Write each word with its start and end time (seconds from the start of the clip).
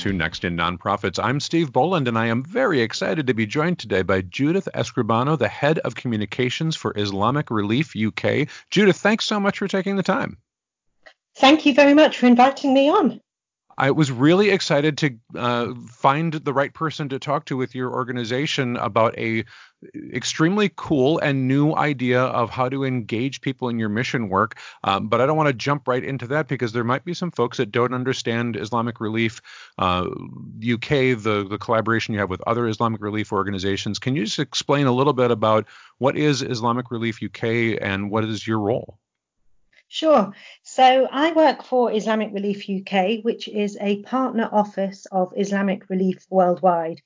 to 0.00 0.12
Next 0.14 0.44
in 0.44 0.56
Nonprofits. 0.56 1.22
I'm 1.22 1.40
Steve 1.40 1.74
Boland, 1.74 2.08
and 2.08 2.16
I 2.16 2.24
am 2.24 2.42
very 2.42 2.80
excited 2.80 3.26
to 3.26 3.34
be 3.34 3.44
joined 3.44 3.78
today 3.78 4.00
by 4.00 4.22
Judith 4.22 4.66
Escribano, 4.74 5.38
the 5.38 5.46
head 5.46 5.78
of 5.80 5.94
communications 5.94 6.74
for 6.74 6.94
Islamic 6.96 7.50
Relief 7.50 7.94
UK. 7.94 8.48
Judith, 8.70 8.96
thanks 8.96 9.26
so 9.26 9.38
much 9.38 9.58
for 9.58 9.68
taking 9.68 9.96
the 9.96 10.02
time. 10.02 10.38
Thank 11.36 11.66
you 11.66 11.74
very 11.74 11.92
much 11.92 12.16
for 12.16 12.24
inviting 12.24 12.72
me 12.72 12.88
on. 12.88 13.20
I 13.80 13.92
was 13.92 14.12
really 14.12 14.50
excited 14.50 14.98
to 14.98 15.18
uh, 15.34 15.72
find 15.88 16.34
the 16.34 16.52
right 16.52 16.72
person 16.72 17.08
to 17.08 17.18
talk 17.18 17.46
to 17.46 17.56
with 17.56 17.74
your 17.74 17.90
organization 17.90 18.76
about 18.76 19.18
a 19.18 19.46
extremely 20.12 20.70
cool 20.76 21.18
and 21.20 21.48
new 21.48 21.74
idea 21.74 22.20
of 22.20 22.50
how 22.50 22.68
to 22.68 22.84
engage 22.84 23.40
people 23.40 23.70
in 23.70 23.78
your 23.78 23.88
mission 23.88 24.28
work. 24.28 24.58
Um, 24.84 25.08
but 25.08 25.22
I 25.22 25.26
don't 25.26 25.38
want 25.38 25.46
to 25.46 25.54
jump 25.54 25.88
right 25.88 26.04
into 26.04 26.26
that 26.26 26.46
because 26.46 26.72
there 26.72 26.84
might 26.84 27.06
be 27.06 27.14
some 27.14 27.30
folks 27.30 27.56
that 27.56 27.72
don't 27.72 27.94
understand 27.94 28.54
Islamic 28.54 29.00
Relief 29.00 29.40
uh, 29.78 30.04
UK, 30.62 31.16
the 31.16 31.46
the 31.48 31.56
collaboration 31.58 32.12
you 32.12 32.20
have 32.20 32.28
with 32.28 32.42
other 32.46 32.68
Islamic 32.68 33.00
relief 33.00 33.32
organizations. 33.32 33.98
Can 33.98 34.14
you 34.14 34.26
just 34.26 34.40
explain 34.40 34.88
a 34.88 34.92
little 34.92 35.14
bit 35.14 35.30
about 35.30 35.66
what 35.96 36.18
is 36.18 36.42
Islamic 36.42 36.90
Relief 36.90 37.20
UK 37.22 37.78
and 37.80 38.10
what 38.10 38.24
is 38.24 38.46
your 38.46 38.58
role? 38.58 38.98
Sure. 39.92 40.32
So 40.80 41.06
I 41.12 41.32
work 41.32 41.62
for 41.62 41.92
Islamic 41.92 42.32
Relief 42.32 42.64
UK, 42.66 43.22
which 43.22 43.48
is 43.48 43.76
a 43.82 44.00
partner 44.00 44.48
office 44.50 45.04
of 45.12 45.34
Islamic 45.36 45.90
Relief 45.90 46.26
Worldwide. 46.30 47.02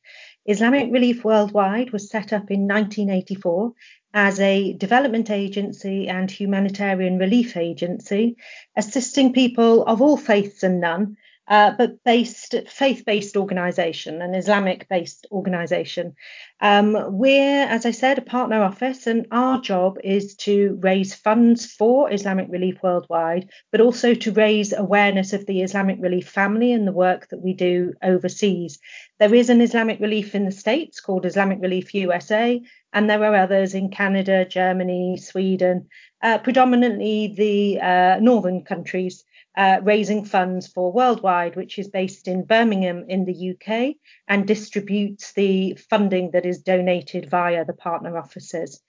Islamic 0.47 0.93
Relief 0.93 1.25
Worldwide 1.25 1.91
was 1.91 2.09
set 2.09 2.33
up 2.33 2.53
in 2.53 2.69
1984 2.69 3.73
as 4.15 4.39
a 4.39 4.75
development 4.75 5.29
agency 5.29 6.07
and 6.07 6.31
humanitarian 6.31 7.19
relief 7.19 7.57
agency, 7.57 8.37
assisting 8.77 9.33
people 9.33 9.85
of 9.87 10.01
all 10.01 10.17
faiths 10.17 10.63
and 10.63 10.81
none 10.81 11.17
uh, 11.49 11.73
but 11.77 12.03
based 12.05 12.55
faith-based 12.69 13.37
organisation, 13.37 14.23
an 14.23 14.35
Islamic-based 14.35 15.27
organisation. 15.31 16.15
Um, 16.61 16.97
we're, 17.19 17.67
as 17.67 17.85
I 17.85 17.91
said, 17.91 18.19
a 18.19 18.23
partner 18.23 18.63
office, 18.63 19.07
and 19.07 19.27
our 19.31 19.61
job 19.61 19.99
is 20.03 20.35
to 20.37 20.79
raise 20.81 21.15
funds 21.15 21.67
for 21.67 22.11
Islamic 22.11 22.49
Relief 22.51 22.83
worldwide, 22.83 23.51
but 23.71 23.83
also 23.83 24.15
to 24.15 24.33
raise 24.33 24.73
awareness 24.73 25.33
of 25.35 25.45
the 25.47 25.61
Islamic 25.61 25.99
Relief 26.01 26.29
family 26.29 26.73
and 26.73 26.87
the 26.87 26.93
work 26.93 27.29
that 27.29 27.43
we 27.43 27.53
do 27.53 27.93
overseas. 28.03 28.79
There 29.19 29.35
is 29.35 29.51
an 29.51 29.61
Islamic 29.61 30.01
Relief 30.01 30.35
in 30.35 30.47
the 30.47 30.53
States 30.53 31.01
called 31.01 31.27
Islamic 31.27 31.61
Relief 31.61 31.93
USA, 31.93 32.63
and 32.95 33.11
there 33.11 33.23
are 33.23 33.37
others 33.37 33.75
in 33.75 33.91
Canada, 33.91 34.47
Germany, 34.47 35.19
Sweden, 35.19 35.89
uh, 36.23 36.39
predominantly 36.39 37.35
the 37.37 37.81
uh, 37.81 38.19
northern 38.21 38.65
countries 38.65 39.25
uh, 39.57 39.81
raising 39.83 40.25
funds 40.25 40.67
for 40.67 40.93
Worldwide, 40.93 41.57
which 41.57 41.79
is 41.79 41.89
based 41.89 42.27
in 42.29 42.45
Birmingham 42.45 43.05
in 43.09 43.25
the 43.25 43.55
UK 43.55 43.97
and 44.27 44.47
distributes 44.47 45.33
the 45.33 45.79
funding 45.89 46.33
that 46.33 46.47
is 46.47 46.59
donated 46.59 47.31
via 47.31 47.65
the 47.65 47.73
partner 47.73 48.19
offices. 48.19 48.81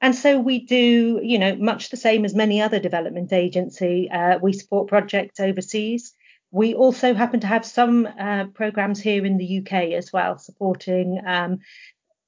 And 0.00 0.14
so 0.14 0.38
we 0.38 0.64
do, 0.64 1.20
you 1.22 1.38
know, 1.38 1.56
much 1.56 1.90
the 1.90 1.96
same 1.96 2.24
as 2.24 2.34
many 2.34 2.60
other 2.60 2.78
development 2.78 3.32
agency. 3.32 4.10
Uh, 4.10 4.38
we 4.38 4.52
support 4.52 4.88
projects 4.88 5.40
overseas. 5.40 6.14
We 6.50 6.74
also 6.74 7.14
happen 7.14 7.40
to 7.40 7.46
have 7.46 7.64
some 7.64 8.06
uh, 8.06 8.46
programs 8.54 9.00
here 9.00 9.24
in 9.24 9.36
the 9.36 9.58
UK 9.58 9.92
as 9.92 10.12
well, 10.12 10.38
supporting 10.38 11.20
um, 11.24 11.58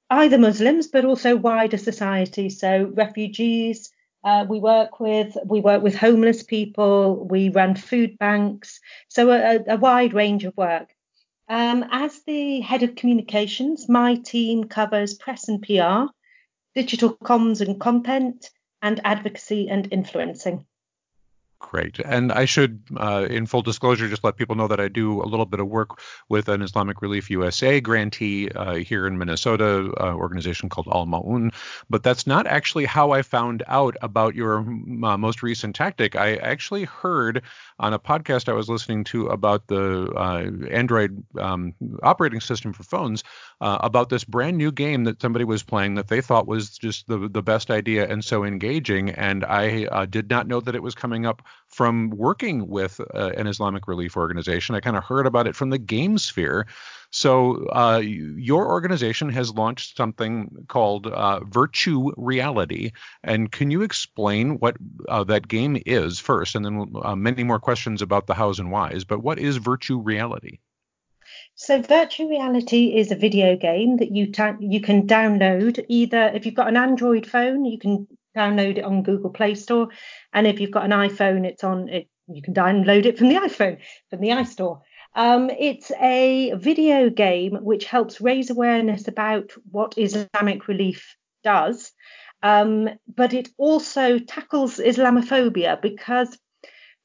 either 0.09 0.37
Muslims 0.37 0.87
but 0.87 1.05
also 1.05 1.35
wider 1.35 1.77
society. 1.77 2.49
So 2.49 2.91
refugees, 2.93 3.91
uh, 4.23 4.45
we 4.47 4.59
work 4.59 4.99
with 4.99 5.37
we 5.45 5.59
work 5.59 5.83
with 5.83 5.95
homeless 5.95 6.43
people. 6.43 7.27
We 7.27 7.49
run 7.49 7.75
food 7.75 8.17
banks, 8.17 8.79
so 9.09 9.31
a, 9.31 9.59
a 9.67 9.77
wide 9.77 10.13
range 10.13 10.45
of 10.45 10.55
work. 10.55 10.89
Um, 11.49 11.85
as 11.91 12.21
the 12.25 12.61
head 12.61 12.83
of 12.83 12.95
communications, 12.95 13.89
my 13.89 14.15
team 14.15 14.63
covers 14.63 15.13
press 15.13 15.49
and 15.49 15.61
PR, 15.61 16.11
digital 16.73 17.17
comms 17.17 17.59
and 17.59 17.79
content, 17.79 18.49
and 18.81 19.01
advocacy 19.03 19.67
and 19.69 19.91
influencing. 19.91 20.65
Great. 21.69 21.97
And 21.99 22.31
I 22.31 22.45
should, 22.45 22.83
uh, 22.97 23.25
in 23.29 23.47
full 23.47 23.63
disclosure, 23.63 24.07
just 24.09 24.23
let 24.23 24.35
people 24.35 24.55
know 24.55 24.67
that 24.67 24.79
I 24.81 24.89
do 24.89 25.23
a 25.23 25.25
little 25.25 25.45
bit 25.45 25.59
of 25.59 25.67
work 25.67 25.99
with 26.29 26.49
an 26.49 26.61
Islamic 26.61 27.01
Relief 27.01 27.31
USA 27.31 27.79
grantee 27.79 28.49
uh, 28.49 28.75
here 28.75 29.07
in 29.07 29.17
Minnesota, 29.17 29.91
uh, 29.99 30.13
organization 30.13 30.69
called 30.69 30.87
Al 30.91 31.05
Maun. 31.05 31.51
But 31.89 32.03
that's 32.03 32.27
not 32.27 32.45
actually 32.45 32.85
how 32.85 33.11
I 33.11 33.23
found 33.23 33.63
out 33.65 33.95
about 34.01 34.35
your 34.35 34.59
uh, 34.59 35.17
most 35.17 35.41
recent 35.41 35.75
tactic. 35.75 36.15
I 36.15 36.35
actually 36.35 36.83
heard 36.83 37.41
on 37.79 37.93
a 37.93 37.99
podcast 37.99 38.49
I 38.49 38.53
was 38.53 38.69
listening 38.69 39.05
to 39.05 39.27
about 39.27 39.65
the 39.67 40.11
uh, 40.11 40.67
Android 40.69 41.23
um, 41.39 41.73
operating 42.03 42.41
system 42.41 42.73
for 42.73 42.83
phones 42.83 43.23
uh, 43.61 43.79
about 43.81 44.09
this 44.09 44.25
brand 44.25 44.57
new 44.57 44.71
game 44.71 45.05
that 45.05 45.21
somebody 45.21 45.45
was 45.45 45.63
playing 45.63 45.95
that 45.95 46.09
they 46.09 46.21
thought 46.21 46.45
was 46.45 46.77
just 46.77 47.07
the, 47.07 47.29
the 47.29 47.41
best 47.41 47.71
idea 47.71 48.07
and 48.07 48.23
so 48.23 48.43
engaging. 48.43 49.09
And 49.11 49.45
I 49.45 50.05
did 50.05 50.29
not 50.29 50.45
know 50.45 50.59
that 50.59 50.75
it 50.75 50.83
was 50.83 50.93
coming 50.93 51.25
up 51.25 51.41
from 51.73 52.11
working 52.11 52.67
with 52.67 52.99
uh, 53.13 53.31
an 53.35 53.47
Islamic 53.47 53.87
relief 53.87 54.15
organization. 54.15 54.75
I 54.75 54.79
kind 54.79 54.95
of 54.95 55.03
heard 55.03 55.25
about 55.25 55.47
it 55.47 55.55
from 55.55 55.71
the 55.71 55.79
game 55.79 56.17
sphere. 56.17 56.67
So, 57.09 57.67
uh, 57.67 58.01
your 58.03 58.67
organization 58.67 59.29
has 59.29 59.53
launched 59.53 59.97
something 59.97 60.65
called 60.67 61.07
uh, 61.07 61.41
Virtue 61.45 62.11
Reality. 62.17 62.91
And 63.23 63.51
can 63.51 63.71
you 63.71 63.81
explain 63.81 64.59
what 64.59 64.77
uh, 65.07 65.23
that 65.25 65.47
game 65.47 65.81
is 65.85 66.19
first? 66.19 66.55
And 66.55 66.65
then 66.65 66.91
uh, 67.03 67.15
many 67.15 67.43
more 67.43 67.59
questions 67.59 68.01
about 68.01 68.27
the 68.27 68.33
hows 68.33 68.59
and 68.59 68.71
whys. 68.71 69.03
But 69.03 69.23
what 69.23 69.39
is 69.39 69.57
Virtue 69.57 69.99
Reality? 69.99 70.59
So, 71.55 71.81
Virtue 71.81 72.27
Reality 72.27 72.95
is 72.95 73.11
a 73.11 73.15
video 73.15 73.55
game 73.55 73.97
that 73.97 74.11
you 74.11 74.31
ta- 74.31 74.57
you 74.59 74.81
can 74.81 75.07
download 75.07 75.83
either 75.87 76.31
if 76.33 76.45
you've 76.45 76.55
got 76.55 76.67
an 76.67 76.77
Android 76.77 77.27
phone, 77.27 77.65
you 77.65 77.77
can 77.77 78.07
download 78.35 78.77
it 78.77 78.83
on 78.83 79.03
Google 79.03 79.29
Play 79.29 79.55
Store, 79.55 79.89
and 80.33 80.47
if 80.47 80.59
you've 80.59 80.71
got 80.71 80.85
an 80.85 80.91
iPhone, 80.91 81.45
it's 81.45 81.63
on 81.63 81.89
it. 81.89 82.07
You 82.27 82.41
can 82.41 82.53
download 82.53 83.05
it 83.05 83.17
from 83.17 83.29
the 83.29 83.35
iPhone 83.47 83.79
from 84.09 84.21
the 84.21 84.29
iStore. 84.29 84.81
Um, 85.15 85.49
it's 85.51 85.91
a 86.01 86.53
video 86.55 87.09
game 87.09 87.57
which 87.61 87.85
helps 87.85 88.21
raise 88.21 88.49
awareness 88.49 89.07
about 89.07 89.51
what 89.69 89.97
Islamic 89.97 90.67
Relief 90.67 91.15
does, 91.43 91.91
um, 92.41 92.89
but 93.13 93.33
it 93.33 93.49
also 93.57 94.19
tackles 94.19 94.77
Islamophobia 94.77 95.81
because 95.81 96.37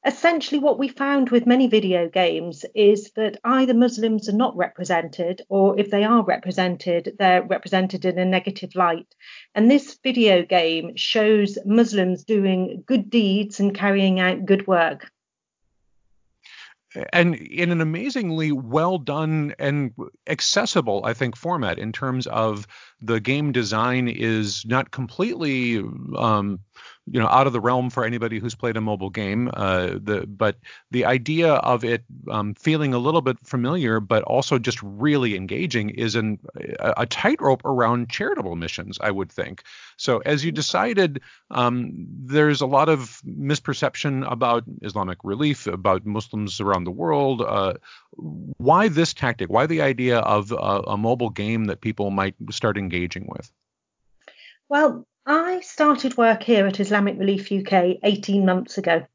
essentially 0.05 0.59
what 0.59 0.79
we 0.79 0.87
found 0.87 1.29
with 1.29 1.45
many 1.45 1.67
video 1.67 2.07
games 2.07 2.65
is 2.73 3.11
that 3.11 3.39
either 3.43 3.73
Muslims 3.73 4.29
are 4.29 4.35
not 4.35 4.55
represented, 4.55 5.41
or 5.49 5.79
if 5.79 5.91
they 5.91 6.03
are 6.03 6.23
represented, 6.23 7.15
they're 7.19 7.43
represented 7.43 8.05
in 8.05 8.17
a 8.17 8.25
negative 8.25 8.75
light. 8.75 9.13
And 9.55 9.69
this 9.69 9.99
video 10.01 10.43
game 10.43 10.95
shows 10.95 11.57
Muslims 11.65 12.23
doing 12.23 12.83
good 12.85 13.09
deeds 13.09 13.59
and 13.59 13.75
carrying 13.75 14.19
out 14.19 14.45
good 14.45 14.67
work 14.67 15.11
and 17.13 17.35
in 17.35 17.71
an 17.71 17.81
amazingly 17.81 18.51
well 18.51 18.97
done 18.97 19.53
and 19.59 19.93
accessible, 20.27 21.01
I 21.03 21.13
think, 21.13 21.35
format 21.35 21.77
in 21.77 21.91
terms 21.91 22.25
of 22.27 22.67
the 23.01 23.19
game 23.19 23.51
design 23.51 24.07
is 24.07 24.65
not 24.65 24.91
completely 24.91 25.77
um, 26.17 26.59
you 27.11 27.19
know 27.19 27.27
out 27.27 27.47
of 27.47 27.53
the 27.53 27.59
realm 27.59 27.89
for 27.89 28.05
anybody 28.05 28.39
who's 28.39 28.55
played 28.55 28.77
a 28.77 28.81
mobile 28.81 29.09
game. 29.09 29.49
Uh, 29.53 29.97
the 30.01 30.25
but 30.27 30.57
the 30.91 31.05
idea 31.05 31.53
of 31.53 31.83
it 31.83 32.03
um, 32.29 32.53
feeling 32.53 32.93
a 32.93 32.99
little 32.99 33.21
bit 33.21 33.37
familiar, 33.43 33.99
but 33.99 34.23
also 34.23 34.59
just 34.59 34.79
really 34.83 35.35
engaging, 35.35 35.89
is 35.89 36.15
an, 36.15 36.39
a, 36.79 37.05
tightrope 37.05 37.63
around 37.65 38.09
charitable 38.09 38.55
missions. 38.55 38.97
I 39.01 39.11
would 39.11 39.31
think. 39.31 39.63
So 39.97 40.19
as 40.19 40.45
you 40.45 40.51
decided, 40.51 41.21
um, 41.51 42.07
there's 42.07 42.61
a 42.61 42.67
lot 42.67 42.89
of 42.89 43.21
misperception 43.25 44.29
about 44.29 44.63
Islamic 44.81 45.19
relief, 45.23 45.67
about 45.67 46.05
Muslims 46.05 46.61
around 46.61 46.83
the 46.83 46.91
world. 46.91 47.41
Uh, 47.41 47.73
why 48.11 48.87
this 48.87 49.13
tactic? 49.13 49.49
Why 49.49 49.65
the 49.65 49.81
idea 49.81 50.19
of 50.19 50.51
a, 50.51 50.55
a 50.87 50.97
mobile 50.97 51.29
game 51.29 51.65
that 51.65 51.81
people 51.81 52.11
might 52.11 52.35
start 52.51 52.77
engaging 52.89 53.27
with? 53.27 53.51
Well, 54.67 55.05
I 55.25 55.59
started 55.59 56.17
work 56.17 56.41
here 56.43 56.65
at 56.65 56.79
Islamic 56.79 57.19
Relief 57.19 57.51
UK 57.51 57.97
18 58.03 58.45
months 58.45 58.77
ago. 58.79 59.05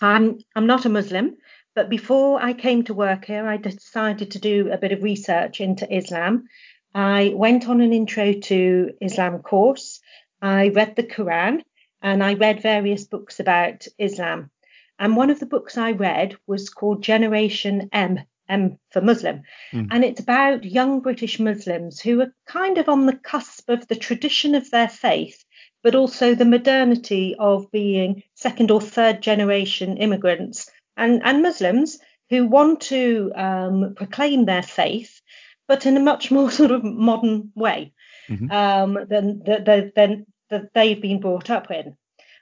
I'm, 0.00 0.38
I'm 0.54 0.66
not 0.66 0.86
a 0.86 0.88
Muslim, 0.88 1.36
but 1.74 1.90
before 1.90 2.40
I 2.40 2.52
came 2.52 2.84
to 2.84 2.94
work 2.94 3.24
here, 3.24 3.46
I 3.46 3.56
decided 3.56 4.32
to 4.32 4.38
do 4.38 4.70
a 4.70 4.78
bit 4.78 4.92
of 4.92 5.02
research 5.02 5.60
into 5.60 5.92
Islam. 5.92 6.48
I 6.94 7.32
went 7.34 7.68
on 7.68 7.80
an 7.80 7.92
intro 7.92 8.32
to 8.32 8.92
Islam 9.00 9.40
course. 9.40 10.00
I 10.40 10.68
read 10.68 10.94
the 10.94 11.02
Quran 11.02 11.62
and 12.00 12.22
I 12.22 12.34
read 12.34 12.62
various 12.62 13.04
books 13.04 13.40
about 13.40 13.86
Islam. 13.98 14.50
And 14.98 15.16
one 15.16 15.30
of 15.30 15.40
the 15.40 15.46
books 15.54 15.76
I 15.76 15.92
read 15.92 16.36
was 16.46 16.70
called 16.70 17.02
Generation 17.02 17.88
M, 17.92 18.20
M 18.48 18.78
for 18.90 19.00
Muslim. 19.00 19.42
Mm. 19.72 19.88
And 19.90 20.04
it's 20.04 20.20
about 20.20 20.64
young 20.64 21.00
British 21.00 21.38
Muslims 21.38 22.00
who 22.00 22.20
are 22.20 22.32
kind 22.46 22.78
of 22.78 22.88
on 22.88 23.06
the 23.06 23.16
cusp 23.16 23.68
of 23.68 23.86
the 23.88 23.96
tradition 23.96 24.54
of 24.54 24.70
their 24.70 24.88
faith 24.88 25.44
but 25.82 25.94
also 25.94 26.34
the 26.34 26.44
modernity 26.44 27.36
of 27.38 27.70
being 27.70 28.22
second 28.34 28.70
or 28.70 28.80
third 28.80 29.22
generation 29.22 29.96
immigrants 29.96 30.68
and, 30.96 31.22
and 31.24 31.42
Muslims 31.42 31.98
who 32.30 32.46
want 32.46 32.80
to 32.80 33.32
um, 33.34 33.94
proclaim 33.96 34.44
their 34.44 34.62
faith, 34.62 35.20
but 35.66 35.86
in 35.86 35.96
a 35.96 36.00
much 36.00 36.30
more 36.30 36.50
sort 36.60 36.70
of 36.70 36.84
modern 36.84 37.52
way 37.54 37.92
mm-hmm. 38.28 38.50
um, 38.50 38.98
than, 39.08 39.42
than, 39.44 39.92
than, 39.94 40.26
that 40.50 40.72
they've 40.74 41.00
been 41.00 41.20
brought 41.20 41.50
up 41.50 41.70
in. 41.70 41.96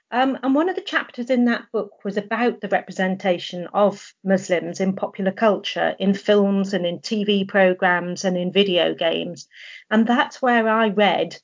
Um, 0.09 0.37
and 0.41 0.55
one 0.55 0.69
of 0.69 0.75
the 0.75 0.81
chapters 0.81 1.29
in 1.29 1.45
that 1.45 1.65
book 1.73 2.05
was 2.05 2.15
about 2.15 2.61
the 2.61 2.69
representation 2.69 3.67
of 3.73 4.13
Muslims 4.23 4.79
in 4.79 4.95
popular 4.95 5.33
culture, 5.33 5.95
in 5.99 6.13
films 6.13 6.73
and 6.73 6.85
in 6.85 6.99
TV 6.99 7.45
programs 7.45 8.23
and 8.23 8.37
in 8.37 8.53
video 8.53 8.93
games. 8.93 9.47
And 9.91 10.07
that's 10.07 10.41
where 10.41 10.69
I 10.69 10.89
read, 10.89 11.37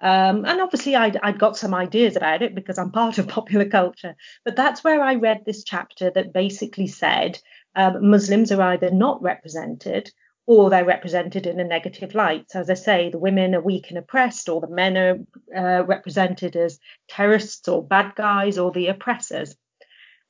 um, 0.00 0.44
and 0.44 0.60
obviously 0.60 0.94
I'd, 0.94 1.18
I'd 1.22 1.38
got 1.38 1.56
some 1.56 1.74
ideas 1.74 2.14
about 2.14 2.42
it 2.42 2.54
because 2.54 2.78
I'm 2.78 2.92
part 2.92 3.18
of 3.18 3.28
popular 3.38 3.68
culture, 3.68 4.14
but 4.44 4.54
that's 4.54 4.84
where 4.84 5.02
I 5.02 5.16
read 5.16 5.44
this 5.44 5.64
chapter 5.64 6.10
that 6.10 6.32
basically 6.32 6.86
said 6.86 7.40
um, 7.74 8.10
Muslims 8.10 8.52
are 8.52 8.62
either 8.62 8.90
not 8.90 9.20
represented 9.22 10.10
or 10.48 10.70
they're 10.70 10.82
represented 10.82 11.46
in 11.46 11.60
a 11.60 11.64
negative 11.64 12.14
light. 12.14 12.50
So, 12.50 12.60
as 12.60 12.70
I 12.70 12.74
say, 12.74 13.10
the 13.10 13.18
women 13.18 13.54
are 13.54 13.60
weak 13.60 13.90
and 13.90 13.98
oppressed, 13.98 14.48
or 14.48 14.62
the 14.62 14.66
men 14.66 14.96
are 14.96 15.18
uh, 15.54 15.84
represented 15.84 16.56
as 16.56 16.80
terrorists 17.06 17.68
or 17.68 17.86
bad 17.86 18.14
guys 18.16 18.56
or 18.56 18.72
the 18.72 18.86
oppressors. 18.86 19.54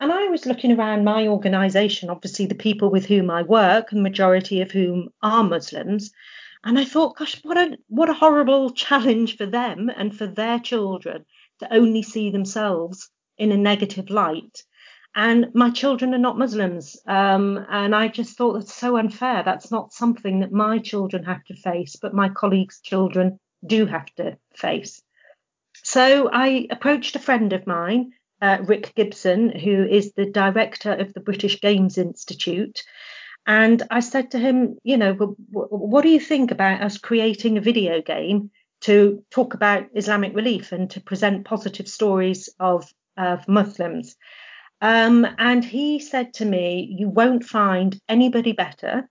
And 0.00 0.10
I 0.10 0.26
was 0.26 0.44
looking 0.44 0.72
around 0.72 1.04
my 1.04 1.28
organization, 1.28 2.10
obviously 2.10 2.46
the 2.46 2.56
people 2.56 2.90
with 2.90 3.06
whom 3.06 3.30
I 3.30 3.42
work, 3.42 3.90
the 3.90 4.02
majority 4.02 4.60
of 4.60 4.72
whom 4.72 5.10
are 5.22 5.44
Muslims. 5.44 6.10
And 6.64 6.80
I 6.80 6.84
thought, 6.84 7.16
gosh, 7.16 7.40
what 7.44 7.56
a 7.56 7.78
what 7.86 8.10
a 8.10 8.14
horrible 8.14 8.70
challenge 8.84 9.36
for 9.36 9.46
them 9.46 9.88
and 9.88 10.16
for 10.16 10.26
their 10.26 10.58
children 10.58 11.26
to 11.60 11.72
only 11.72 12.02
see 12.02 12.32
themselves 12.32 13.08
in 13.36 13.52
a 13.52 13.56
negative 13.56 14.10
light 14.10 14.64
and 15.18 15.48
my 15.52 15.68
children 15.70 16.14
are 16.14 16.24
not 16.26 16.38
Muslims. 16.38 16.96
Um, 17.04 17.66
and 17.68 17.92
I 17.92 18.06
just 18.06 18.36
thought 18.36 18.52
that's 18.52 18.72
so 18.72 18.96
unfair. 18.96 19.42
That's 19.44 19.68
not 19.68 19.92
something 19.92 20.38
that 20.40 20.52
my 20.52 20.78
children 20.78 21.24
have 21.24 21.42
to 21.46 21.56
face, 21.56 21.96
but 21.96 22.14
my 22.14 22.28
colleagues' 22.28 22.80
children 22.80 23.40
do 23.66 23.84
have 23.86 24.06
to 24.14 24.38
face. 24.54 25.02
So 25.82 26.30
I 26.32 26.68
approached 26.70 27.16
a 27.16 27.18
friend 27.18 27.52
of 27.52 27.66
mine, 27.66 28.12
uh, 28.40 28.58
Rick 28.60 28.92
Gibson, 28.94 29.50
who 29.50 29.84
is 29.84 30.12
the 30.12 30.30
director 30.30 30.92
of 30.92 31.12
the 31.12 31.20
British 31.20 31.60
Games 31.60 31.98
Institute. 31.98 32.84
And 33.44 33.82
I 33.90 33.98
said 33.98 34.30
to 34.30 34.38
him, 34.38 34.78
you 34.84 34.98
know, 34.98 35.14
what 35.50 36.02
do 36.02 36.10
you 36.10 36.20
think 36.20 36.52
about 36.52 36.80
us 36.80 36.96
creating 36.96 37.58
a 37.58 37.60
video 37.60 38.00
game 38.02 38.52
to 38.82 39.24
talk 39.32 39.54
about 39.54 39.86
Islamic 39.96 40.36
relief 40.36 40.70
and 40.70 40.88
to 40.92 41.00
present 41.00 41.44
positive 41.44 41.88
stories 41.88 42.48
of, 42.60 42.88
of 43.16 43.48
Muslims? 43.48 44.14
Um, 44.80 45.26
and 45.38 45.64
he 45.64 45.98
said 45.98 46.34
to 46.34 46.44
me, 46.44 46.94
You 46.96 47.08
won't 47.08 47.44
find 47.44 47.98
anybody 48.08 48.52
better 48.52 49.08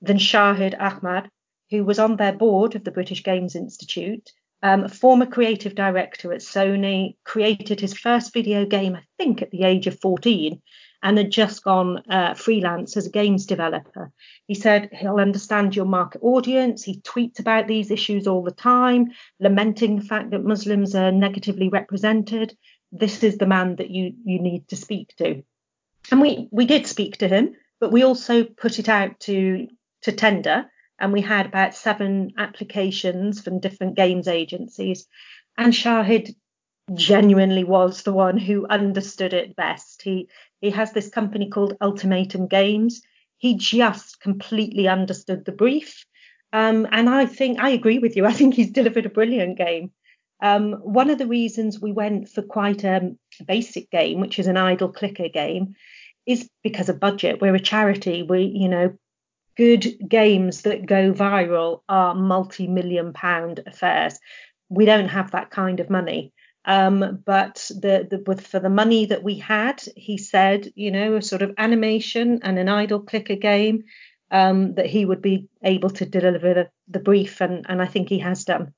than 0.00 0.16
Shahid 0.16 0.80
Ahmad, 0.80 1.30
who 1.70 1.84
was 1.84 1.98
on 1.98 2.16
their 2.16 2.32
board 2.32 2.74
of 2.74 2.84
the 2.84 2.90
British 2.90 3.22
Games 3.22 3.54
Institute, 3.54 4.30
um, 4.62 4.84
a 4.84 4.88
former 4.88 5.26
creative 5.26 5.74
director 5.74 6.32
at 6.32 6.40
Sony, 6.40 7.16
created 7.24 7.80
his 7.80 7.96
first 7.96 8.32
video 8.32 8.64
game, 8.66 8.96
I 8.96 9.02
think, 9.18 9.42
at 9.42 9.50
the 9.50 9.64
age 9.64 9.86
of 9.86 10.00
14, 10.00 10.60
and 11.02 11.18
had 11.18 11.30
just 11.30 11.64
gone 11.64 12.02
uh, 12.10 12.34
freelance 12.34 12.96
as 12.96 13.06
a 13.06 13.10
games 13.10 13.46
developer. 13.46 14.12
He 14.46 14.54
said 14.54 14.90
he'll 14.92 15.16
understand 15.16 15.74
your 15.74 15.86
market 15.86 16.20
audience. 16.22 16.82
He 16.82 17.00
tweets 17.00 17.40
about 17.40 17.68
these 17.68 17.90
issues 17.90 18.26
all 18.26 18.42
the 18.42 18.50
time, 18.50 19.12
lamenting 19.38 19.96
the 19.96 20.04
fact 20.04 20.30
that 20.30 20.44
Muslims 20.44 20.94
are 20.94 21.12
negatively 21.12 21.68
represented 21.68 22.54
this 22.92 23.22
is 23.22 23.38
the 23.38 23.46
man 23.46 23.76
that 23.76 23.90
you 23.90 24.14
you 24.24 24.40
need 24.40 24.68
to 24.68 24.76
speak 24.76 25.14
to. 25.16 25.42
And 26.10 26.20
we 26.20 26.48
we 26.50 26.66
did 26.66 26.86
speak 26.86 27.18
to 27.18 27.28
him, 27.28 27.56
but 27.78 27.92
we 27.92 28.02
also 28.02 28.44
put 28.44 28.78
it 28.78 28.88
out 28.88 29.20
to 29.20 29.68
to 30.02 30.12
tender, 30.12 30.70
and 30.98 31.12
we 31.12 31.20
had 31.20 31.46
about 31.46 31.74
seven 31.74 32.32
applications 32.38 33.40
from 33.40 33.60
different 33.60 33.96
games 33.96 34.28
agencies. 34.28 35.06
And 35.56 35.72
Shahid 35.72 36.34
genuinely 36.94 37.64
was 37.64 38.02
the 38.02 38.12
one 38.12 38.38
who 38.38 38.66
understood 38.66 39.32
it 39.32 39.56
best. 39.56 40.02
He 40.02 40.28
he 40.60 40.70
has 40.70 40.92
this 40.92 41.08
company 41.08 41.48
called 41.48 41.76
Ultimatum 41.80 42.48
Games. 42.48 43.02
He 43.38 43.56
just 43.56 44.20
completely 44.20 44.88
understood 44.88 45.44
the 45.44 45.52
brief. 45.52 46.04
Um, 46.52 46.86
and 46.90 47.08
I 47.08 47.26
think 47.26 47.60
I 47.60 47.70
agree 47.70 47.98
with 47.98 48.16
you. 48.16 48.26
I 48.26 48.32
think 48.32 48.54
he's 48.54 48.70
delivered 48.70 49.06
a 49.06 49.10
brilliant 49.10 49.56
game. 49.56 49.92
Um, 50.42 50.72
one 50.72 51.10
of 51.10 51.18
the 51.18 51.26
reasons 51.26 51.80
we 51.80 51.92
went 51.92 52.28
for 52.28 52.42
quite 52.42 52.84
a 52.84 53.14
basic 53.46 53.90
game, 53.90 54.20
which 54.20 54.38
is 54.38 54.46
an 54.46 54.56
idle 54.56 54.90
clicker 54.90 55.28
game, 55.28 55.74
is 56.26 56.48
because 56.62 56.88
of 56.88 57.00
budget. 57.00 57.40
We're 57.40 57.54
a 57.54 57.60
charity. 57.60 58.22
We, 58.22 58.44
you 58.44 58.68
know, 58.68 58.96
good 59.56 60.08
games 60.08 60.62
that 60.62 60.86
go 60.86 61.12
viral 61.12 61.82
are 61.88 62.14
multi-million 62.14 63.12
pound 63.12 63.60
affairs. 63.66 64.18
We 64.68 64.84
don't 64.84 65.08
have 65.08 65.32
that 65.32 65.50
kind 65.50 65.80
of 65.80 65.90
money. 65.90 66.32
Um, 66.64 67.22
but 67.24 67.70
the, 67.70 68.06
the 68.08 68.22
with, 68.26 68.46
for 68.46 68.60
the 68.60 68.70
money 68.70 69.06
that 69.06 69.22
we 69.22 69.38
had, 69.38 69.82
he 69.96 70.18
said, 70.18 70.70
you 70.74 70.90
know, 70.90 71.16
a 71.16 71.22
sort 71.22 71.42
of 71.42 71.54
animation 71.58 72.40
and 72.42 72.58
an 72.58 72.68
idle 72.68 73.00
clicker 73.00 73.36
game, 73.36 73.84
um, 74.30 74.74
that 74.74 74.86
he 74.86 75.04
would 75.04 75.22
be 75.22 75.48
able 75.64 75.90
to 75.90 76.06
deliver 76.06 76.54
the, 76.54 76.70
the 76.88 77.00
brief, 77.00 77.40
and, 77.40 77.66
and 77.68 77.82
I 77.82 77.86
think 77.86 78.08
he 78.08 78.18
has 78.20 78.44
done. 78.44 78.74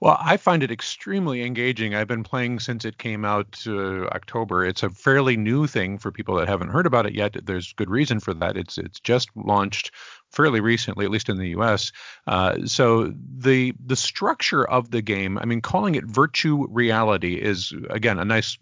Well, 0.00 0.16
I 0.20 0.36
find 0.36 0.62
it 0.62 0.70
extremely 0.70 1.42
engaging. 1.42 1.94
I've 1.94 2.08
been 2.08 2.22
playing 2.22 2.60
since 2.60 2.84
it 2.84 2.98
came 2.98 3.24
out 3.24 3.62
uh, 3.66 4.06
October. 4.06 4.64
It's 4.64 4.82
a 4.82 4.90
fairly 4.90 5.36
new 5.36 5.66
thing 5.66 5.98
for 5.98 6.10
people 6.10 6.36
that 6.36 6.48
haven't 6.48 6.68
heard 6.70 6.86
about 6.86 7.06
it 7.06 7.14
yet. 7.14 7.36
There's 7.46 7.72
good 7.74 7.90
reason 7.90 8.20
for 8.20 8.34
that. 8.34 8.56
It's 8.56 8.78
it's 8.78 9.00
just 9.00 9.28
launched 9.36 9.92
fairly 10.30 10.60
recently, 10.60 11.04
at 11.04 11.10
least 11.10 11.28
in 11.28 11.38
the 11.38 11.48
U.S. 11.50 11.92
Uh, 12.26 12.66
so 12.66 13.12
the 13.36 13.74
the 13.84 13.96
structure 13.96 14.68
of 14.68 14.90
the 14.90 15.02
game, 15.02 15.38
I 15.38 15.44
mean, 15.44 15.60
calling 15.60 15.94
it 15.94 16.04
virtue 16.04 16.66
reality 16.70 17.34
is 17.34 17.72
again 17.90 18.18
a 18.18 18.24
nice, 18.24 18.56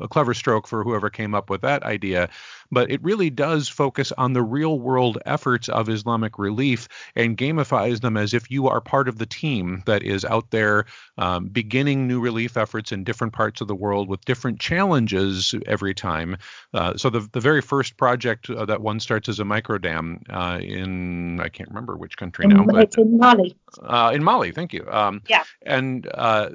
a 0.00 0.08
clever 0.08 0.34
stroke 0.34 0.66
for 0.66 0.84
whoever 0.84 1.10
came 1.10 1.34
up 1.34 1.50
with 1.50 1.62
that 1.62 1.82
idea. 1.82 2.28
But 2.72 2.90
it 2.90 3.02
really 3.02 3.30
does 3.30 3.68
focus 3.68 4.12
on 4.16 4.32
the 4.32 4.42
real 4.42 4.78
world 4.78 5.18
efforts 5.26 5.68
of 5.68 5.88
Islamic 5.88 6.38
relief 6.38 6.86
and 7.16 7.36
gamifies 7.36 8.00
them 8.00 8.16
as 8.16 8.32
if 8.32 8.48
you 8.48 8.68
are 8.68 8.80
part 8.80 9.08
of 9.08 9.18
the 9.18 9.26
team 9.26 9.82
that 9.86 10.04
is 10.04 10.24
out 10.24 10.50
there 10.50 10.86
um, 11.18 11.46
beginning 11.46 12.06
new 12.06 12.20
relief 12.20 12.56
efforts 12.56 12.92
in 12.92 13.02
different 13.02 13.32
parts 13.32 13.60
of 13.60 13.66
the 13.66 13.74
world 13.74 14.08
with 14.08 14.24
different 14.24 14.60
challenges 14.60 15.52
every 15.66 15.94
time. 15.94 16.36
Uh, 16.72 16.96
so 16.96 17.10
the 17.10 17.28
the 17.32 17.40
very 17.40 17.60
first 17.60 17.96
project 17.96 18.48
uh, 18.48 18.64
that 18.64 18.80
one 18.80 19.00
starts 19.00 19.28
as 19.28 19.40
a 19.40 19.44
micro 19.44 19.78
dam 19.78 20.22
uh, 20.30 20.58
in 20.62 20.99
I 21.40 21.48
can't 21.48 21.68
remember 21.68 21.96
which 21.96 22.16
country 22.16 22.44
in, 22.44 22.50
now. 22.50 22.64
But, 22.64 22.82
it's 22.82 22.96
in 22.96 23.18
Mali. 23.18 23.56
Uh, 23.82 24.12
in 24.14 24.22
Mali, 24.24 24.52
thank 24.52 24.72
you. 24.72 24.86
Um, 24.90 25.22
yeah. 25.28 25.44
And 25.62 26.08
uh, 26.14 26.50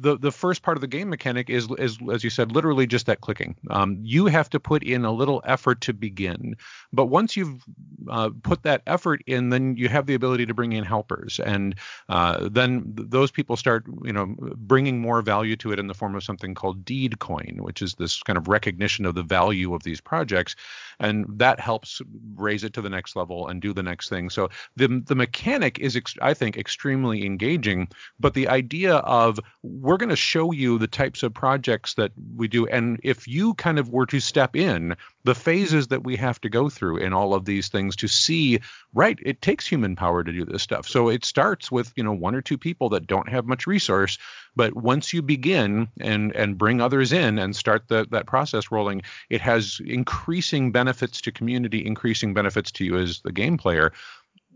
the 0.00 0.18
the 0.18 0.32
first 0.32 0.62
part 0.62 0.76
of 0.76 0.80
the 0.80 0.86
game 0.86 1.08
mechanic 1.08 1.50
is 1.50 1.68
is 1.78 1.98
as 2.12 2.24
you 2.24 2.30
said, 2.30 2.52
literally 2.52 2.86
just 2.86 3.06
that 3.06 3.20
clicking. 3.20 3.56
Um, 3.70 3.98
you 4.02 4.26
have 4.26 4.50
to 4.50 4.60
put 4.60 4.82
in 4.82 5.04
a 5.04 5.12
little 5.12 5.42
effort 5.44 5.80
to 5.82 5.92
begin, 5.92 6.56
but 6.92 7.06
once 7.06 7.36
you've 7.36 7.62
uh, 8.08 8.30
put 8.42 8.62
that 8.62 8.82
effort 8.86 9.22
in, 9.26 9.50
then 9.50 9.76
you 9.76 9.88
have 9.88 10.06
the 10.06 10.14
ability 10.14 10.46
to 10.46 10.54
bring 10.54 10.72
in 10.72 10.84
helpers, 10.84 11.40
and 11.40 11.74
uh, 12.08 12.48
then 12.50 12.82
those 12.86 13.30
people 13.30 13.56
start, 13.56 13.84
you 14.04 14.12
know, 14.12 14.34
bringing 14.56 15.00
more 15.00 15.22
value 15.22 15.56
to 15.56 15.72
it 15.72 15.78
in 15.78 15.86
the 15.86 15.94
form 15.94 16.14
of 16.14 16.24
something 16.24 16.54
called 16.54 16.84
deed 16.84 17.18
coin, 17.18 17.58
which 17.60 17.82
is 17.82 17.94
this 17.94 18.22
kind 18.22 18.36
of 18.36 18.48
recognition 18.48 19.04
of 19.04 19.14
the 19.14 19.22
value 19.22 19.74
of 19.74 19.82
these 19.82 20.00
projects, 20.00 20.54
and 21.00 21.26
that 21.28 21.60
helps 21.60 22.00
raise 22.36 22.64
it 22.64 22.72
to 22.72 22.82
the 22.82 22.90
next 22.90 23.16
level 23.16 23.48
and 23.48 23.60
do 23.60 23.72
the 23.78 23.82
next 23.82 24.08
thing. 24.08 24.28
So 24.28 24.50
the 24.76 25.02
the 25.06 25.14
mechanic 25.14 25.78
is, 25.78 25.96
ex- 25.96 26.16
I 26.20 26.34
think, 26.34 26.58
extremely 26.58 27.24
engaging, 27.24 27.88
but 28.20 28.34
the 28.34 28.48
idea 28.48 28.96
of 28.96 29.38
we're 29.62 29.96
going 29.96 30.08
to 30.10 30.16
show 30.16 30.52
you 30.52 30.78
the 30.78 30.88
types 30.88 31.22
of 31.22 31.32
projects 31.32 31.94
that 31.94 32.12
we 32.36 32.48
do, 32.48 32.66
and 32.66 33.00
if 33.02 33.28
you 33.28 33.54
kind 33.54 33.78
of 33.78 33.90
were 33.90 34.06
to 34.06 34.20
step 34.20 34.56
in 34.56 34.96
the 35.24 35.34
phases 35.34 35.88
that 35.88 36.04
we 36.04 36.16
have 36.16 36.40
to 36.40 36.48
go 36.48 36.68
through 36.68 36.96
in 36.96 37.12
all 37.12 37.34
of 37.34 37.44
these 37.44 37.68
things 37.68 37.96
to 37.96 38.08
see, 38.08 38.58
right? 38.94 39.18
It 39.22 39.42
takes 39.42 39.66
human 39.66 39.94
power 39.94 40.24
to 40.24 40.32
do 40.32 40.44
this 40.44 40.62
stuff. 40.62 40.88
So 40.88 41.08
it 41.08 41.24
starts 41.24 41.70
with 41.70 41.92
you 41.96 42.02
know 42.02 42.12
one 42.12 42.34
or 42.34 42.42
two 42.42 42.58
people 42.58 42.88
that 42.90 43.06
don't 43.06 43.28
have 43.28 43.46
much 43.46 43.66
resource, 43.66 44.18
but 44.58 44.74
once 44.74 45.12
you 45.12 45.22
begin 45.22 45.88
and 46.00 46.34
and 46.34 46.58
bring 46.58 46.80
others 46.80 47.12
in 47.12 47.38
and 47.38 47.54
start 47.54 47.86
the, 47.86 48.08
that 48.10 48.26
process 48.26 48.72
rolling, 48.72 49.02
it 49.30 49.40
has 49.40 49.80
increasing 49.86 50.72
benefits 50.72 51.20
to 51.20 51.30
community, 51.30 51.86
increasing 51.86 52.34
benefits 52.34 52.72
to 52.72 52.84
you 52.84 52.98
as 52.98 53.20
the 53.20 53.32
game 53.32 53.56
player 53.56 53.92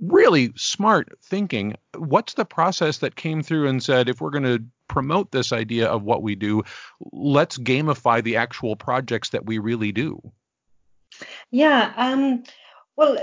really 0.00 0.52
smart 0.56 1.16
thinking. 1.22 1.76
What's 1.96 2.34
the 2.34 2.44
process 2.44 2.98
that 2.98 3.14
came 3.14 3.40
through 3.40 3.68
and 3.68 3.80
said, 3.80 4.08
if 4.08 4.20
we're 4.20 4.30
going 4.30 4.58
to 4.58 4.64
promote 4.88 5.30
this 5.30 5.52
idea 5.52 5.86
of 5.86 6.02
what 6.02 6.24
we 6.24 6.34
do, 6.34 6.64
let's 7.12 7.56
gamify 7.56 8.20
the 8.20 8.34
actual 8.34 8.74
projects 8.74 9.28
that 9.28 9.46
we 9.46 9.58
really 9.58 9.92
do? 9.92 10.20
Yeah. 11.52 11.92
Um, 11.96 12.42
well, 12.96 13.16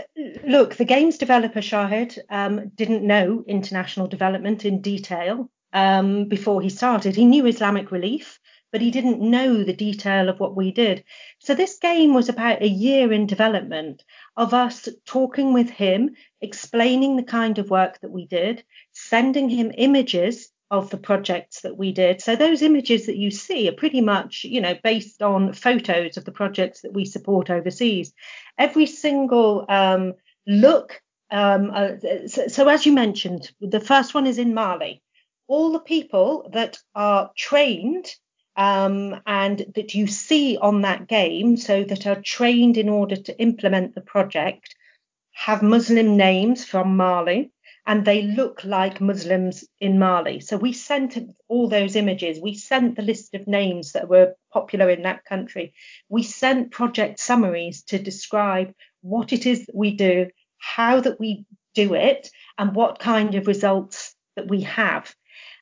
look, 0.48 0.76
the 0.76 0.86
games 0.86 1.18
developer 1.18 1.60
Shahid 1.60 2.18
um, 2.30 2.70
didn't 2.76 3.04
know 3.04 3.44
international 3.46 4.08
development 4.08 4.64
in 4.64 4.82
detail 4.82 5.50
um, 5.74 6.26
before 6.26 6.62
he 6.62 6.70
started. 6.70 7.16
He 7.16 7.26
knew 7.26 7.46
Islamic 7.46 7.92
Relief 7.92 8.40
but 8.72 8.82
he 8.82 8.92
didn't 8.92 9.22
know 9.22 9.64
the 9.64 9.74
detail 9.74 10.30
of 10.30 10.40
what 10.40 10.56
we 10.56 10.72
did. 10.72 11.04
So 11.40 11.56
this 11.56 11.78
game 11.78 12.14
was 12.14 12.30
about 12.30 12.62
a 12.62 12.68
year 12.68 13.12
in 13.12 13.26
development 13.26 14.04
of 14.38 14.54
us 14.54 14.88
talking 15.06 15.54
with 15.54 15.70
him, 15.70 16.16
explaining 16.42 17.16
the 17.16 17.24
kind 17.24 17.58
of 17.58 17.70
work 17.70 18.00
that 18.02 18.12
we 18.12 18.28
did, 18.28 18.64
sending 18.92 19.50
him 19.50 19.72
images 19.78 20.50
of 20.72 20.92
the 20.92 20.98
projects 20.98 21.62
that 21.62 21.78
we 21.78 21.92
did. 21.92 22.22
So 22.22 22.36
those 22.36 22.62
images 22.62 23.08
that 23.08 23.18
you 23.18 23.32
see 23.32 23.68
are 23.68 23.74
pretty 23.74 24.02
much, 24.02 24.44
you 24.44 24.62
know, 24.62 24.76
based 24.84 25.24
on 25.24 25.54
photos 25.54 26.18
of 26.18 26.26
the 26.26 26.32
projects 26.32 26.82
that 26.82 26.94
we 26.94 27.06
support 27.06 27.50
overseas. 27.50 28.14
Every 28.58 28.86
single 28.86 29.66
um, 29.68 30.14
look. 30.46 31.02
Um, 31.32 31.72
uh, 31.74 32.28
so, 32.28 32.48
so 32.48 32.68
as 32.68 32.86
you 32.86 32.92
mentioned, 32.92 33.52
the 33.62 33.80
first 33.80 34.14
one 34.14 34.28
is 34.28 34.38
in 34.38 34.54
Mali. 34.54 35.02
All 35.50 35.74
the 35.74 35.80
people 35.82 36.50
that 36.54 36.78
are 36.96 37.32
trained 37.36 38.06
um, 38.56 39.20
and 39.26 39.66
that 39.76 39.94
you 39.96 40.08
see 40.08 40.58
on 40.58 40.84
that 40.84 41.08
game, 41.08 41.58
so 41.58 41.84
that 41.84 42.08
are 42.08 42.22
trained 42.22 42.78
in 42.78 42.88
order 42.88 43.18
to 43.18 43.38
implement 43.40 43.96
the 43.96 44.02
project, 44.02 44.76
have 45.34 45.62
Muslim 45.62 46.16
names 46.16 46.64
from 46.64 46.96
Mali 46.96 47.52
and 47.90 48.06
they 48.06 48.22
look 48.22 48.64
like 48.64 49.02
Muslims 49.02 49.66
in 49.80 49.98
Mali. 49.98 50.42
So 50.42 50.58
we 50.58 50.74
sent 50.74 51.18
all 51.48 51.68
those 51.68 51.96
images. 51.96 52.40
We 52.40 52.54
sent 52.54 52.96
the 52.96 53.02
list 53.02 53.34
of 53.34 53.48
names 53.48 53.94
that 53.94 54.08
were 54.08 54.36
popular 54.54 54.92
in 54.92 55.02
that 55.04 55.26
country. 55.26 55.74
We 56.08 56.22
sent 56.22 56.70
project 56.70 57.20
summaries 57.20 57.82
to 57.86 57.98
describe 57.98 58.76
what 59.02 59.34
it 59.34 59.48
is 59.48 59.66
that 59.66 59.76
we 59.76 59.96
do, 59.96 60.28
how 60.60 61.02
that 61.02 61.20
we 61.20 61.46
do 61.74 61.96
it, 61.96 62.30
and 62.60 62.76
what 62.76 63.00
kind 63.00 63.34
of 63.34 63.48
results 63.48 64.14
that 64.36 64.48
we 64.48 64.62
have 64.62 65.12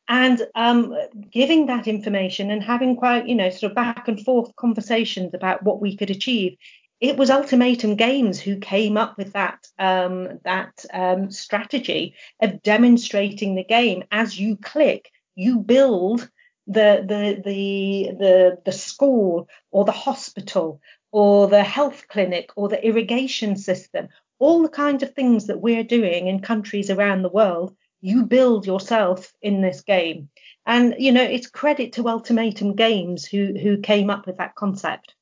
and 0.07 0.41
um, 0.55 0.95
giving 1.31 1.65
that 1.65 1.87
information 1.87 2.49
and 2.49 2.63
having 2.63 2.95
quite, 2.95 3.27
you 3.27 3.35
know, 3.35 3.49
sort 3.49 3.71
of 3.71 3.75
back 3.75 4.07
and 4.07 4.23
forth 4.23 4.55
conversations 4.55 5.33
about 5.33 5.63
what 5.63 5.81
we 5.81 5.97
could 5.97 6.09
achieve. 6.09 6.57
It 6.99 7.17
was 7.17 7.29
Ultimatum 7.29 7.95
Games 7.95 8.39
who 8.39 8.57
came 8.57 8.97
up 8.97 9.17
with 9.17 9.33
that 9.33 9.67
um, 9.77 10.39
that 10.43 10.83
um, 10.93 11.29
strategy 11.29 12.15
of 12.41 12.63
demonstrating 12.63 13.55
the 13.55 13.63
game. 13.63 14.03
As 14.11 14.39
you 14.39 14.55
click, 14.55 15.11
you 15.35 15.59
build 15.59 16.29
the 16.65 17.03
the 17.07 17.41
the 17.43 18.15
the 18.17 18.57
the 18.65 18.71
school 18.71 19.47
or 19.71 19.85
the 19.85 19.91
hospital 19.91 20.81
or 21.11 21.47
the 21.47 21.63
health 21.63 22.07
clinic 22.07 22.49
or 22.55 22.67
the 22.67 22.83
irrigation 22.85 23.55
system. 23.55 24.07
All 24.39 24.61
the 24.61 24.69
kinds 24.69 25.03
of 25.03 25.13
things 25.13 25.47
that 25.47 25.61
we're 25.61 25.83
doing 25.83 26.27
in 26.27 26.41
countries 26.41 26.89
around 26.89 27.21
the 27.21 27.29
world 27.29 27.75
you 28.01 28.25
build 28.25 28.65
yourself 28.65 29.33
in 29.41 29.61
this 29.61 29.81
game. 29.81 30.29
And 30.65 30.95
you 30.97 31.11
know, 31.11 31.23
it's 31.23 31.47
credit 31.47 31.93
to 31.93 32.07
Ultimatum 32.07 32.75
Games 32.75 33.25
who 33.25 33.53
who 33.59 33.77
came 33.77 34.09
up 34.09 34.27
with 34.27 34.37
that 34.37 34.55
concept 34.55 35.15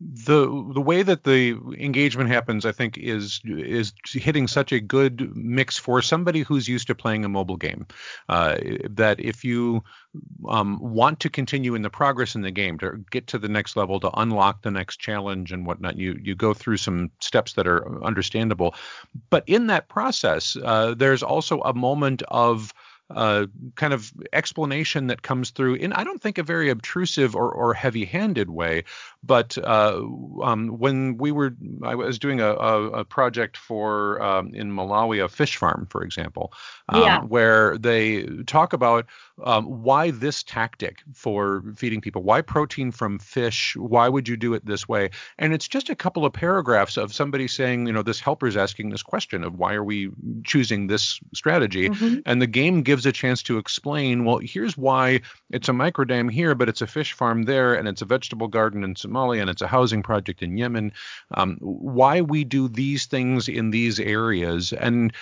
the 0.00 0.46
the 0.72 0.80
way 0.80 1.02
that 1.02 1.24
the 1.24 1.58
engagement 1.78 2.30
happens, 2.30 2.64
I 2.64 2.72
think, 2.72 2.96
is 2.96 3.40
is 3.44 3.92
hitting 4.06 4.48
such 4.48 4.72
a 4.72 4.80
good 4.80 5.36
mix 5.36 5.76
for 5.76 6.00
somebody 6.00 6.40
who's 6.40 6.68
used 6.68 6.86
to 6.86 6.94
playing 6.94 7.24
a 7.24 7.28
mobile 7.28 7.58
game. 7.58 7.86
Uh, 8.28 8.56
that 8.88 9.20
if 9.20 9.44
you 9.44 9.82
um, 10.48 10.78
want 10.80 11.20
to 11.20 11.28
continue 11.28 11.74
in 11.74 11.82
the 11.82 11.90
progress 11.90 12.34
in 12.34 12.40
the 12.40 12.50
game 12.50 12.78
to 12.78 13.04
get 13.10 13.26
to 13.26 13.38
the 13.38 13.48
next 13.48 13.76
level, 13.76 14.00
to 14.00 14.10
unlock 14.18 14.62
the 14.62 14.70
next 14.70 15.00
challenge 15.00 15.52
and 15.52 15.66
whatnot, 15.66 15.98
you 15.98 16.18
you 16.22 16.34
go 16.34 16.54
through 16.54 16.78
some 16.78 17.10
steps 17.20 17.52
that 17.52 17.66
are 17.66 18.02
understandable. 18.02 18.74
But 19.28 19.44
in 19.46 19.66
that 19.66 19.88
process, 19.88 20.56
uh, 20.64 20.94
there's 20.94 21.22
also 21.22 21.60
a 21.60 21.74
moment 21.74 22.22
of 22.28 22.72
uh, 23.10 23.46
kind 23.74 23.92
of 23.92 24.12
explanation 24.32 25.08
that 25.08 25.22
comes 25.22 25.50
through 25.50 25.74
in 25.74 25.92
I 25.92 26.04
don't 26.04 26.20
think 26.20 26.38
a 26.38 26.42
very 26.42 26.70
obtrusive 26.70 27.34
or, 27.34 27.50
or 27.50 27.74
heavy-handed 27.74 28.50
way, 28.50 28.84
but 29.22 29.58
uh, 29.58 30.00
um, 30.42 30.78
when 30.78 31.16
we 31.16 31.32
were 31.32 31.54
I 31.82 31.94
was 31.94 32.18
doing 32.18 32.40
a, 32.40 32.52
a, 32.52 32.90
a 32.90 33.04
project 33.04 33.56
for 33.56 34.22
um, 34.22 34.54
in 34.54 34.70
Malawi 34.72 35.24
a 35.24 35.28
fish 35.28 35.56
farm, 35.56 35.86
for 35.90 36.02
example, 36.02 36.52
um, 36.88 37.02
yeah. 37.02 37.20
where 37.22 37.78
they 37.78 38.24
talk 38.46 38.72
about 38.72 39.06
um, 39.44 39.82
why 39.82 40.10
this 40.10 40.42
tactic 40.42 41.02
for 41.14 41.62
feeding 41.76 42.00
people, 42.00 42.22
why 42.22 42.42
protein 42.42 42.90
from 42.90 43.18
fish, 43.18 43.76
why 43.76 44.08
would 44.08 44.28
you 44.28 44.36
do 44.36 44.54
it 44.54 44.64
this 44.66 44.88
way, 44.88 45.10
and 45.38 45.52
it's 45.52 45.68
just 45.68 45.90
a 45.90 45.94
couple 45.94 46.24
of 46.24 46.32
paragraphs 46.32 46.96
of 46.96 47.12
somebody 47.12 47.48
saying, 47.48 47.86
you 47.86 47.92
know, 47.92 48.02
this 48.02 48.20
helper 48.20 48.46
is 48.46 48.56
asking 48.56 48.90
this 48.90 49.02
question 49.02 49.44
of 49.44 49.58
why 49.58 49.74
are 49.74 49.84
we 49.84 50.10
choosing 50.44 50.86
this 50.86 51.20
strategy, 51.34 51.88
mm-hmm. 51.88 52.20
and 52.26 52.40
the 52.40 52.46
game 52.46 52.82
gives 52.82 53.06
a 53.06 53.12
chance 53.12 53.42
to 53.42 53.58
explain, 53.58 54.24
well, 54.24 54.38
here's 54.38 54.76
why 54.76 55.20
it's 55.50 55.68
a 55.68 55.72
microdam 55.72 56.30
here, 56.30 56.54
but 56.54 56.68
it's 56.68 56.82
a 56.82 56.86
fish 56.86 57.12
farm 57.12 57.44
there, 57.44 57.74
and 57.74 57.88
it's 57.88 58.02
a 58.02 58.06
vegetable 58.06 58.48
garden 58.48 58.84
in 58.84 58.94
Somalia, 58.94 59.40
and 59.40 59.50
it's 59.50 59.62
a 59.62 59.66
housing 59.66 60.02
project 60.02 60.42
in 60.42 60.56
Yemen. 60.56 60.92
Um, 61.32 61.56
why 61.60 62.20
we 62.20 62.44
do 62.44 62.68
these 62.68 63.06
things 63.06 63.48
in 63.48 63.70
these 63.70 64.00
areas, 64.00 64.72
and 64.72 65.12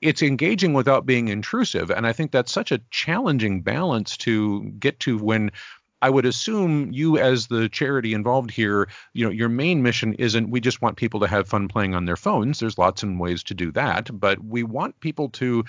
it's 0.00 0.22
engaging 0.22 0.72
without 0.72 1.06
being 1.06 1.28
intrusive. 1.28 1.90
And 1.90 2.06
I 2.06 2.12
think 2.12 2.32
that's 2.32 2.52
such 2.52 2.72
a 2.72 2.80
challenging 2.90 3.59
balance 3.60 4.16
to 4.18 4.64
get 4.78 5.00
to 5.00 5.18
when 5.18 5.50
I 6.02 6.08
would 6.08 6.24
assume 6.24 6.90
you, 6.92 7.18
as 7.18 7.48
the 7.48 7.68
charity 7.68 8.14
involved 8.14 8.50
here, 8.50 8.88
you 9.12 9.24
know, 9.24 9.30
your 9.30 9.50
main 9.50 9.82
mission 9.82 10.14
isn't 10.14 10.50
we 10.50 10.60
just 10.60 10.80
want 10.80 10.96
people 10.96 11.20
to 11.20 11.26
have 11.26 11.46
fun 11.48 11.68
playing 11.68 11.94
on 11.94 12.06
their 12.06 12.16
phones. 12.16 12.58
There's 12.58 12.78
lots 12.78 13.02
and 13.02 13.20
ways 13.20 13.42
to 13.44 13.54
do 13.54 13.70
that, 13.72 14.08
but 14.18 14.42
we 14.42 14.62
want 14.62 14.98
people 15.00 15.28
to 15.30 15.64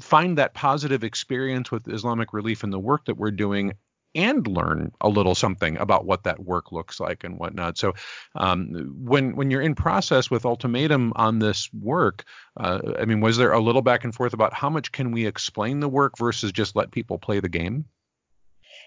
find 0.00 0.36
that 0.36 0.54
positive 0.54 1.02
experience 1.02 1.70
with 1.70 1.88
Islamic 1.88 2.32
relief 2.34 2.62
and 2.62 2.72
the 2.72 2.78
work 2.78 3.06
that 3.06 3.16
we're 3.16 3.30
doing 3.30 3.72
and 4.16 4.46
learn 4.46 4.92
a 5.00 5.08
little 5.08 5.34
something 5.34 5.76
about 5.76 6.06
what 6.06 6.24
that 6.24 6.40
work 6.42 6.72
looks 6.72 6.98
like 6.98 7.22
and 7.22 7.38
whatnot. 7.38 7.78
So 7.78 7.94
um, 8.34 8.94
when 8.98 9.36
when 9.36 9.50
you're 9.50 9.62
in 9.62 9.74
process 9.74 10.30
with 10.30 10.44
ultimatum 10.44 11.12
on 11.14 11.38
this 11.38 11.70
work, 11.72 12.24
uh, 12.56 12.80
I 12.98 13.04
mean, 13.04 13.20
was 13.20 13.36
there 13.36 13.52
a 13.52 13.60
little 13.60 13.82
back 13.82 14.04
and 14.04 14.14
forth 14.14 14.32
about 14.32 14.54
how 14.54 14.70
much 14.70 14.90
can 14.90 15.12
we 15.12 15.26
explain 15.26 15.80
the 15.80 15.88
work 15.88 16.18
versus 16.18 16.50
just 16.50 16.74
let 16.74 16.90
people 16.90 17.18
play 17.18 17.40
the 17.40 17.48
game? 17.48 17.84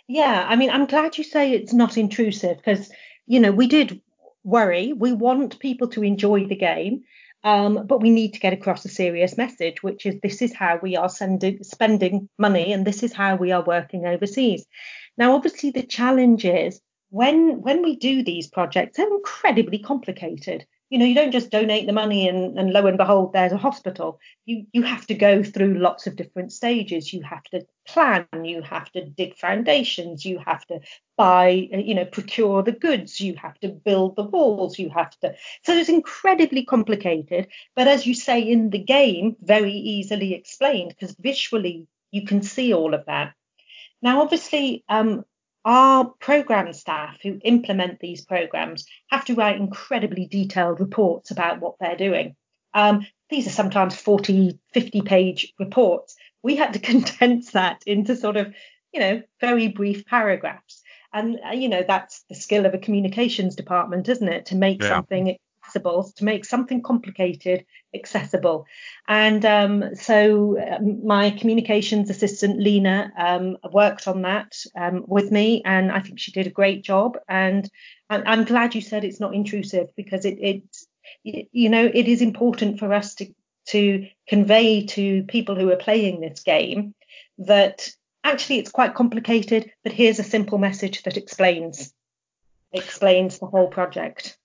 Yeah, 0.08 0.46
I 0.50 0.56
mean, 0.56 0.72
I'm 0.72 0.88
glad 0.88 1.20
you 1.20 1.24
say 1.24 1.52
it's 1.52 1.74
not 1.74 1.96
intrusive 1.96 2.58
because, 2.58 2.90
you 3.28 3.40
know, 3.40 3.52
we 3.52 3.68
did 3.68 4.02
worry. 4.44 4.92
We 4.92 5.14
want 5.14 5.60
people 5.60 5.88
to 5.90 6.04
enjoy 6.04 6.48
the 6.48 6.56
game, 6.56 7.04
um, 7.44 7.86
but 7.88 8.02
we 8.02 8.10
need 8.10 8.34
to 8.34 8.40
get 8.40 8.54
across 8.54 8.84
a 8.86 8.90
serious 8.90 9.38
message, 9.38 9.82
which 9.82 10.06
is 10.06 10.16
this 10.22 10.42
is 10.42 10.54
how 10.54 10.80
we 10.82 10.96
are 10.98 11.10
sending, 11.10 11.64
spending 11.64 12.30
money 12.38 12.74
and 12.74 12.86
this 12.86 13.04
is 13.04 13.14
how 13.14 13.36
we 13.36 13.52
are 13.52 13.64
working 13.64 14.06
overseas. 14.06 14.66
Now, 15.18 15.36
obviously, 15.36 15.72
the 15.72 15.84
challenge 15.84 16.46
is 16.46 16.82
when 17.10 17.62
when 17.62 17.82
we 17.82 17.96
do 17.96 18.24
these 18.24 18.48
projects, 18.48 18.98
they're 18.98 19.08
incredibly 19.08 19.80
complicated 19.80 20.66
you 20.90 20.98
know 20.98 21.06
you 21.06 21.16
don't 21.16 21.32
just 21.32 21.52
donate 21.52 21.86
the 21.86 21.94
money 21.94 22.28
and, 22.28 22.58
and 22.58 22.72
lo 22.74 22.88
and 22.88 22.98
behold 22.98 23.32
there's 23.32 23.52
a 23.52 23.58
hospital. 23.58 24.20
You 24.46 24.66
you 24.74 24.82
have 24.84 25.06
to 25.08 25.14
go 25.14 25.44
through 25.44 25.78
lots 25.78 26.08
of 26.08 26.16
different 26.16 26.52
stages. 26.52 27.14
You 27.14 27.22
have 27.24 27.44
to 27.46 27.66
plan. 27.88 28.28
You 28.44 28.62
have 28.64 28.92
to 28.94 29.06
dig 29.06 29.38
foundations. 29.38 30.26
You 30.26 30.40
have 30.46 30.66
to 30.68 30.80
buy 31.18 31.50
you 31.50 31.94
know 31.94 32.06
procure 32.06 32.64
the 32.64 32.72
goods. 32.72 33.20
You 33.20 33.36
have 33.36 33.60
to 33.60 33.70
build 33.70 34.16
the 34.16 34.24
walls. 34.24 34.80
You 34.80 34.90
have 34.90 35.18
to 35.20 35.36
so 35.64 35.74
it's 35.74 35.90
incredibly 35.90 36.66
complicated. 36.66 37.48
But 37.76 37.88
as 37.88 38.08
you 38.08 38.16
say 38.16 38.42
in 38.42 38.72
the 38.72 38.84
game 38.84 39.36
very 39.42 39.74
easily 39.74 40.34
explained 40.34 40.90
because 40.90 41.16
visually 41.20 41.88
you 42.12 42.26
can 42.26 42.42
see 42.42 42.74
all 42.74 42.94
of 42.94 43.06
that. 43.06 43.34
Now 44.02 44.22
obviously 44.22 44.84
um, 44.90 45.24
our 45.70 46.06
program 46.20 46.74
staff 46.74 47.20
who 47.22 47.40
implement 47.44 48.00
these 48.00 48.26
programs 48.26 48.88
have 49.12 49.24
to 49.24 49.36
write 49.36 49.58
incredibly 49.58 50.26
detailed 50.26 50.80
reports 50.80 51.30
about 51.30 51.60
what 51.60 51.76
they're 51.80 51.96
doing. 51.96 52.36
Um, 52.74 53.06
these 53.30 53.46
are 53.46 53.52
sometimes 53.52 53.96
40, 53.96 54.58
50 54.74 55.02
page 55.04 55.54
reports. 55.60 56.16
We 56.42 56.56
had 56.56 56.74
to 56.74 56.80
condense 56.92 57.52
that 57.52 57.84
into 57.86 58.16
sort 58.16 58.36
of, 58.36 58.52
you 58.92 59.00
know, 59.00 59.22
very 59.40 59.68
brief 59.68 60.08
paragraphs. 60.08 60.82
And, 61.14 61.40
uh, 61.48 61.52
you 61.52 61.70
know, 61.70 61.84
that's 61.88 62.24
the 62.30 62.36
skill 62.36 62.66
of 62.66 62.74
a 62.74 62.80
communications 62.80 63.56
department, 63.56 64.10
isn't 64.10 64.28
it? 64.28 64.48
To 64.48 64.56
make 64.56 64.82
yeah. 64.82 64.90
something 64.90 65.38
to 65.74 66.24
make 66.24 66.46
something 66.46 66.82
complicated 66.82 67.66
accessible. 67.94 68.66
And 69.08 69.44
um, 69.46 69.96
so 69.96 70.58
um, 70.60 71.06
my 71.06 71.32
communications 71.32 72.10
assistant, 72.10 72.60
Lena, 72.60 73.12
um, 73.18 73.58
worked 73.72 74.08
on 74.08 74.22
that 74.24 74.56
um, 74.76 75.04
with 75.08 75.32
me, 75.32 75.62
and 75.66 75.92
I 75.92 76.00
think 76.00 76.20
she 76.20 76.32
did 76.32 76.48
a 76.48 76.52
great 76.52 76.84
job. 76.84 77.18
And 77.28 77.70
I'm, 78.10 78.24
I'm 78.26 78.44
glad 78.46 78.76
you 78.76 78.82
said 78.82 79.04
it's 79.04 79.20
not 79.20 79.36
intrusive 79.36 79.88
because 79.96 80.26
it, 80.26 80.38
it, 80.40 80.64
you 81.24 81.70
know, 81.70 81.86
it 81.86 82.08
is 82.08 82.22
important 82.22 82.80
for 82.80 82.94
us 82.94 83.16
to 83.16 83.34
to 83.68 84.08
convey 84.28 84.86
to 84.88 85.24
people 85.24 85.56
who 85.56 85.72
are 85.72 85.76
playing 85.76 86.20
this 86.20 86.42
game 86.42 86.96
that 87.38 87.88
actually 88.24 88.58
it's 88.58 88.72
quite 88.72 88.96
complicated, 88.96 89.72
but 89.84 89.94
here's 89.94 90.18
a 90.18 90.24
simple 90.24 90.58
message 90.58 91.04
that 91.04 91.18
explains 91.18 91.94
explains 92.72 93.38
the 93.38 93.46
whole 93.46 93.68
project. 93.68 94.39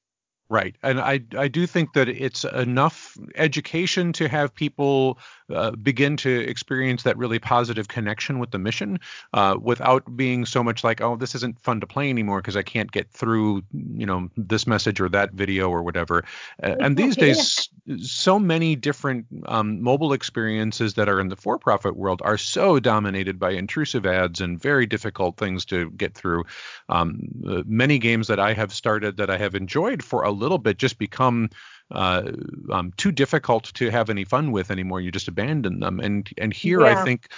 Right. 0.51 0.77
And 0.83 1.01
I, 1.01 1.21
I 1.39 1.49
do 1.49 1.67
think 1.67 1.95
that 1.95 2.09
it's 2.09 2.45
enough 2.45 3.17
education 3.35 4.13
to 4.15 4.29
have 4.29 4.55
people 4.55 5.19
uh, 5.53 5.71
begin 5.71 6.17
to 6.19 6.31
experience 6.31 7.03
that 7.05 7.17
really 7.17 7.39
positive 7.39 7.89
connection 7.89 8.39
with 8.39 8.51
the 8.51 8.59
mission 8.59 9.01
uh, 9.33 9.57
without 9.61 10.17
being 10.17 10.45
so 10.45 10.63
much 10.63 10.85
like, 10.85 11.01
oh, 11.01 11.17
this 11.17 11.35
isn't 11.35 11.59
fun 11.61 11.81
to 11.81 11.87
play 11.87 12.11
anymore 12.11 12.41
because 12.41 12.57
I 12.57 12.63
can't 12.63 12.93
get 12.93 13.11
through, 13.11 13.63
you 13.73 14.05
know, 14.05 14.29
this 14.37 14.67
message 14.67 15.01
or 15.01 15.09
that 15.11 15.33
video 15.33 15.71
or 15.71 15.83
whatever. 15.83 16.25
Uh, 16.63 16.77
and 16.79 16.97
these 16.97 17.17
days, 17.17 17.69
so 18.03 18.39
many 18.39 18.77
different 18.77 19.27
um, 19.47 19.83
mobile 19.83 20.13
experiences 20.13 20.95
that 20.95 21.09
are 21.09 21.21
in 21.21 21.29
the 21.29 21.37
for 21.37 21.59
profit 21.59 21.97
world 21.97 22.21
are 22.23 22.39
so 22.39 22.79
dominated 22.81 23.39
by 23.39 23.51
intrusive 23.51 24.05
ads 24.07 24.41
and 24.43 24.61
very 24.61 24.87
difficult 24.87 25.37
things 25.39 25.65
to 25.67 25.91
get 25.91 26.15
through. 26.15 26.45
Um, 26.89 27.21
uh, 27.49 27.63
many 27.67 27.99
games 27.99 28.29
that 28.29 28.41
I 28.41 28.53
have 28.53 28.73
started 28.73 29.17
that 29.17 29.31
I 29.31 29.39
have 29.39 29.55
enjoyed 29.55 30.03
for 30.03 30.23
a 30.23 30.34
little 30.35 30.59
bit 30.59 30.79
just 30.79 30.99
become 30.99 31.51
uh, 31.91 32.33
um, 32.71 32.93
too 32.97 33.13
difficult 33.13 33.65
to 33.75 33.91
have 33.91 34.11
any 34.11 34.25
fun 34.25 34.53
with 34.53 34.71
anymore. 34.71 35.01
You 35.01 35.11
just 35.11 35.29
abandon 35.29 35.81
them. 35.81 36.01
And 36.01 36.29
and 36.39 36.53
here 36.53 36.81
yeah. 36.81 37.01
I 37.01 37.05
think 37.05 37.29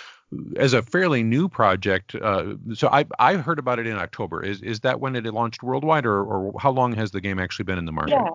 as 0.57 0.73
a 0.73 0.83
fairly 0.83 1.23
new 1.23 1.49
project, 1.49 2.15
uh, 2.15 2.55
so 2.75 2.89
I 2.89 3.05
I 3.19 3.35
heard 3.35 3.59
about 3.59 3.79
it 3.79 3.87
in 3.87 3.97
October. 3.97 4.43
Is 4.43 4.63
is 4.63 4.81
that 4.81 5.01
when 5.01 5.17
it 5.17 5.25
launched 5.25 5.63
worldwide, 5.63 6.07
or 6.07 6.23
or 6.23 6.59
how 6.59 6.71
long 6.71 6.95
has 6.95 7.11
the 7.11 7.21
game 7.21 7.39
actually 7.39 7.65
been 7.65 7.79
in 7.79 7.85
the 7.85 7.93
market? 7.93 8.13
Yeah. 8.13 8.31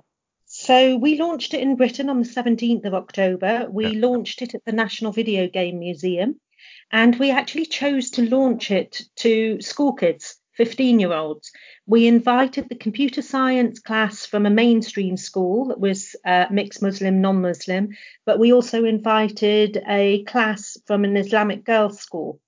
So 0.46 0.98
we 0.98 1.18
launched 1.18 1.54
it 1.54 1.62
in 1.62 1.78
Britain 1.78 2.10
on 2.10 2.22
the 2.22 2.28
17th 2.28 2.84
of 2.84 2.94
October. 2.94 3.68
We 3.70 3.88
yeah. 3.88 4.06
launched 4.06 4.42
it 4.42 4.54
at 4.54 4.66
the 4.66 4.74
National 4.74 5.14
Video 5.14 5.48
Game 5.48 5.80
Museum, 5.80 6.42
and 6.92 7.18
we 7.18 7.32
actually 7.32 7.68
chose 7.68 8.10
to 8.12 8.30
launch 8.30 8.70
it 8.70 9.02
to 9.18 9.62
school 9.62 9.94
kids. 9.94 10.41
15 10.58 11.00
year 11.00 11.14
olds. 11.14 11.52
We 11.86 12.08
invited 12.08 12.68
the 12.70 12.76
computer 12.76 13.22
science 13.22 13.80
class 13.80 14.26
from 14.26 14.46
a 14.46 14.50
mainstream 14.50 15.18
school 15.18 15.68
that 15.70 15.80
was 15.80 16.16
uh, 16.26 16.46
mixed 16.52 16.82
Muslim, 16.82 17.22
non 17.22 17.42
Muslim, 17.42 17.90
but 18.26 18.40
we 18.40 18.54
also 18.54 18.84
invited 18.84 19.82
a 19.88 20.24
class 20.24 20.78
from 20.86 21.04
an 21.04 21.18
Islamic 21.18 21.64
girls' 21.64 22.00
school. 22.00 22.40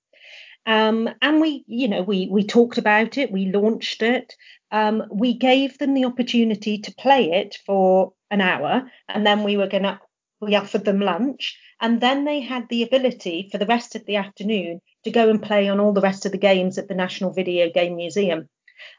Um, 0.66 1.10
and 1.20 1.40
we, 1.40 1.64
you 1.66 1.88
know, 1.88 2.02
we 2.02 2.28
we 2.30 2.46
talked 2.46 2.78
about 2.78 3.18
it, 3.18 3.30
we 3.30 3.46
launched 3.46 4.02
it, 4.02 4.34
um, 4.70 5.04
we 5.10 5.34
gave 5.34 5.76
them 5.78 5.94
the 5.94 6.06
opportunity 6.06 6.78
to 6.78 6.94
play 6.94 7.32
it 7.32 7.58
for 7.66 8.14
an 8.30 8.40
hour, 8.40 8.90
and 9.08 9.26
then 9.26 9.42
we 9.42 9.56
were 9.56 9.68
gonna 9.68 10.00
we 10.40 10.56
offered 10.56 10.84
them 10.84 11.00
lunch, 11.00 11.58
and 11.80 12.00
then 12.00 12.24
they 12.24 12.40
had 12.40 12.68
the 12.68 12.82
ability 12.82 13.48
for 13.52 13.58
the 13.58 13.66
rest 13.66 13.94
of 13.94 14.06
the 14.06 14.16
afternoon 14.16 14.80
to 15.04 15.10
go 15.10 15.28
and 15.28 15.42
play 15.42 15.68
on 15.68 15.80
all 15.80 15.92
the 15.92 16.00
rest 16.00 16.26
of 16.26 16.32
the 16.32 16.38
games 16.38 16.78
at 16.78 16.88
the 16.88 16.94
National 16.94 17.32
Video 17.32 17.70
Game 17.70 17.96
Museum 17.96 18.48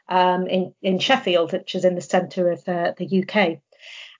um, 0.08 0.46
in, 0.46 0.74
in 0.82 0.98
Sheffield, 0.98 1.52
which 1.52 1.74
is 1.74 1.84
in 1.84 1.94
the 1.94 2.00
centre 2.00 2.50
of 2.50 2.68
uh, 2.68 2.92
the 2.96 3.22
UK. 3.22 3.60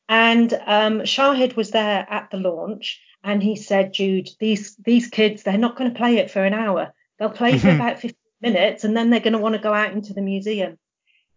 And 0.09 0.53
um, 0.67 1.01
Shahid 1.01 1.57
was 1.57 1.71
there 1.71 2.07
at 2.09 2.31
the 2.31 2.37
launch, 2.37 3.01
and 3.25 3.43
he 3.43 3.57
said, 3.57 3.93
"Jude, 3.93 4.29
these 4.39 4.77
these 4.77 5.09
kids, 5.09 5.43
they're 5.43 5.59
not 5.59 5.77
going 5.77 5.93
to 5.93 5.97
play 5.97 6.19
it 6.19 6.31
for 6.31 6.45
an 6.45 6.55
hour. 6.55 6.93
They'll 7.19 7.31
play 7.31 7.59
for 7.59 7.71
about 7.71 8.01
15 8.01 8.15
minutes, 8.41 8.85
and 8.85 8.97
then 8.97 9.11
they're 9.11 9.21
going 9.21 9.33
to 9.33 9.41
want 9.41 9.55
to 9.57 9.61
go 9.61 9.75
out 9.75 9.93
into 9.93 10.15
the 10.15 10.23
museum." 10.23 10.79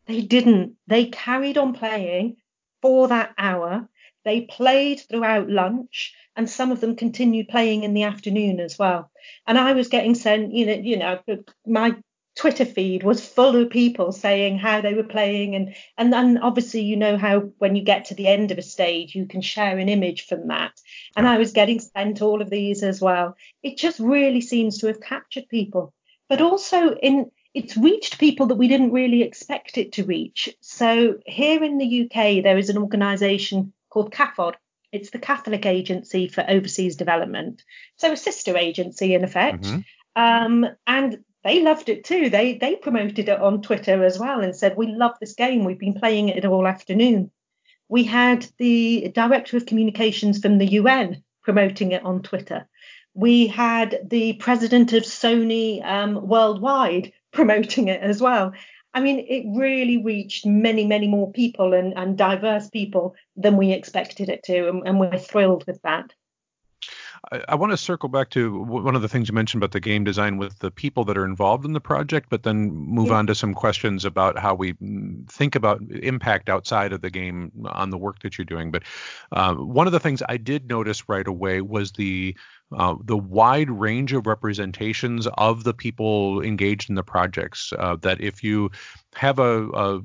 They 0.06 0.22
didn't. 0.22 0.75
They 0.88 1.06
carried 1.06 1.58
on 1.58 1.74
playing 1.74 2.38
for 2.82 3.08
that 3.08 3.34
hour. 3.38 3.88
They 4.30 4.42
played 4.42 5.00
throughout 5.00 5.50
lunch, 5.50 6.14
and 6.36 6.48
some 6.48 6.72
of 6.72 6.82
them 6.82 6.96
continued 6.96 7.48
playing 7.48 7.84
in 7.84 7.96
the 7.96 8.04
afternoon 8.04 8.60
as 8.60 8.78
well. 8.78 9.10
And 9.48 9.58
I 9.58 9.74
was 9.74 9.88
getting 9.88 10.14
sent, 10.14 10.54
you 10.54 10.68
know, 10.68 10.74
you 10.74 10.98
know, 10.98 11.20
my 11.66 11.96
Twitter 12.36 12.66
feed 12.66 13.02
was 13.02 13.28
full 13.28 13.56
of 13.56 13.72
people 13.72 14.12
saying 14.12 14.60
how 14.60 14.82
they 14.82 14.94
were 14.94 15.02
playing, 15.16 15.56
and 15.56 15.74
and 15.98 16.14
then 16.14 16.38
obviously 16.38 16.82
you 16.82 16.96
know 16.96 17.18
how 17.18 17.40
when 17.58 17.76
you 17.76 17.82
get 17.82 18.06
to 18.06 18.14
the 18.14 18.28
end 18.28 18.52
of 18.52 18.60
a 18.60 18.62
stage 18.62 19.16
you 19.16 19.26
can 19.26 19.42
share 19.42 19.80
an 19.80 19.90
image 19.90 20.28
from 20.28 20.50
that. 20.50 20.74
And 21.16 21.28
I 21.28 21.40
was 21.40 21.52
getting 21.52 21.80
sent 21.80 22.22
all 22.22 22.44
of 22.44 22.52
these 22.52 22.84
as 22.84 23.02
well. 23.02 23.36
It 23.64 23.78
just 23.78 24.00
really 24.00 24.42
seems 24.42 24.78
to 24.78 24.88
have 24.88 25.02
captured 25.02 25.50
people, 25.50 25.92
but 26.28 26.40
also 26.40 26.94
in 26.94 27.32
it's 27.56 27.76
reached 27.76 28.20
people 28.20 28.46
that 28.46 28.62
we 28.62 28.68
didn't 28.68 28.92
really 28.92 29.24
expect 29.24 29.80
it 29.80 29.94
to 29.94 30.04
reach. 30.04 30.56
So 30.62 31.18
here 31.26 31.63
in 31.63 31.80
the 31.80 32.04
UK, 32.04 32.44
there 32.44 32.60
is 32.60 32.70
an 32.70 32.78
organisation 32.78 33.74
called 33.89 34.13
CAFOD. 34.13 34.56
It's 34.91 35.12
the 35.12 35.19
Catholic 35.19 35.65
Agency 35.65 36.28
for 36.28 36.43
Overseas 36.47 36.95
Development, 36.95 37.62
so 37.97 38.12
a 38.12 38.17
sister 38.17 38.58
agency 38.58 39.13
in 39.13 39.23
effect. 39.23 39.63
Mm-hmm. 39.63 39.80
Um, 40.15 40.65
and 40.88 41.19
they 41.43 41.62
loved 41.62 41.89
it 41.89 42.04
too. 42.04 42.30
They 42.30 42.58
they 42.58 42.75
promoted 42.75 43.30
it 43.30 43.39
on 43.39 43.62
Twitter 43.62 44.04
as 44.04 44.19
well 44.19 44.41
and 44.41 44.56
said, 44.56 44.75
"We 44.75 44.88
love 44.88 45.15
this 45.19 45.34
game. 45.34 45.63
We've 45.63 45.80
been 45.80 45.93
playing 45.93 46.30
it 46.30 46.45
all 46.45 46.67
afternoon." 46.67 47.32
We 47.88 48.04
had 48.04 48.47
the 48.58 49.12
director 49.13 49.58
of 49.58 49.65
communications 49.65 50.39
from 50.39 50.58
the 50.58 50.73
UN 50.73 51.23
promoting 51.43 51.91
it 51.91 52.04
on 52.04 52.21
Twitter. 52.21 52.67
We 53.13 53.47
had 53.47 54.08
the 54.08 54.34
president 54.34 54.93
of 54.93 55.04
Sony 55.04 55.84
um, 55.84 56.28
worldwide 56.28 57.12
promoting 57.32 57.88
it 57.88 58.02
as 58.02 58.21
well. 58.21 58.54
I 58.93 59.02
mean, 59.02 59.25
it 59.28 59.45
really 59.56 60.04
reached 60.04 60.45
many, 60.45 60.86
many 60.86 61.08
more 61.08 61.32
people 61.32 61.73
and, 61.73 61.93
and 61.95 62.17
diverse 62.17 62.69
people 62.69 63.15
than 63.36 63.56
we 63.56 63.71
expected 63.71 64.30
it 64.30 64.43
to, 64.43 64.67
and, 64.67 64.88
and 64.88 64.99
we're 64.99 65.17
thrilled 65.17 65.65
with 65.67 65.82
that. 65.84 66.13
I, 67.32 67.43
I 67.49 67.56
want 67.56 67.71
to 67.71 67.78
circle 67.78 68.10
back 68.10 68.30
to 68.32 68.62
one 68.63 68.95
of 68.95 69.02
the 69.02 69.10
things 69.10 69.28
you 69.30 69.36
mentioned 69.36 69.62
about 69.62 69.71
the 69.71 69.80
game 69.80 70.04
design 70.04 70.38
with 70.38 70.60
the 70.60 70.71
people 70.71 71.04
that 71.06 71.17
are 71.17 71.25
involved 71.25 71.65
in 71.65 71.73
the 71.73 71.82
project, 71.82 72.28
but 72.30 72.43
then 72.43 72.71
move 72.71 73.08
yeah. 73.08 73.15
on 73.15 73.28
to 73.28 73.36
some 73.36 73.54
questions 73.54 74.06
about 74.06 74.38
how 74.38 74.56
we 74.56 74.73
mm, 74.73 75.30
think 75.30 75.56
about 75.56 75.82
impact 75.91 76.49
outside 76.49 76.93
of 76.93 77.02
the 77.02 77.10
game 77.10 77.52
on 77.67 77.89
the 77.89 77.97
work 77.97 78.19
that 78.19 78.38
you're 78.38 78.45
doing. 78.45 78.71
But 78.71 78.84
uh, 79.32 79.56
one 79.56 79.88
of 79.88 79.93
the 79.93 79.99
things 79.99 80.23
I 80.28 80.38
did 80.38 80.67
notice 80.67 81.08
right 81.10 81.28
away 81.28 81.62
was 81.62 81.91
the 81.91 82.36
uh, 82.77 82.95
the 83.03 83.17
wide 83.17 83.69
range 83.69 84.13
of 84.13 84.27
representations 84.27 85.27
of 85.38 85.63
the 85.63 85.73
people 85.73 86.41
engaged 86.41 86.89
in 86.89 86.95
the 86.95 87.03
projects. 87.03 87.73
Uh, 87.77 87.95
that 87.97 88.21
if 88.21 88.43
you 88.43 88.69
have 89.15 89.39
a, 89.39 89.67
a 89.69 90.01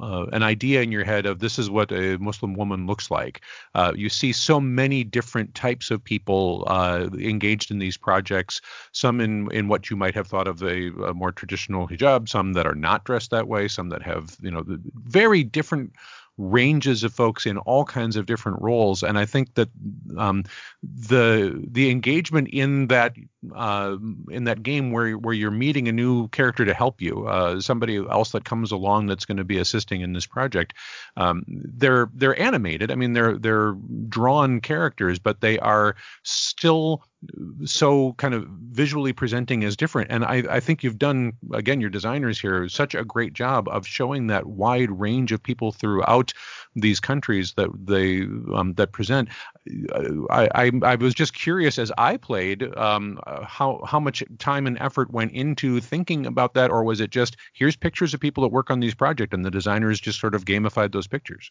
uh, 0.00 0.26
an 0.32 0.44
idea 0.44 0.80
in 0.80 0.92
your 0.92 1.04
head 1.04 1.26
of 1.26 1.40
this 1.40 1.58
is 1.58 1.68
what 1.68 1.90
a 1.90 2.16
Muslim 2.18 2.54
woman 2.54 2.86
looks 2.86 3.10
like, 3.10 3.40
uh, 3.74 3.92
you 3.96 4.08
see 4.08 4.32
so 4.32 4.60
many 4.60 5.02
different 5.02 5.54
types 5.56 5.90
of 5.90 6.02
people 6.02 6.64
uh, 6.68 7.08
engaged 7.18 7.72
in 7.72 7.80
these 7.80 7.96
projects. 7.96 8.60
Some 8.92 9.20
in 9.20 9.50
in 9.50 9.66
what 9.68 9.90
you 9.90 9.96
might 9.96 10.14
have 10.14 10.28
thought 10.28 10.46
of 10.46 10.62
a, 10.62 10.88
a 11.04 11.14
more 11.14 11.32
traditional 11.32 11.88
hijab, 11.88 12.28
some 12.28 12.52
that 12.52 12.66
are 12.66 12.76
not 12.76 13.04
dressed 13.04 13.32
that 13.32 13.48
way, 13.48 13.66
some 13.66 13.88
that 13.88 14.02
have 14.02 14.36
you 14.40 14.50
know 14.50 14.64
very 14.94 15.42
different 15.42 15.92
ranges 16.36 17.04
of 17.04 17.12
folks 17.12 17.46
in 17.46 17.58
all 17.58 17.84
kinds 17.84 18.16
of 18.16 18.26
different 18.26 18.60
roles, 18.60 19.02
and 19.02 19.18
I 19.18 19.26
think 19.26 19.54
that 19.54 19.68
um, 20.16 20.44
the 20.82 21.62
the 21.70 21.90
engagement 21.90 22.48
in 22.48 22.88
that 22.88 23.14
uh, 23.54 23.96
in 24.30 24.44
that 24.44 24.62
game 24.62 24.90
where 24.90 25.12
where 25.12 25.34
you're 25.34 25.50
meeting 25.50 25.88
a 25.88 25.92
new 25.92 26.28
character 26.28 26.64
to 26.64 26.74
help 26.74 27.00
you, 27.00 27.26
uh, 27.26 27.60
somebody 27.60 27.96
else 27.96 28.32
that 28.32 28.44
comes 28.44 28.72
along 28.72 29.06
that's 29.06 29.24
going 29.24 29.36
to 29.36 29.44
be 29.44 29.58
assisting 29.58 30.00
in 30.00 30.12
this 30.12 30.26
project, 30.26 30.74
um, 31.16 31.44
they're 31.46 32.10
they're 32.14 32.40
animated. 32.40 32.90
I 32.90 32.94
mean, 32.96 33.12
they're 33.12 33.38
they're 33.38 33.76
drawn 34.08 34.60
characters, 34.60 35.18
but 35.18 35.40
they 35.40 35.58
are 35.58 35.94
still 36.22 37.04
so 37.64 38.12
kind 38.14 38.34
of 38.34 38.46
visually 38.48 39.12
presenting 39.12 39.64
as 39.64 39.76
different. 39.76 40.10
And 40.10 40.24
I, 40.24 40.44
I 40.50 40.60
think 40.60 40.82
you've 40.82 40.98
done, 40.98 41.32
again, 41.52 41.80
your 41.80 41.90
designers 41.90 42.40
here, 42.40 42.68
such 42.68 42.94
a 42.94 43.04
great 43.04 43.32
job 43.32 43.68
of 43.68 43.86
showing 43.86 44.26
that 44.28 44.46
wide 44.46 44.90
range 44.90 45.32
of 45.32 45.42
people 45.42 45.72
throughout 45.72 46.32
these 46.74 47.00
countries 47.00 47.54
that 47.54 47.68
they 47.86 48.22
um, 48.54 48.74
that 48.76 48.92
present. 48.92 49.28
I, 50.30 50.48
I, 50.54 50.70
I 50.82 50.94
was 50.96 51.14
just 51.14 51.34
curious 51.34 51.78
as 51.78 51.92
I 51.96 52.16
played 52.16 52.76
um, 52.76 53.18
how 53.44 53.82
how 53.86 54.00
much 54.00 54.22
time 54.38 54.66
and 54.66 54.78
effort 54.80 55.10
went 55.10 55.32
into 55.32 55.80
thinking 55.80 56.26
about 56.26 56.54
that, 56.54 56.70
or 56.70 56.84
was 56.84 57.00
it 57.00 57.10
just 57.10 57.36
here's 57.52 57.76
pictures 57.76 58.14
of 58.14 58.20
people 58.20 58.42
that 58.42 58.48
work 58.52 58.70
on 58.70 58.80
these 58.80 58.94
projects 58.94 59.34
and 59.34 59.44
the 59.44 59.50
designers 59.50 60.00
just 60.00 60.20
sort 60.20 60.34
of 60.34 60.44
gamified 60.44 60.92
those 60.92 61.06
pictures? 61.06 61.50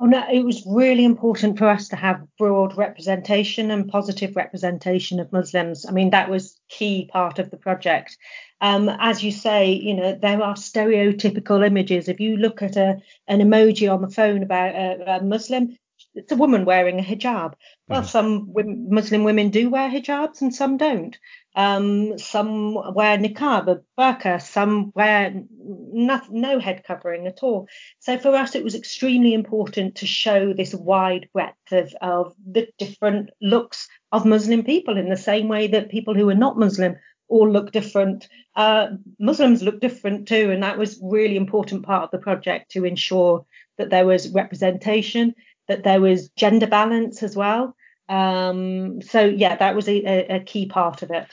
Oh 0.00 0.06
no, 0.06 0.24
it 0.30 0.44
was 0.44 0.64
really 0.64 1.04
important 1.04 1.58
for 1.58 1.68
us 1.68 1.88
to 1.88 1.96
have 1.96 2.24
broad 2.38 2.76
representation 2.76 3.72
and 3.72 3.88
positive 3.88 4.36
representation 4.36 5.18
of 5.18 5.32
Muslims. 5.32 5.84
I 5.86 5.90
mean, 5.90 6.10
that 6.10 6.30
was 6.30 6.60
key 6.68 7.08
part 7.12 7.40
of 7.40 7.50
the 7.50 7.56
project. 7.56 8.16
Um, 8.60 8.88
as 8.88 9.24
you 9.24 9.32
say, 9.32 9.72
you 9.72 9.94
know, 9.94 10.14
there 10.14 10.40
are 10.40 10.54
stereotypical 10.54 11.66
images. 11.66 12.08
If 12.08 12.20
you 12.20 12.36
look 12.36 12.62
at 12.62 12.76
a 12.76 12.98
an 13.26 13.40
emoji 13.40 13.92
on 13.92 14.00
the 14.00 14.08
phone 14.08 14.44
about 14.44 14.74
a, 14.74 15.16
a 15.16 15.22
Muslim, 15.24 15.76
it's 16.18 16.32
a 16.32 16.36
woman 16.36 16.64
wearing 16.64 16.98
a 16.98 17.02
hijab. 17.02 17.54
Well, 17.88 18.02
mm. 18.02 18.06
some 18.06 18.52
Muslim 18.90 19.24
women 19.24 19.50
do 19.50 19.70
wear 19.70 19.88
hijabs 19.88 20.42
and 20.42 20.54
some 20.54 20.76
don't. 20.76 21.16
Um, 21.54 22.18
some 22.18 22.74
wear 22.94 23.18
niqab, 23.18 23.68
a 23.68 23.80
burqa, 23.98 24.40
some 24.40 24.92
wear 24.94 25.34
no, 25.50 26.20
no 26.30 26.58
head 26.58 26.84
covering 26.84 27.26
at 27.26 27.42
all. 27.42 27.68
So 28.00 28.18
for 28.18 28.34
us, 28.34 28.54
it 28.54 28.64
was 28.64 28.74
extremely 28.74 29.32
important 29.34 29.96
to 29.96 30.06
show 30.06 30.52
this 30.52 30.74
wide 30.74 31.28
breadth 31.32 31.72
of, 31.72 31.94
of 32.00 32.34
the 32.46 32.68
different 32.78 33.30
looks 33.40 33.88
of 34.12 34.24
Muslim 34.24 34.62
people 34.62 34.96
in 34.96 35.08
the 35.08 35.16
same 35.16 35.48
way 35.48 35.68
that 35.68 35.90
people 35.90 36.14
who 36.14 36.28
are 36.28 36.34
not 36.34 36.58
Muslim 36.58 36.96
all 37.28 37.50
look 37.50 37.72
different. 37.72 38.28
Uh, 38.56 38.88
Muslims 39.18 39.62
look 39.62 39.80
different 39.80 40.28
too, 40.28 40.50
and 40.50 40.62
that 40.62 40.78
was 40.78 41.00
really 41.02 41.36
important 41.36 41.84
part 41.84 42.04
of 42.04 42.10
the 42.10 42.18
project 42.18 42.72
to 42.72 42.84
ensure 42.84 43.44
that 43.76 43.90
there 43.90 44.06
was 44.06 44.30
representation, 44.30 45.34
that 45.68 45.84
there 45.84 46.00
was 46.00 46.30
gender 46.30 46.66
balance 46.66 47.22
as 47.22 47.36
well. 47.36 47.76
Um, 48.08 49.02
so 49.02 49.24
yeah, 49.24 49.56
that 49.56 49.76
was 49.76 49.88
a, 49.88 50.02
a 50.36 50.40
key 50.40 50.66
part 50.66 51.02
of 51.02 51.10
it. 51.10 51.28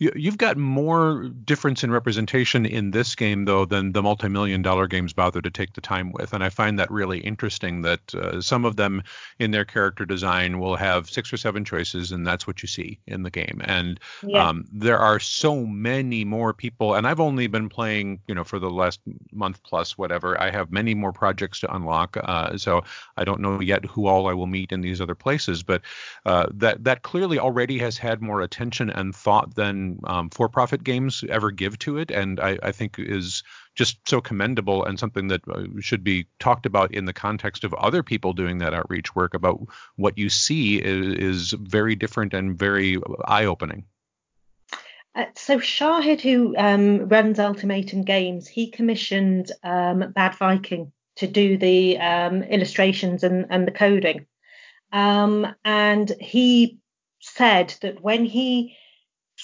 You've 0.00 0.38
got 0.38 0.56
more 0.56 1.28
difference 1.44 1.84
in 1.84 1.92
representation 1.92 2.66
in 2.66 2.90
this 2.90 3.14
game, 3.14 3.44
though, 3.44 3.64
than 3.64 3.92
the 3.92 4.02
multi-million 4.02 4.60
dollar 4.60 4.88
games 4.88 5.12
bother 5.12 5.40
to 5.40 5.50
take 5.50 5.74
the 5.74 5.80
time 5.80 6.10
with. 6.10 6.32
And 6.32 6.42
I 6.42 6.48
find 6.48 6.80
that 6.80 6.90
really 6.90 7.20
interesting 7.20 7.82
that 7.82 8.12
uh, 8.12 8.40
some 8.40 8.64
of 8.64 8.74
them 8.74 9.04
in 9.38 9.52
their 9.52 9.64
character 9.64 10.04
design 10.04 10.58
will 10.58 10.74
have 10.74 11.08
six 11.08 11.32
or 11.32 11.36
seven 11.36 11.64
choices, 11.64 12.10
and 12.10 12.26
that's 12.26 12.44
what 12.44 12.60
you 12.60 12.66
see 12.66 12.98
in 13.06 13.22
the 13.22 13.30
game. 13.30 13.60
And 13.64 14.00
yeah. 14.24 14.48
um, 14.48 14.64
there 14.72 14.98
are 14.98 15.20
so 15.20 15.64
many 15.64 16.24
more 16.24 16.52
people, 16.52 16.94
and 16.94 17.06
I've 17.06 17.20
only 17.20 17.46
been 17.46 17.68
playing, 17.68 18.18
you 18.26 18.34
know, 18.34 18.42
for 18.42 18.58
the 18.58 18.70
last 18.70 18.98
month 19.30 19.62
plus, 19.62 19.96
whatever. 19.96 20.40
I 20.42 20.50
have 20.50 20.72
many 20.72 20.94
more 20.94 21.12
projects 21.12 21.60
to 21.60 21.72
unlock, 21.72 22.16
uh, 22.20 22.58
so 22.58 22.82
I 23.16 23.22
don't 23.22 23.40
know 23.40 23.60
yet 23.60 23.84
who 23.84 24.08
all 24.08 24.28
I 24.28 24.32
will 24.32 24.48
meet 24.48 24.72
in 24.72 24.80
these 24.80 25.00
other 25.00 25.14
places. 25.14 25.62
But 25.62 25.82
uh, 26.26 26.46
that 26.52 26.82
that 26.82 27.02
clearly 27.02 27.38
already 27.38 27.78
has 27.78 27.96
had 27.96 28.20
more 28.20 28.40
attention 28.40 28.90
and 28.90 29.14
thought 29.14 29.54
than 29.54 29.83
um, 30.04 30.30
for-profit 30.30 30.84
games 30.84 31.24
ever 31.28 31.50
give 31.50 31.78
to 31.80 31.98
it, 31.98 32.10
and 32.10 32.40
I, 32.40 32.58
I, 32.62 32.72
think 32.72 32.96
is 32.98 33.42
just 33.74 34.08
so 34.08 34.20
commendable 34.20 34.84
and 34.84 34.98
something 34.98 35.28
that 35.28 35.42
uh, 35.48 35.64
should 35.80 36.04
be 36.04 36.26
talked 36.38 36.66
about 36.66 36.94
in 36.94 37.04
the 37.04 37.12
context 37.12 37.64
of 37.64 37.74
other 37.74 38.02
people 38.02 38.32
doing 38.32 38.58
that 38.58 38.74
outreach 38.74 39.14
work 39.14 39.34
about 39.34 39.60
what 39.96 40.18
you 40.18 40.28
see 40.28 40.76
is, 40.76 41.14
is 41.14 41.50
very 41.52 41.96
different 41.96 42.34
and 42.34 42.58
very 42.58 42.98
eye-opening. 43.26 43.84
Uh, 45.14 45.26
so 45.36 45.58
Shahid, 45.58 46.20
who 46.20 46.56
um, 46.56 47.08
runs 47.08 47.38
Ultimatum 47.38 48.02
Games, 48.02 48.48
he 48.48 48.70
commissioned 48.70 49.52
um, 49.62 50.12
Bad 50.12 50.34
Viking 50.34 50.92
to 51.16 51.26
do 51.28 51.56
the 51.56 51.98
um, 51.98 52.42
illustrations 52.42 53.22
and, 53.22 53.46
and, 53.50 53.66
the 53.66 53.72
coding. 53.72 54.26
Um, 54.92 55.46
and 55.64 56.10
he 56.20 56.78
said 57.20 57.74
that 57.82 58.02
when 58.02 58.24
he 58.24 58.76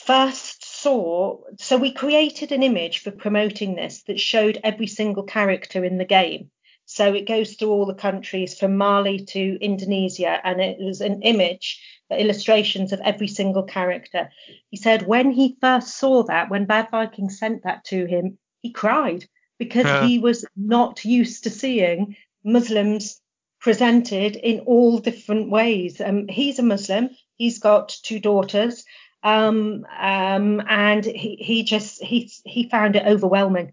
first 0.07 0.65
saw, 0.65 1.39
so 1.59 1.77
we 1.77 1.93
created 1.93 2.53
an 2.53 2.63
image 2.63 2.99
for 2.99 3.11
promoting 3.11 3.75
this 3.75 4.03
that 4.05 4.21
showed 4.21 4.61
every 4.65 4.87
single 4.87 5.25
character 5.25 5.85
in 5.85 5.99
the 5.99 6.05
game. 6.05 6.51
So 6.87 7.15
it 7.15 7.29
goes 7.29 7.55
through 7.55 7.71
all 7.71 7.87
the 7.87 7.95
countries 7.95 8.59
from 8.59 8.77
Mali 8.77 9.25
to 9.27 9.59
Indonesia, 9.61 10.41
and 10.43 10.61
it 10.61 10.79
was 10.81 11.01
an 11.01 11.23
image, 11.23 11.81
for 12.09 12.17
illustrations 12.17 12.93
of 12.93 13.01
every 13.05 13.29
single 13.29 13.63
character. 13.63 14.31
He 14.71 14.77
said 14.77 15.07
when 15.07 15.31
he 15.31 15.57
first 15.61 15.97
saw 15.97 16.25
that, 16.25 16.51
when 16.51 16.65
Bad 16.67 16.91
Viking 16.91 17.31
sent 17.31 17.63
that 17.63 17.85
to 17.85 18.07
him, 18.07 18.39
he 18.61 18.73
cried 18.73 19.27
because 19.59 19.87
uh. 19.87 20.07
he 20.07 20.19
was 20.19 20.45
not 20.57 21.05
used 21.05 21.45
to 21.45 21.51
seeing 21.51 22.17
Muslims 22.43 23.21
presented 23.61 24.35
in 24.35 24.61
all 24.61 24.99
different 24.99 25.51
ways. 25.51 26.01
Um, 26.01 26.27
he's 26.27 26.59
a 26.59 26.63
Muslim. 26.63 27.11
He's 27.37 27.61
got 27.61 27.97
two 28.03 28.19
daughters 28.19 28.85
um, 29.23 29.87
um, 29.99 30.63
and 30.69 31.05
he, 31.05 31.37
he 31.41 31.63
just 31.63 32.03
he 32.03 32.31
he 32.45 32.69
found 32.69 32.97
it 32.97 33.07
overwhelming. 33.07 33.73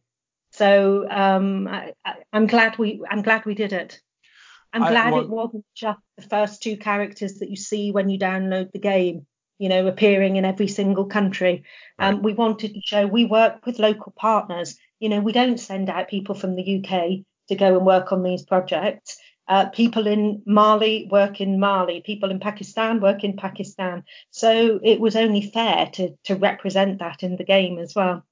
So 0.52 1.08
um, 1.10 1.68
I, 1.68 1.94
am 2.34 2.48
glad 2.48 2.78
we 2.78 3.02
I'm 3.10 3.22
glad 3.22 3.46
we 3.46 3.56
did 3.56 3.74
it. 3.74 4.02
I'm 4.74 4.82
glad 4.82 5.08
I, 5.08 5.12
well, 5.12 5.22
it 5.22 5.30
wasn't 5.30 5.66
just 5.76 6.00
the 6.18 6.24
first 6.24 6.62
two 6.62 6.78
characters 6.78 7.36
that 7.40 7.50
you 7.50 7.56
see 7.56 7.92
when 7.92 8.10
you 8.10 8.20
download 8.20 8.72
the 8.72 8.80
game, 8.80 9.26
you 9.60 9.70
know, 9.70 9.88
appearing 9.88 10.36
in 10.36 10.46
every 10.46 10.68
single 10.68 11.06
country. 11.06 11.64
Right. 11.98 12.10
Um, 12.10 12.22
we 12.22 12.34
wanted 12.34 12.74
to 12.74 12.82
show 12.84 13.08
we 13.08 13.26
work 13.26 13.66
with 13.66 13.80
local 13.80 14.14
partners. 14.16 14.78
You 15.00 15.10
know, 15.10 15.20
we 15.22 15.32
don't 15.32 15.60
send 15.60 15.90
out 15.90 16.10
people 16.10 16.36
from 16.36 16.56
the 16.56 16.84
UK 16.84 17.26
to 17.48 17.56
go 17.56 17.78
and 17.78 17.86
work 17.86 18.12
on 18.12 18.24
these 18.24 18.44
projects. 18.44 19.18
Uh, 19.48 19.70
people 19.70 20.08
in 20.08 20.42
Mali 20.46 21.08
work 21.10 21.40
in 21.40 21.60
Mali, 21.60 22.02
people 22.02 22.32
in 22.32 22.40
Pakistan 22.40 23.00
work 23.00 23.24
in 23.24 23.38
Pakistan. 23.38 24.04
So 24.30 24.80
it 24.84 25.00
was 25.00 25.16
only 25.16 25.42
fair 25.42 25.88
to, 25.94 26.18
to 26.26 26.36
represent 26.36 27.00
that 27.00 27.24
in 27.24 27.38
the 27.38 27.46
game 27.46 27.80
as 27.80 27.96
well. 27.96 28.24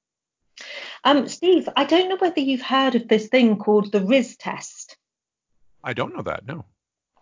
Um, 1.04 1.28
Steve, 1.28 1.70
I 1.76 1.86
don't 1.86 2.10
know 2.10 2.18
whether 2.18 2.42
you've 2.42 2.62
heard 2.62 2.96
of 2.96 3.08
this 3.08 3.28
thing 3.28 3.58
called 3.58 3.92
the 3.92 4.02
Riz 4.02 4.36
test. 4.38 4.98
I 5.84 5.94
don't 5.94 6.16
know 6.16 6.24
that, 6.24 6.46
no. 6.46 6.66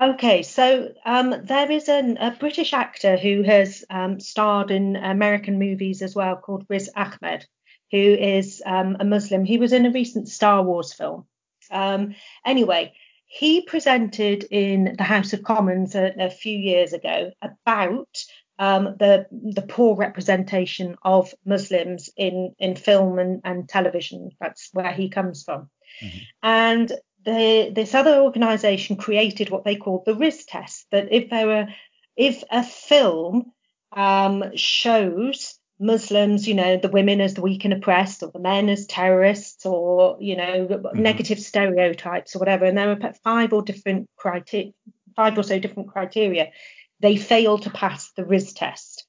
Okay, 0.02 0.44
so 0.44 0.94
um, 1.06 1.36
there 1.44 1.72
is 1.72 1.88
an, 1.88 2.18
a 2.18 2.32
British 2.32 2.74
actor 2.74 3.16
who 3.16 3.44
has 3.44 3.86
um, 3.90 4.20
starred 4.20 4.72
in 4.72 4.96
American 4.96 5.60
movies 5.60 6.02
as 6.02 6.16
well 6.16 6.36
called 6.36 6.66
Riz 6.68 6.90
Ahmed, 6.96 7.46
who 7.92 7.98
is 7.98 8.62
um, 8.66 8.98
a 9.00 9.06
Muslim. 9.06 9.46
He 9.46 9.58
was 9.58 9.72
in 9.72 9.86
a 9.86 9.92
recent 9.92 10.28
Star 10.28 10.64
Wars 10.64 10.94
film. 10.94 11.26
Um, 11.72 12.16
anyway, 12.46 12.94
he 13.34 13.62
presented 13.62 14.46
in 14.52 14.96
the 14.96 15.04
House 15.04 15.34
of 15.34 15.42
Commons 15.42 15.96
a, 15.96 16.14
a 16.20 16.30
few 16.30 16.56
years 16.56 16.94
ago 16.94 17.32
about 17.42 18.24
um, 18.60 18.96
the 19.00 19.26
the 19.32 19.64
poor 19.64 19.96
representation 19.96 20.96
of 21.04 21.34
Muslims 21.44 22.12
in 22.16 22.54
in 22.60 22.76
film 22.76 23.18
and, 23.18 23.42
and 23.44 23.68
television. 23.68 24.30
That's 24.40 24.70
where 24.74 24.94
he 24.94 25.10
comes 25.10 25.44
from. 25.44 25.72
Mm-hmm. 26.04 26.18
And 26.44 26.92
the, 27.26 27.72
this 27.74 27.96
other 27.96 28.20
organisation 28.20 28.98
created 28.98 29.50
what 29.50 29.64
they 29.64 29.78
called 29.78 30.04
the 30.06 30.16
Riz 30.16 30.46
test. 30.46 30.86
That 30.92 31.08
if 31.12 31.32
there 31.32 31.48
were 31.48 31.68
if 32.16 32.44
a 32.52 32.62
film 32.62 33.52
um, 33.92 34.56
shows 34.56 35.58
Muslims, 35.84 36.48
you 36.48 36.54
know, 36.54 36.78
the 36.78 36.90
women 36.90 37.22
as 37.22 37.34
the 37.34 37.42
weak 37.42 37.66
and 37.66 37.74
oppressed, 37.74 38.24
or 38.24 38.32
the 38.32 38.40
men 38.40 38.70
as 38.70 38.86
terrorists, 38.86 39.66
or 39.66 40.18
you 40.20 40.36
know, 40.36 40.68
mm-hmm. 40.68 41.02
negative 41.02 41.40
stereotypes, 41.40 42.36
or 42.36 42.40
whatever. 42.40 42.66
And 42.66 42.78
there 42.78 42.92
are 42.92 43.14
five 43.24 43.54
or 43.54 43.62
different 43.62 44.10
criteria, 44.16 44.72
five 45.16 45.38
or 45.38 45.44
so 45.44 45.60
different 45.60 45.90
criteria. 45.90 46.52
They 47.00 47.18
fail 47.18 47.58
to 47.60 47.70
pass 47.70 48.12
the 48.16 48.26
Riz 48.26 48.54
test. 48.54 49.06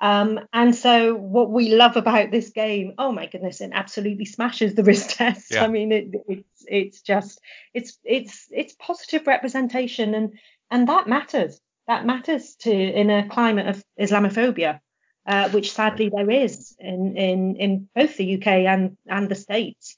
Um, 0.00 0.40
and 0.52 0.74
so, 0.74 1.14
what 1.14 1.50
we 1.50 1.74
love 1.74 1.96
about 1.96 2.30
this 2.30 2.50
game, 2.50 2.94
oh 2.98 3.12
my 3.12 3.26
goodness, 3.26 3.60
it 3.60 3.70
absolutely 3.72 4.26
smashes 4.26 4.74
the 4.74 4.84
Riz 4.84 5.06
test. 5.08 5.52
Yeah. 5.52 5.64
I 5.64 5.68
mean, 5.68 5.92
it, 5.92 6.08
it's 6.28 6.64
it's 6.66 7.00
just 7.02 7.40
it's 7.72 7.96
it's 8.04 8.46
it's 8.50 8.74
positive 8.78 9.26
representation, 9.26 10.14
and 10.14 10.34
and 10.70 10.88
that 10.88 11.06
matters. 11.06 11.60
That 11.86 12.04
matters 12.04 12.56
to 12.60 12.72
in 12.72 13.10
a 13.10 13.28
climate 13.28 13.68
of 13.68 13.84
Islamophobia 13.98 14.80
uh, 15.26 15.50
which 15.50 15.72
sadly 15.72 16.10
there 16.14 16.30
is 16.30 16.74
in, 16.78 17.16
in, 17.16 17.56
in 17.56 17.88
both 17.94 18.16
the 18.16 18.36
UK 18.36 18.46
and, 18.46 18.96
and 19.08 19.28
the 19.28 19.34
States. 19.34 19.96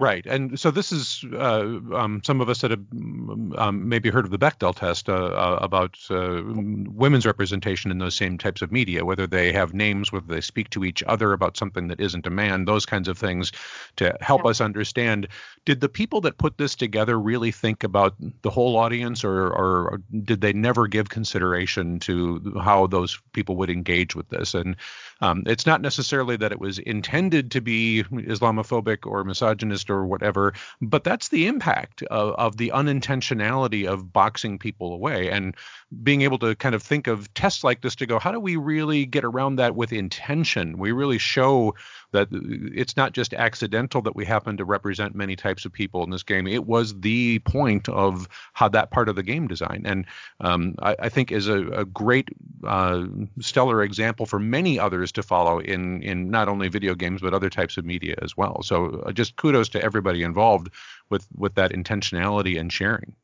Right, 0.00 0.24
and 0.24 0.58
so 0.58 0.70
this 0.70 0.92
is 0.92 1.26
uh, 1.34 1.78
um, 1.94 2.22
some 2.24 2.40
of 2.40 2.48
us 2.48 2.62
that 2.62 2.70
have 2.70 2.80
um, 2.90 3.86
maybe 3.86 4.08
heard 4.08 4.24
of 4.24 4.30
the 4.30 4.38
Bechdel 4.38 4.74
test 4.74 5.10
uh, 5.10 5.12
uh, 5.12 5.58
about 5.60 5.98
uh, 6.08 6.40
women's 6.42 7.26
representation 7.26 7.90
in 7.90 7.98
those 7.98 8.14
same 8.14 8.38
types 8.38 8.62
of 8.62 8.72
media, 8.72 9.04
whether 9.04 9.26
they 9.26 9.52
have 9.52 9.74
names, 9.74 10.10
whether 10.10 10.26
they 10.26 10.40
speak 10.40 10.70
to 10.70 10.86
each 10.86 11.02
other 11.02 11.34
about 11.34 11.58
something 11.58 11.88
that 11.88 12.00
isn't 12.00 12.26
a 12.26 12.30
man, 12.30 12.64
those 12.64 12.86
kinds 12.86 13.08
of 13.08 13.18
things, 13.18 13.52
to 13.96 14.16
help 14.22 14.44
yeah. 14.44 14.50
us 14.52 14.62
understand. 14.62 15.28
Did 15.66 15.82
the 15.82 15.88
people 15.90 16.22
that 16.22 16.38
put 16.38 16.56
this 16.56 16.74
together 16.74 17.20
really 17.20 17.52
think 17.52 17.84
about 17.84 18.14
the 18.40 18.48
whole 18.48 18.78
audience, 18.78 19.22
or, 19.22 19.48
or 19.48 20.00
did 20.24 20.40
they 20.40 20.54
never 20.54 20.86
give 20.86 21.10
consideration 21.10 21.98
to 21.98 22.58
how 22.64 22.86
those 22.86 23.20
people 23.34 23.54
would 23.56 23.68
engage 23.68 24.16
with 24.16 24.30
this? 24.30 24.54
And 24.54 24.76
um, 25.20 25.42
it's 25.44 25.66
not 25.66 25.82
necessarily 25.82 26.38
that 26.38 26.52
it 26.52 26.58
was 26.58 26.78
intended 26.78 27.50
to 27.50 27.60
be 27.60 28.02
Islamophobic 28.04 29.04
or 29.04 29.24
misogynist 29.24 29.89
or 29.90 30.06
whatever, 30.06 30.54
but 30.80 31.04
that's 31.04 31.28
the 31.28 31.46
impact 31.46 32.02
of, 32.04 32.34
of 32.34 32.56
the 32.56 32.70
unintentionality 32.70 33.86
of 33.86 34.12
boxing 34.12 34.58
people 34.58 34.92
away. 34.92 35.30
And 35.30 35.54
being 36.02 36.22
able 36.22 36.38
to 36.38 36.54
kind 36.54 36.74
of 36.74 36.82
think 36.82 37.08
of 37.08 37.32
tests 37.34 37.64
like 37.64 37.80
this 37.80 37.96
to 37.96 38.06
go, 38.06 38.18
how 38.18 38.30
do 38.30 38.38
we 38.38 38.56
really 38.56 39.04
get 39.06 39.24
around 39.24 39.56
that 39.56 39.74
with 39.74 39.92
intention? 39.92 40.78
We 40.78 40.92
really 40.92 41.18
show 41.18 41.74
that 42.12 42.28
it's 42.30 42.96
not 42.96 43.12
just 43.12 43.34
accidental 43.34 44.00
that 44.02 44.14
we 44.14 44.24
happen 44.24 44.56
to 44.56 44.64
represent 44.64 45.14
many 45.14 45.34
types 45.34 45.64
of 45.64 45.72
people 45.72 46.04
in 46.04 46.10
this 46.10 46.22
game. 46.22 46.46
It 46.46 46.66
was 46.66 46.98
the 47.00 47.40
point 47.40 47.88
of 47.88 48.28
how 48.52 48.68
that 48.68 48.90
part 48.90 49.08
of 49.08 49.16
the 49.16 49.22
game 49.22 49.48
design, 49.48 49.82
and 49.84 50.06
um, 50.40 50.74
I, 50.80 50.96
I, 51.00 51.08
think 51.08 51.32
is 51.32 51.48
a, 51.48 51.66
a 51.68 51.84
great 51.84 52.28
uh, 52.64 53.06
stellar 53.40 53.82
example 53.82 54.26
for 54.26 54.38
many 54.38 54.78
others 54.78 55.12
to 55.12 55.22
follow 55.22 55.58
in 55.58 56.02
in 56.02 56.30
not 56.30 56.48
only 56.48 56.68
video 56.68 56.94
games 56.94 57.20
but 57.20 57.34
other 57.34 57.50
types 57.50 57.76
of 57.76 57.84
media 57.84 58.14
as 58.22 58.36
well. 58.36 58.62
So 58.62 59.02
uh, 59.06 59.12
just 59.12 59.36
kudos 59.36 59.68
to 59.70 59.82
everybody 59.82 60.22
involved 60.22 60.70
with 61.10 61.26
with 61.36 61.54
that 61.54 61.72
intentionality 61.72 62.58
and 62.58 62.72
sharing. 62.72 63.14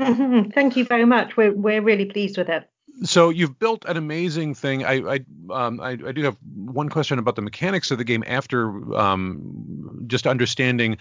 Mm-hmm. 0.00 0.50
Thank 0.50 0.76
you 0.76 0.84
very 0.84 1.04
much. 1.04 1.36
We're 1.36 1.52
we're 1.52 1.82
really 1.82 2.06
pleased 2.06 2.38
with 2.38 2.48
it 2.48 2.68
so 3.04 3.30
you've 3.30 3.58
built 3.58 3.84
an 3.86 3.96
amazing 3.96 4.54
thing. 4.54 4.84
I 4.84 5.14
I, 5.14 5.20
um, 5.50 5.80
I, 5.80 5.90
I 5.90 6.12
do 6.12 6.22
have 6.22 6.36
one 6.54 6.88
question 6.88 7.18
about 7.18 7.36
the 7.36 7.42
mechanics 7.42 7.90
of 7.90 7.98
the 7.98 8.04
game 8.04 8.24
after 8.26 8.94
um, 8.94 10.04
just 10.06 10.26
understanding 10.26 10.98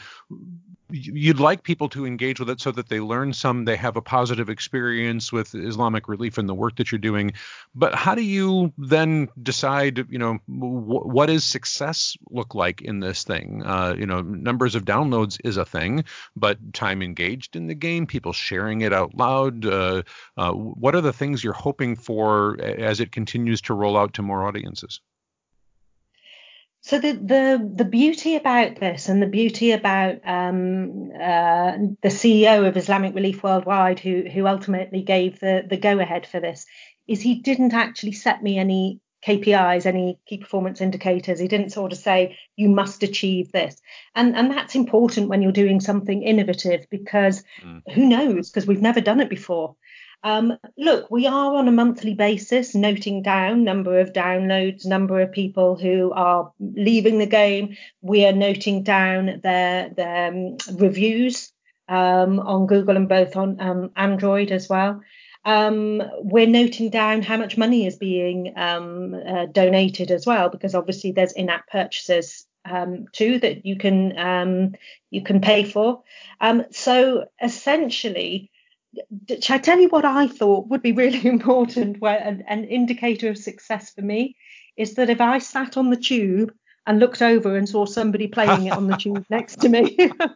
you'd 0.91 1.39
like 1.39 1.63
people 1.63 1.89
to 1.89 2.05
engage 2.05 2.39
with 2.39 2.49
it 2.49 2.61
so 2.61 2.71
that 2.71 2.89
they 2.89 2.99
learn 2.99 3.33
some, 3.33 3.65
they 3.65 3.75
have 3.75 3.95
a 3.95 4.01
positive 4.01 4.49
experience 4.49 5.31
with 5.31 5.53
Islamic 5.53 6.07
relief 6.07 6.37
and 6.37 6.49
the 6.49 6.53
work 6.53 6.77
that 6.77 6.91
you're 6.91 6.99
doing. 6.99 7.33
But 7.75 7.95
how 7.95 8.15
do 8.15 8.23
you 8.23 8.73
then 8.77 9.29
decide, 9.41 10.05
you 10.09 10.17
know, 10.17 10.39
what 10.47 11.27
does 11.27 11.43
success 11.43 12.17
look 12.29 12.55
like 12.55 12.81
in 12.81 12.99
this 12.99 13.23
thing? 13.23 13.63
Uh, 13.63 13.95
you 13.97 14.05
know, 14.05 14.21
numbers 14.21 14.75
of 14.75 14.85
downloads 14.85 15.39
is 15.43 15.57
a 15.57 15.65
thing, 15.65 16.05
but 16.35 16.73
time 16.73 17.01
engaged 17.01 17.55
in 17.55 17.67
the 17.67 17.75
game, 17.75 18.07
people 18.07 18.33
sharing 18.33 18.81
it 18.81 18.93
out 18.93 19.15
loud. 19.15 19.65
Uh, 19.65 20.03
uh, 20.37 20.51
what 20.51 20.95
are 20.95 21.01
the 21.01 21.13
things 21.13 21.43
you're 21.43 21.53
hoping 21.53 21.95
for 21.95 22.59
as 22.61 22.99
it 22.99 23.11
continues 23.11 23.61
to 23.61 23.73
roll 23.73 23.97
out 23.97 24.13
to 24.15 24.21
more 24.21 24.47
audiences? 24.47 25.01
So 26.81 26.97
the, 26.97 27.11
the 27.11 27.71
the 27.75 27.85
beauty 27.85 28.35
about 28.35 28.79
this, 28.79 29.09
and 29.09 29.21
the 29.21 29.27
beauty 29.27 29.71
about 29.71 30.25
um, 30.25 31.11
uh, 31.13 31.73
the 32.01 32.09
CEO 32.09 32.67
of 32.67 32.77
Islamic 32.77 33.13
Relief 33.13 33.43
Worldwide, 33.43 33.99
who 33.99 34.23
who 34.31 34.47
ultimately 34.47 35.01
gave 35.01 35.39
the 35.39 35.63
the 35.69 35.77
go 35.77 35.99
ahead 35.99 36.25
for 36.25 36.39
this, 36.39 36.65
is 37.07 37.21
he 37.21 37.35
didn't 37.35 37.73
actually 37.73 38.13
set 38.13 38.41
me 38.41 38.57
any 38.57 39.01
KPIs, 39.25 39.85
any 39.85 40.17
key 40.25 40.37
performance 40.37 40.79
indicators. 40.79 41.39
He 41.39 41.49
didn't 41.49 41.71
sort 41.71 41.91
of 41.91 41.97
say 41.97 42.37
you 42.55 42.69
must 42.69 43.03
achieve 43.03 43.51
this, 43.51 43.81
and 44.15 44.33
and 44.35 44.49
that's 44.49 44.75
important 44.75 45.27
when 45.27 45.41
you're 45.41 45.51
doing 45.51 45.81
something 45.81 46.23
innovative 46.23 46.85
because 46.89 47.43
mm. 47.61 47.81
who 47.93 48.07
knows? 48.07 48.49
Because 48.49 48.67
we've 48.67 48.81
never 48.81 49.01
done 49.01 49.19
it 49.19 49.29
before. 49.29 49.75
Um, 50.23 50.57
look, 50.77 51.09
we 51.09 51.27
are 51.27 51.55
on 51.55 51.67
a 51.67 51.71
monthly 51.71 52.13
basis 52.13 52.75
noting 52.75 53.21
down 53.21 53.63
number 53.63 53.99
of 53.99 54.11
downloads, 54.11 54.85
number 54.85 55.21
of 55.21 55.31
people 55.31 55.77
who 55.77 56.11
are 56.11 56.51
leaving 56.59 57.19
the 57.19 57.25
game. 57.25 57.77
We 58.01 58.25
are 58.25 58.33
noting 58.33 58.83
down 58.83 59.39
their 59.41 59.89
their 59.89 60.27
um, 60.27 60.57
reviews 60.73 61.51
um, 61.87 62.39
on 62.39 62.67
Google 62.67 62.97
and 62.97 63.07
both 63.07 63.35
on 63.35 63.61
um, 63.61 63.91
Android 63.95 64.51
as 64.51 64.67
well. 64.67 65.01
Um, 65.45 66.03
we're 66.19 66.47
noting 66.47 66.89
down 66.89 67.21
how 67.21 67.37
much 67.37 67.57
money 67.57 67.87
is 67.87 67.95
being 67.95 68.53
um, 68.57 69.13
uh, 69.13 69.45
donated 69.45 70.11
as 70.11 70.25
well, 70.25 70.49
because 70.49 70.75
obviously 70.75 71.13
there's 71.13 71.31
in-app 71.31 71.67
purchases 71.69 72.45
um, 72.69 73.05
too 73.13 73.39
that 73.39 73.65
you 73.65 73.77
can 73.77 74.17
um, 74.17 74.75
you 75.09 75.23
can 75.23 75.39
pay 75.39 75.63
for. 75.63 76.03
Um, 76.41 76.65
so 76.71 77.25
essentially, 77.41 78.51
shall 79.41 79.55
I 79.55 79.59
tell 79.59 79.79
you 79.79 79.89
what 79.89 80.05
I 80.05 80.27
thought 80.27 80.67
would 80.67 80.81
be 80.81 80.91
really 80.91 81.25
important, 81.25 81.99
where 81.99 82.17
an, 82.17 82.43
an 82.47 82.65
indicator 82.65 83.29
of 83.29 83.37
success 83.37 83.91
for 83.91 84.01
me 84.01 84.35
is 84.77 84.95
that 84.95 85.09
if 85.09 85.21
I 85.21 85.39
sat 85.39 85.77
on 85.77 85.89
the 85.89 85.97
tube 85.97 86.53
and 86.89 86.99
looked 86.99 87.21
over 87.21 87.55
and 87.55 87.69
saw 87.69 87.85
somebody 87.85 88.27
playing 88.27 88.65
it 88.65 88.73
on 88.73 88.87
the 88.87 88.97
tube 88.97 89.25
next 89.29 89.57
to 89.57 89.69
me. 89.69 89.95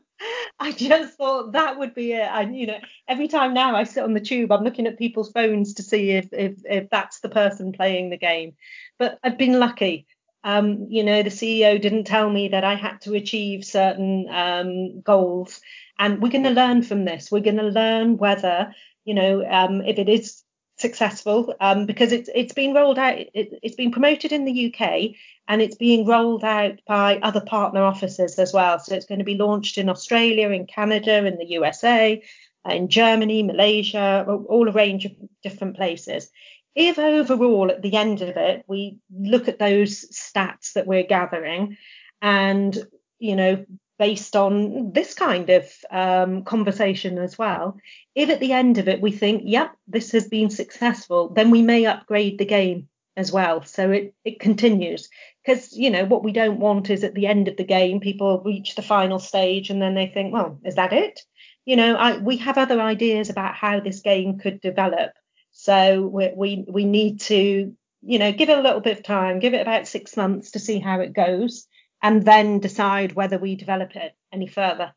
I 0.60 0.72
just 0.72 1.18
thought 1.18 1.54
that 1.54 1.80
would 1.80 1.96
be 1.96 2.14
it. 2.14 2.30
And 2.32 2.56
you 2.56 2.68
know, 2.68 2.78
every 3.08 3.28
time 3.28 3.54
now 3.54 3.76
I 3.76 3.84
sit 3.86 4.04
on 4.04 4.14
the 4.14 4.20
tube, 4.20 4.52
I'm 4.52 4.64
looking 4.64 4.86
at 4.86 5.00
people's 5.00 5.32
phones 5.32 5.74
to 5.76 5.84
see 5.84 6.12
if 6.12 6.30
if, 6.32 6.54
if 6.66 6.90
that's 6.90 7.22
the 7.22 7.30
person 7.30 7.72
playing 7.72 8.10
the 8.10 8.18
game. 8.18 8.54
But 9.00 9.18
I've 9.24 9.38
been 9.38 9.60
lucky. 9.60 10.06
Um, 10.44 10.88
you 10.90 11.04
know, 11.04 11.24
the 11.24 11.30
CEO 11.30 11.82
didn't 11.82 12.04
tell 12.04 12.30
me 12.30 12.50
that 12.50 12.64
I 12.64 12.76
had 12.76 13.02
to 13.02 13.16
achieve 13.16 13.66
certain 13.66 14.28
um, 14.30 15.02
goals. 15.02 15.62
And 16.00 16.22
we're 16.22 16.32
going 16.32 16.44
to 16.44 16.50
learn 16.50 16.84
from 16.84 17.06
this. 17.06 17.32
We're 17.32 17.40
going 17.40 17.58
to 17.58 17.64
learn 17.64 18.18
whether, 18.18 18.74
you 19.06 19.14
know, 19.14 19.46
um, 19.46 19.82
if 19.82 19.98
it 19.98 20.10
is 20.10 20.44
successful, 20.78 21.54
um, 21.60 21.86
because 21.86 22.12
it's 22.12 22.30
it's 22.34 22.54
been 22.54 22.74
rolled 22.74 22.98
out. 22.98 23.18
It, 23.34 23.60
has 23.64 23.76
been 23.76 23.92
promoted 23.92 24.32
in 24.32 24.46
the 24.46 24.74
UK 24.74 25.12
and 25.48 25.62
it's 25.62 25.76
being 25.76 26.06
rolled 26.06 26.44
out 26.44 26.80
by 26.88 27.18
other 27.18 27.42
partner 27.42 27.84
offices 27.84 28.40
as 28.40 28.54
well. 28.54 28.80
So 28.80 28.96
it's 28.96 29.06
going 29.06 29.20
to 29.20 29.26
be 29.26 29.36
launched 29.36 29.78
in 29.78 29.90
Australia, 29.90 30.50
in 30.50 30.66
Canada, 30.66 31.26
in 31.26 31.38
the 31.38 31.46
USA, 31.46 32.22
in 32.70 32.88
Germany, 32.88 33.44
Malaysia, 33.44 34.26
all 34.28 34.70
a 34.70 34.72
range 34.72 35.06
of 35.06 35.12
different 35.44 35.76
places. 35.76 36.30
If 36.76 36.98
overall 36.98 37.70
at 37.70 37.82
the 37.82 37.96
end 37.96 38.22
of 38.22 38.36
it 38.36 38.64
we 38.68 38.98
look 39.16 39.48
at 39.48 39.60
those 39.60 40.06
stats 40.10 40.74
that 40.74 40.88
we're 40.88 41.04
gathering 41.04 41.78
and 42.22 42.76
you 43.20 43.36
know 43.36 43.66
based 44.00 44.36
on 44.36 44.92
this 44.92 45.14
kind 45.14 45.50
of 45.50 45.70
um, 45.92 46.44
conversation 46.44 47.18
as 47.18 47.38
well. 47.38 47.78
If 48.16 48.30
at 48.30 48.40
the 48.40 48.52
end 48.52 48.78
of 48.78 48.88
it 48.88 49.02
we 49.02 49.12
think, 49.12 49.44
yep, 49.46 49.72
this 49.88 50.12
has 50.12 50.28
been 50.28 50.50
successful, 50.50 51.30
then 51.30 51.52
we 51.52 51.62
may 51.62 51.86
upgrade 51.86 52.38
the 52.38 52.46
game 52.46 52.88
as 53.16 53.32
well. 53.32 53.64
So 53.64 53.92
it, 53.92 54.14
it 54.26 54.40
continues. 54.40 55.10
Because, 55.46 55.76
you 55.78 55.92
know, 55.92 56.06
what 56.06 56.24
we 56.24 56.32
don't 56.32 56.60
want 56.60 56.90
is 56.90 57.04
at 57.04 57.14
the 57.14 57.28
end 57.28 57.48
of 57.48 57.58
the 57.58 57.64
game, 57.64 58.00
people 58.00 58.42
reach 58.44 58.76
the 58.76 58.82
final 58.82 59.20
stage 59.20 59.70
and 59.70 59.82
then 59.82 59.94
they 59.94 60.08
think, 60.08 60.34
well, 60.34 60.60
is 60.64 60.76
that 60.76 60.94
it? 60.94 61.20
You 61.66 61.76
know, 61.76 61.96
I, 61.96 62.18
we 62.18 62.38
have 62.38 62.58
other 62.58 62.82
ideas 62.82 63.30
about 63.30 63.56
how 63.56 63.80
this 63.80 64.02
game 64.02 64.40
could 64.40 64.62
develop. 64.62 65.12
So 65.52 66.08
we, 66.08 66.32
we, 66.36 66.66
we 66.68 66.86
need 66.86 67.22
to, 67.22 67.76
you 68.02 68.20
know, 68.20 68.32
give 68.32 68.50
it 68.50 68.58
a 68.58 68.62
little 68.62 68.82
bit 68.82 68.98
of 68.98 69.04
time, 69.04 69.40
give 69.40 69.54
it 69.54 69.62
about 69.62 69.88
six 69.88 70.18
months 70.18 70.52
to 70.52 70.60
see 70.60 70.80
how 70.80 71.00
it 71.02 71.14
goes 71.14 71.68
and 72.04 72.24
then 72.26 72.60
decide 72.60 73.14
whether 73.14 73.38
we 73.38 73.56
develop 73.56 73.96
it 73.96 74.16
any 74.32 74.46
further. 74.46 74.94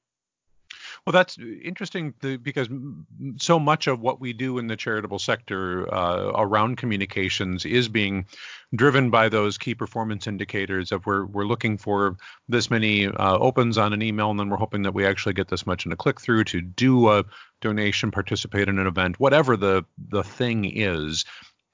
Well, 1.06 1.12
that's 1.12 1.38
interesting 1.38 2.14
because 2.42 2.68
so 3.36 3.60
much 3.60 3.86
of 3.86 4.00
what 4.00 4.20
we 4.20 4.32
do 4.32 4.58
in 4.58 4.66
the 4.66 4.74
charitable 4.74 5.20
sector 5.20 5.92
uh, 5.94 6.32
around 6.34 6.78
communications 6.78 7.64
is 7.64 7.88
being 7.88 8.26
driven 8.74 9.08
by 9.10 9.28
those 9.28 9.56
key 9.56 9.72
performance 9.72 10.26
indicators 10.26 10.90
of 10.90 11.06
we're 11.06 11.26
we're 11.26 11.46
looking 11.46 11.78
for 11.78 12.16
this 12.48 12.72
many 12.72 13.06
uh, 13.06 13.38
opens 13.38 13.78
on 13.78 13.92
an 13.92 14.02
email 14.02 14.32
and 14.32 14.40
then 14.40 14.48
we're 14.48 14.56
hoping 14.56 14.82
that 14.82 14.94
we 14.94 15.06
actually 15.06 15.34
get 15.34 15.46
this 15.46 15.64
much 15.64 15.86
in 15.86 15.92
a 15.92 15.96
click 15.96 16.20
through 16.20 16.42
to 16.42 16.60
do 16.60 17.08
a 17.08 17.24
donation, 17.60 18.10
participate 18.10 18.68
in 18.68 18.80
an 18.80 18.88
event, 18.88 19.20
whatever 19.20 19.56
the 19.56 19.84
the 20.08 20.24
thing 20.24 20.64
is 20.64 21.24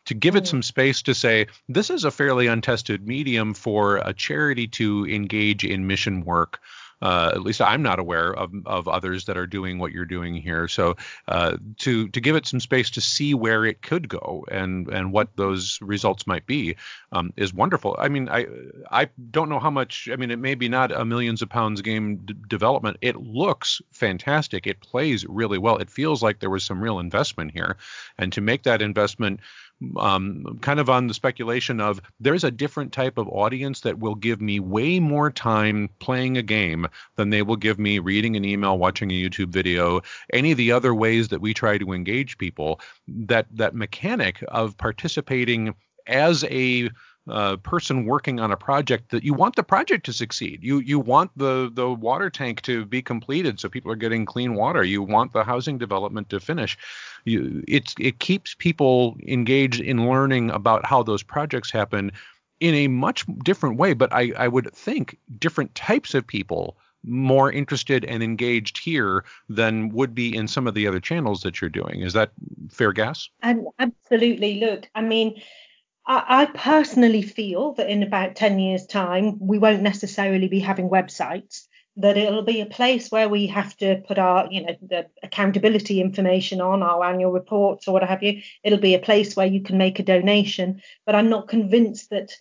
to 0.07 0.15
give 0.15 0.37
it 0.37 0.45
mm. 0.45 0.49
some 0.49 0.63
space 0.63 1.03
to 1.03 1.15
say 1.15 1.47
this 1.69 1.91
is 1.91 2.05
a 2.05 2.11
fairly 2.11 2.47
untested 2.47 3.07
medium 3.07 3.55
for 3.55 3.97
a 3.99 4.13
charity 4.13 4.67
to 4.69 5.07
engage 5.07 5.65
in 5.65 5.87
mission 5.87 6.25
work. 6.25 6.61
Uh, 7.03 7.33
at 7.35 7.43
least 7.43 7.61
I'm 7.61 7.83
not 7.83 7.99
aware 7.99 8.33
of, 8.33 8.53
of 8.65 8.87
others 8.87 9.25
that 9.25 9.37
are 9.37 9.47
doing 9.47 9.81
what 9.81 9.91
you're 9.91 10.05
doing 10.05 10.37
here. 10.37 10.69
So 10.69 10.97
uh, 11.27 11.57
to 11.79 12.09
to 12.09 12.21
give 12.21 12.37
it 12.37 12.47
some 12.47 12.61
space 12.61 12.91
to 12.91 13.01
see 13.01 13.35
where 13.35 13.65
it 13.65 13.83
could 13.83 14.09
go 14.09 14.45
and 14.49 14.87
and 14.89 15.13
what 15.13 15.29
those 15.37 15.81
results 15.83 16.29
might 16.29 16.47
be 16.47 16.77
um, 17.11 17.33
is 17.37 17.53
wonderful. 17.53 17.97
I 17.99 18.09
mean, 18.09 18.29
I 18.29 18.47
I 18.93 19.09
don't 19.33 19.49
know 19.49 19.59
how 19.59 19.71
much. 19.71 20.09
I 20.13 20.17
mean, 20.17 20.31
it 20.31 20.39
may 20.39 20.55
be 20.55 20.69
not 20.69 20.93
a 20.93 21.05
millions 21.05 21.43
of 21.43 21.49
pounds 21.49 21.81
game 21.81 22.19
d- 22.25 22.37
development. 22.47 22.99
It 23.01 23.17
looks 23.17 23.83
fantastic. 23.91 24.69
It 24.69 24.81
plays 24.81 25.27
really 25.27 25.59
well. 25.59 25.79
It 25.79 25.91
feels 25.91 26.23
like 26.23 26.39
there 26.39 26.51
was 26.51 26.65
some 26.65 26.81
real 26.81 27.01
investment 27.01 27.51
here, 27.51 27.79
and 28.17 28.33
to 28.33 28.41
make 28.41 28.63
that 28.63 28.81
investment 28.81 29.41
um, 29.97 30.59
kind 30.61 30.81
of 30.81 30.89
on 30.89 31.07
the 31.07 31.15
speculation 31.15 31.81
of 31.81 32.01
there's 32.21 32.45
a 32.45 32.51
different 32.51 32.93
type 32.93 33.19
of 33.19 33.29
audience 33.29 33.81
that 33.81 33.99
will 33.99 34.15
give 34.15 34.41
me 34.41 34.61
way 34.61 35.01
more 35.01 35.31
time 35.31 35.89
playing 35.99 36.37
a 36.37 36.43
game 36.43 36.87
than 37.17 37.31
they 37.31 37.43
will 37.43 37.57
give 37.57 37.79
me 37.79 37.99
reading 37.99 38.37
an 38.37 38.45
email, 38.45 38.79
watching 38.79 39.11
a 39.11 39.15
YouTube 39.15 39.49
video, 39.49 40.01
any 40.33 40.53
of 40.53 40.59
the 40.59 40.73
other 40.73 40.95
ways 40.95 41.29
that 41.29 41.41
we 41.41 41.55
try 41.55 41.79
to 41.79 41.93
engage 41.93 42.39
people. 42.39 42.81
That 43.09 43.47
that 43.53 43.75
mechanic 43.75 44.45
of 44.49 44.77
participating 44.79 45.75
as 46.07 46.45
a 46.45 46.91
uh, 47.29 47.57
person 47.59 48.05
working 48.05 48.41
on 48.41 48.51
a 48.51 48.57
project 48.57 49.11
that 49.11 49.23
you 49.23 49.33
want 49.33 49.57
the 49.57 49.63
project 49.63 50.05
to 50.07 50.13
succeed. 50.13 50.61
You 50.63 50.81
you 50.81 50.99
want 50.99 51.31
the 51.37 51.71
the 51.73 51.91
water 51.91 52.31
tank 52.31 52.63
to 52.63 52.85
be 52.85 53.01
completed 53.01 53.61
so 53.61 53.69
people 53.69 53.93
are 53.93 53.97
getting 53.97 54.27
clean 54.27 54.55
water. 54.55 54.83
You 54.83 55.03
want 55.03 55.33
the 55.33 55.45
housing 55.45 55.79
development 55.79 56.31
to 56.31 56.41
finish. 56.41 56.77
You 57.25 57.63
it's 57.69 57.95
it 57.99 58.19
keeps 58.19 58.55
people 58.55 59.17
engaged 59.27 59.81
in 59.81 60.09
learning 60.09 60.51
about 60.51 60.85
how 60.85 61.03
those 61.03 61.23
projects 61.23 61.71
happen 61.71 62.11
in 62.61 62.75
a 62.75 62.89
much 62.89 63.25
different 63.45 63.79
way. 63.79 63.93
But 63.93 64.13
I 64.13 64.33
I 64.37 64.49
would 64.49 64.73
think 64.75 65.17
different 65.39 65.75
types 65.75 66.15
of 66.15 66.27
people 66.27 66.77
more 67.05 67.51
interested 67.51 68.05
and 68.05 68.23
engaged 68.23 68.79
here 68.79 69.25
than 69.49 69.89
would 69.91 70.15
be 70.15 70.35
in 70.35 70.47
some 70.47 70.69
of 70.69 70.75
the 70.75 70.87
other 70.87 71.01
channels 71.01 71.43
that 71.43 71.61
you're 71.61 71.71
doing. 71.71 72.01
Is 72.01 72.13
that 72.13 72.31
fair 72.71 72.93
guess? 72.93 73.29
And 73.43 73.67
absolutely. 73.79 74.61
Look, 74.61 74.89
I 74.97 75.03
mean 75.03 75.41
I, 76.07 76.47
personally 76.47 77.23
feel 77.23 77.75
that 77.75 77.89
in 77.89 78.03
about 78.03 78.37
10 78.37 78.59
years' 78.59 78.87
time, 78.87 79.39
we 79.41 79.59
won't 79.59 79.83
necessarily 79.83 80.49
be 80.49 80.59
having 80.59 80.89
websites, 80.89 81.67
that 81.97 82.17
it'll 82.17 82.43
be 82.43 82.61
a 82.61 82.67
place 82.67 83.11
where 83.11 83.29
we 83.29 83.47
have 83.49 83.77
to 83.77 84.03
put 84.07 84.19
our, 84.19 84.49
you 84.51 84.65
know, 84.65 84.75
the 84.81 85.07
accountability 85.23 86.01
information 86.01 86.61
on 86.61 86.83
our 86.83 87.05
annual 87.05 87.31
reports 87.31 87.87
or 87.87 87.93
what 87.93 88.03
have 88.03 88.23
you. 88.23 88.41
It'll 88.65 88.79
be 88.79 88.95
a 88.95 88.99
place 88.99 89.37
where 89.37 89.47
you 89.47 89.63
can 89.63 89.79
make 89.79 89.99
a 89.99 90.03
donation. 90.03 90.83
But 91.05 91.15
I'm 91.15 91.29
not 91.29 91.49
convinced 91.49 92.11
that 92.11 92.33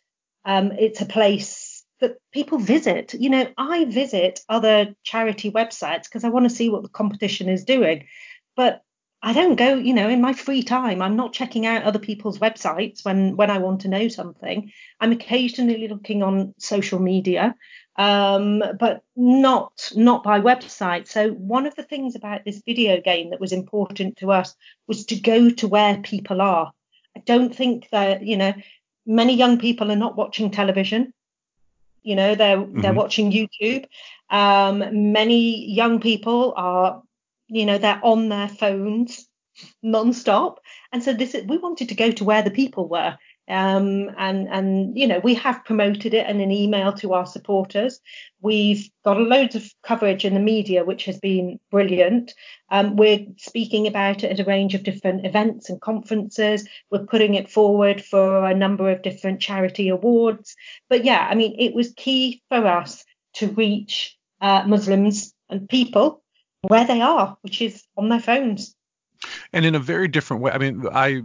um, 0.46 0.72
it's 0.72 1.02
a 1.02 1.06
place 1.06 1.84
that 2.00 2.18
people 2.32 2.58
visit. 2.58 3.14
You 3.14 3.30
know, 3.30 3.48
I 3.58 3.86
visit 3.86 4.40
other 4.50 4.96
charity 5.04 5.52
websites 5.52 6.06
because 6.06 6.24
I 6.24 6.30
want 6.30 6.50
to 6.50 6.56
see 6.56 6.70
what 6.70 6.84
the 6.84 6.90
competition 6.90 7.50
is 7.50 7.66
doing. 7.66 8.08
But 8.56 8.82
I 9.24 9.34
don't 9.34 9.56
go, 9.56 9.76
you 9.76 9.94
know, 9.94 10.10
in 10.10 10.20
my 10.20 10.34
free 10.34 10.64
time, 10.64 11.02
I'm 11.02 11.16
not 11.16 11.32
checking 11.32 11.68
out 11.68 11.84
other 11.84 12.00
people's 12.00 12.40
websites 12.40 13.06
when 13.06 13.36
when 13.36 13.52
I 13.52 13.60
want 13.60 13.82
to 13.82 13.88
know 13.88 14.08
something. 14.08 14.72
I'm 15.00 15.12
occasionally 15.12 15.88
looking 15.88 16.24
on 16.24 16.56
social 16.58 17.00
media. 17.00 17.56
um, 17.98 18.64
but 18.80 19.04
not 19.16 19.92
not 19.96 20.24
by 20.24 20.40
website. 20.40 21.08
So 21.08 21.30
one 21.30 21.66
of 21.66 21.76
the 21.76 21.84
things 21.84 22.16
about 22.16 22.46
this 22.46 22.62
video 22.66 23.02
game 23.02 23.32
that 23.32 23.40
was 23.40 23.52
important 23.52 24.18
to 24.18 24.32
us 24.32 24.56
was 24.88 25.06
to 25.08 25.20
go 25.20 25.50
to 25.50 25.68
where 25.68 25.98
people 25.98 26.42
are. 26.42 26.72
I 27.16 27.22
don't 27.26 27.54
think 27.54 27.90
that 27.92 28.26
you 28.26 28.38
know 28.38 28.54
many 29.06 29.36
young 29.36 29.60
people 29.60 29.92
are 29.92 29.98
not 29.98 30.16
watching 30.16 30.52
television. 30.52 31.14
You 32.04 32.16
know 32.16 32.36
they're 32.36 32.58
mm-hmm. 32.58 32.82
they're 32.82 32.94
watching 32.94 33.32
YouTube. 33.32 33.86
Um, 34.30 35.12
many 35.12 35.70
young 35.72 36.00
people 36.00 36.54
are 36.56 37.04
you 37.52 37.66
know 37.66 37.78
they're 37.78 38.02
on 38.04 38.30
their 38.30 38.48
phones 38.48 39.28
non-stop 39.84 40.60
and 40.92 41.04
so 41.04 41.14
this 41.14 41.36
we 41.46 41.58
wanted 41.58 41.90
to 41.90 41.96
go 41.96 42.10
to 42.10 42.24
where 42.24 42.42
the 42.42 42.52
people 42.52 42.88
were 42.88 43.18
um, 43.52 44.12
and 44.18 44.48
and 44.50 44.98
you 44.98 45.06
know 45.06 45.20
we 45.20 45.34
have 45.34 45.66
promoted 45.66 46.14
it 46.14 46.30
in 46.30 46.40
an 46.40 46.52
email 46.52 46.94
to 46.94 47.14
our 47.14 47.26
supporters. 47.26 48.00
We've 48.40 48.90
got 49.04 49.20
loads 49.20 49.56
of 49.56 49.70
coverage 49.84 50.24
in 50.24 50.36
the 50.36 50.40
media, 50.40 50.86
which 50.86 51.04
has 51.06 51.20
been 51.20 51.60
brilliant. 51.70 52.34
Um, 52.70 52.96
we're 52.96 53.26
speaking 53.38 53.88
about 53.88 54.24
it 54.24 54.32
at 54.32 54.40
a 54.40 54.50
range 54.50 54.74
of 54.74 54.84
different 54.84 55.26
events 55.26 55.70
and 55.70 55.82
conferences. 55.82 56.66
We're 56.92 57.06
putting 57.06 57.34
it 57.34 57.52
forward 57.52 58.02
for 58.02 58.46
a 58.46 58.56
number 58.56 58.90
of 58.90 59.02
different 59.02 59.42
charity 59.42 59.90
awards. 59.90 60.56
But 60.90 61.04
yeah, 61.04 61.28
I 61.30 61.36
mean, 61.36 61.56
it 61.60 61.74
was 61.74 61.94
key 61.98 62.42
for 62.48 62.66
us 62.66 63.04
to 63.34 63.48
reach 63.48 64.18
uh, 64.40 64.64
Muslims 64.66 65.34
and 65.50 65.68
people 65.68 66.24
where 66.62 66.86
they 66.86 67.02
are, 67.02 67.38
which 67.42 67.62
is 67.62 67.84
on 67.98 68.10
their 68.10 68.20
phones. 68.20 68.76
And 69.54 69.66
in 69.66 69.76
a 69.76 69.80
very 69.80 70.08
different 70.08 70.42
way. 70.42 70.52
I 70.52 70.58
mean, 70.58 70.86
I 70.92 71.22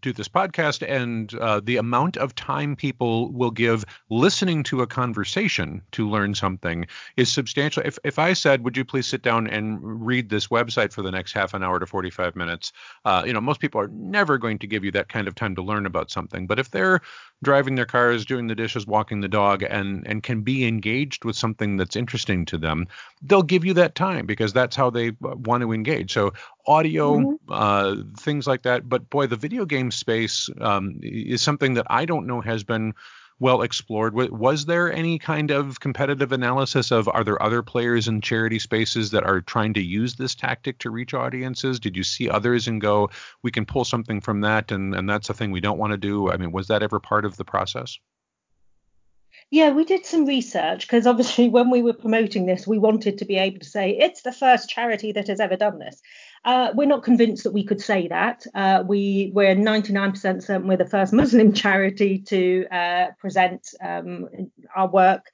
do 0.00 0.12
this 0.12 0.28
podcast 0.28 0.86
and 0.86 1.34
uh, 1.34 1.60
the 1.62 1.76
amount 1.76 2.16
of 2.16 2.34
time 2.34 2.76
people 2.76 3.32
will 3.32 3.50
give 3.50 3.84
listening 4.10 4.62
to 4.62 4.82
a 4.82 4.86
conversation 4.86 5.80
to 5.92 6.08
learn 6.08 6.34
something 6.34 6.86
is 7.16 7.32
substantial. 7.32 7.82
If, 7.84 7.98
if 8.04 8.18
I 8.18 8.34
said, 8.34 8.62
would 8.64 8.76
you 8.76 8.84
please 8.84 9.06
sit 9.06 9.22
down 9.22 9.46
and 9.46 9.78
read 9.82 10.28
this 10.28 10.48
website 10.48 10.92
for 10.92 11.02
the 11.02 11.10
next 11.10 11.32
half 11.32 11.54
an 11.54 11.62
hour 11.62 11.78
to 11.78 11.86
45 11.86 12.36
minutes, 12.36 12.72
uh, 13.04 13.22
you 13.26 13.32
know, 13.32 13.40
most 13.40 13.60
people 13.60 13.80
are 13.80 13.88
never 13.88 14.36
going 14.36 14.58
to 14.58 14.66
give 14.66 14.84
you 14.84 14.90
that 14.92 15.08
kind 15.08 15.26
of 15.26 15.34
time 15.34 15.54
to 15.54 15.62
learn 15.62 15.86
about 15.86 16.10
something. 16.10 16.46
But 16.46 16.58
if 16.58 16.70
they're 16.70 17.00
driving 17.42 17.74
their 17.74 17.86
cars, 17.86 18.26
doing 18.26 18.46
the 18.46 18.54
dishes, 18.54 18.86
walking 18.86 19.20
the 19.20 19.28
dog, 19.28 19.62
and 19.62 20.06
and 20.06 20.22
can 20.22 20.42
be 20.42 20.66
engaged 20.66 21.24
with 21.24 21.36
something 21.36 21.76
that's 21.76 21.96
interesting 21.96 22.44
to 22.46 22.58
them, 22.58 22.86
they'll 23.22 23.42
give 23.42 23.64
you 23.64 23.74
that 23.74 23.94
time 23.94 24.26
because 24.26 24.52
that's 24.52 24.76
how 24.76 24.90
they 24.90 25.12
want 25.20 25.62
to 25.62 25.72
engage. 25.72 26.12
So 26.12 26.32
audio, 26.70 27.16
mm-hmm. 27.16 27.52
uh, 27.52 27.96
things 28.18 28.46
like 28.46 28.62
that. 28.62 28.88
But 28.88 29.10
boy, 29.10 29.26
the 29.26 29.36
video 29.36 29.64
game 29.64 29.90
space 29.90 30.48
um, 30.60 31.00
is 31.02 31.42
something 31.42 31.74
that 31.74 31.86
I 31.90 32.04
don't 32.04 32.26
know 32.26 32.40
has 32.40 32.62
been 32.62 32.94
well 33.40 33.62
explored. 33.62 34.14
Was 34.14 34.66
there 34.66 34.92
any 34.92 35.18
kind 35.18 35.50
of 35.50 35.80
competitive 35.80 36.30
analysis 36.30 36.92
of 36.92 37.08
are 37.08 37.24
there 37.24 37.42
other 37.42 37.62
players 37.62 38.06
in 38.06 38.20
charity 38.20 38.58
spaces 38.58 39.10
that 39.10 39.24
are 39.24 39.40
trying 39.40 39.74
to 39.74 39.82
use 39.82 40.14
this 40.14 40.34
tactic 40.34 40.78
to 40.80 40.90
reach 40.90 41.14
audiences? 41.14 41.80
Did 41.80 41.96
you 41.96 42.04
see 42.04 42.28
others 42.28 42.68
and 42.68 42.80
go, 42.80 43.10
we 43.42 43.50
can 43.50 43.64
pull 43.64 43.84
something 43.84 44.20
from 44.20 44.42
that 44.42 44.70
and, 44.70 44.94
and 44.94 45.08
that's 45.08 45.30
a 45.30 45.34
thing 45.34 45.50
we 45.50 45.60
don't 45.60 45.78
want 45.78 45.92
to 45.92 45.96
do? 45.96 46.30
I 46.30 46.36
mean, 46.36 46.52
was 46.52 46.68
that 46.68 46.82
ever 46.82 47.00
part 47.00 47.24
of 47.24 47.36
the 47.38 47.44
process? 47.44 47.98
Yeah, 49.50 49.70
we 49.70 49.84
did 49.84 50.06
some 50.06 50.26
research 50.26 50.82
because 50.82 51.06
obviously 51.06 51.48
when 51.56 51.70
we 51.70 51.82
were 51.82 51.92
promoting 51.92 52.46
this, 52.46 52.66
we 52.66 52.78
wanted 52.78 53.18
to 53.18 53.24
be 53.24 53.36
able 53.36 53.58
to 53.60 53.68
say 53.68 53.90
it's 53.90 54.22
the 54.22 54.32
first 54.32 54.68
charity 54.68 55.12
that 55.12 55.28
has 55.28 55.40
ever 55.40 55.56
done 55.56 55.78
this. 55.78 56.00
Uh, 56.44 56.70
we're 56.74 56.86
not 56.86 57.02
convinced 57.02 57.44
that 57.44 57.52
we 57.52 57.64
could 57.64 57.80
say 57.80 58.08
that. 58.08 58.46
Uh, 58.54 58.82
we 58.86 59.30
we're 59.34 59.54
99% 59.54 60.42
certain 60.42 60.66
we're 60.66 60.76
the 60.76 60.86
first 60.86 61.12
Muslim 61.22 61.52
charity 61.52 62.18
to 62.18 62.66
uh, 62.70 63.06
present 63.18 63.68
um, 63.82 64.28
our 64.74 64.88
work 64.88 65.26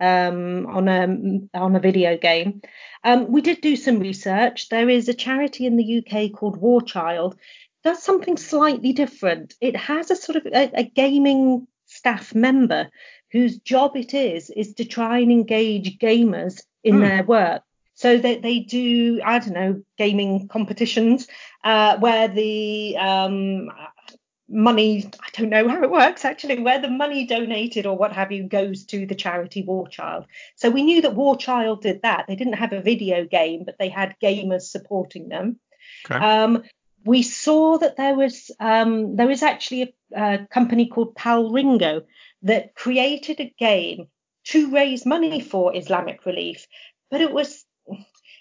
um, 0.00 0.66
on 0.66 0.88
a 0.88 1.58
on 1.58 1.76
a 1.76 1.80
video 1.80 2.16
game. 2.16 2.60
Um, 3.04 3.30
we 3.30 3.40
did 3.40 3.60
do 3.60 3.76
some 3.76 4.00
research. 4.00 4.68
There 4.68 4.88
is 4.88 5.08
a 5.08 5.14
charity 5.14 5.66
in 5.66 5.76
the 5.76 5.98
UK 5.98 6.32
called 6.32 6.56
War 6.56 6.82
Child. 6.82 7.36
Does 7.84 8.02
something 8.02 8.36
slightly 8.36 8.92
different. 8.92 9.54
It 9.60 9.76
has 9.76 10.10
a 10.10 10.16
sort 10.16 10.36
of 10.36 10.46
a, 10.46 10.70
a 10.74 10.84
gaming 10.84 11.66
staff 11.86 12.34
member 12.34 12.90
whose 13.32 13.58
job 13.58 13.96
it 13.96 14.14
is 14.14 14.50
is 14.50 14.74
to 14.74 14.84
try 14.84 15.18
and 15.18 15.30
engage 15.30 15.98
gamers 15.98 16.62
in 16.82 16.96
hmm. 16.96 17.00
their 17.02 17.22
work. 17.22 17.62
So 17.98 18.16
they, 18.16 18.38
they 18.38 18.60
do, 18.60 19.20
I 19.24 19.40
don't 19.40 19.54
know, 19.54 19.82
gaming 19.96 20.46
competitions 20.46 21.26
uh, 21.64 21.98
where 21.98 22.28
the 22.28 22.96
um, 22.96 23.72
money, 24.48 25.10
I 25.20 25.28
don't 25.32 25.50
know 25.50 25.68
how 25.68 25.82
it 25.82 25.90
works 25.90 26.24
actually, 26.24 26.60
where 26.60 26.80
the 26.80 26.90
money 26.90 27.26
donated 27.26 27.86
or 27.86 27.98
what 27.98 28.12
have 28.12 28.30
you 28.30 28.44
goes 28.44 28.84
to 28.84 29.04
the 29.04 29.16
charity 29.16 29.64
War 29.64 29.88
Child. 29.88 30.26
So 30.54 30.70
we 30.70 30.84
knew 30.84 31.02
that 31.02 31.16
War 31.16 31.36
Child 31.36 31.82
did 31.82 32.02
that. 32.02 32.26
They 32.28 32.36
didn't 32.36 32.52
have 32.52 32.72
a 32.72 32.80
video 32.80 33.24
game, 33.24 33.64
but 33.66 33.78
they 33.80 33.88
had 33.88 34.14
gamers 34.22 34.62
supporting 34.62 35.28
them. 35.28 35.58
Okay. 36.08 36.24
Um, 36.24 36.62
we 37.04 37.22
saw 37.22 37.78
that 37.78 37.96
there 37.96 38.14
was 38.14 38.52
um, 38.60 39.16
there 39.16 39.26
was 39.26 39.42
actually 39.42 39.96
a, 40.14 40.22
a 40.22 40.46
company 40.46 40.86
called 40.86 41.16
Palringo 41.16 42.02
that 42.42 42.76
created 42.76 43.40
a 43.40 43.52
game 43.58 44.06
to 44.44 44.70
raise 44.70 45.04
money 45.04 45.40
for 45.40 45.76
Islamic 45.76 46.24
Relief, 46.24 46.68
but 47.10 47.20
it 47.20 47.32
was 47.32 47.64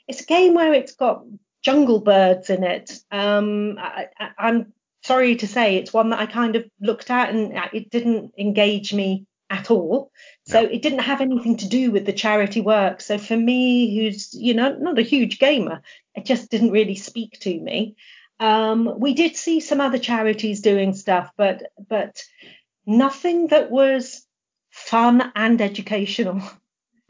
it's 0.08 0.22
a 0.22 0.26
game 0.26 0.54
where 0.54 0.74
it's 0.74 0.94
got 0.94 1.24
jungle 1.62 2.00
birds 2.00 2.50
in 2.50 2.64
it. 2.64 3.00
Um, 3.12 3.78
I, 3.78 4.08
am 4.38 4.74
sorry 5.04 5.36
to 5.38 5.48
say, 5.48 5.76
it's 5.76 5.94
one 5.94 6.10
that 6.10 6.20
I 6.20 6.26
kind 6.26 6.56
of 6.56 6.66
looked 6.80 7.10
at 7.10 7.30
and 7.30 7.54
it 7.74 7.90
didn't 7.90 8.34
engage 8.38 8.94
me 8.94 9.26
at 9.50 9.72
all. 9.72 10.12
So 10.46 10.62
it 10.62 10.82
didn't 10.82 11.00
have 11.00 11.22
anything 11.22 11.58
to 11.58 11.68
do 11.68 11.92
with 11.92 12.06
the 12.06 12.14
charity 12.14 12.62
work. 12.62 13.02
So 13.02 13.18
for 13.18 13.36
me, 13.36 13.98
who's 13.98 14.34
you 14.34 14.54
know 14.54 14.76
not 14.76 15.00
a 15.00 15.04
huge 15.04 15.40
gamer, 15.40 15.82
it 16.16 16.26
just 16.26 16.50
didn't 16.50 16.72
really 16.72 16.96
speak 16.96 17.40
to 17.42 17.60
me. 17.60 17.96
Um, 18.40 19.00
we 19.00 19.14
did 19.14 19.36
see 19.36 19.60
some 19.60 19.82
other 19.82 19.98
charities 19.98 20.62
doing 20.62 20.94
stuff, 20.94 21.32
but 21.38 21.72
but 21.90 22.24
nothing 22.86 23.48
that 23.48 23.72
was 23.72 24.26
fun 24.70 25.32
and 25.36 25.62
educational. 25.62 26.42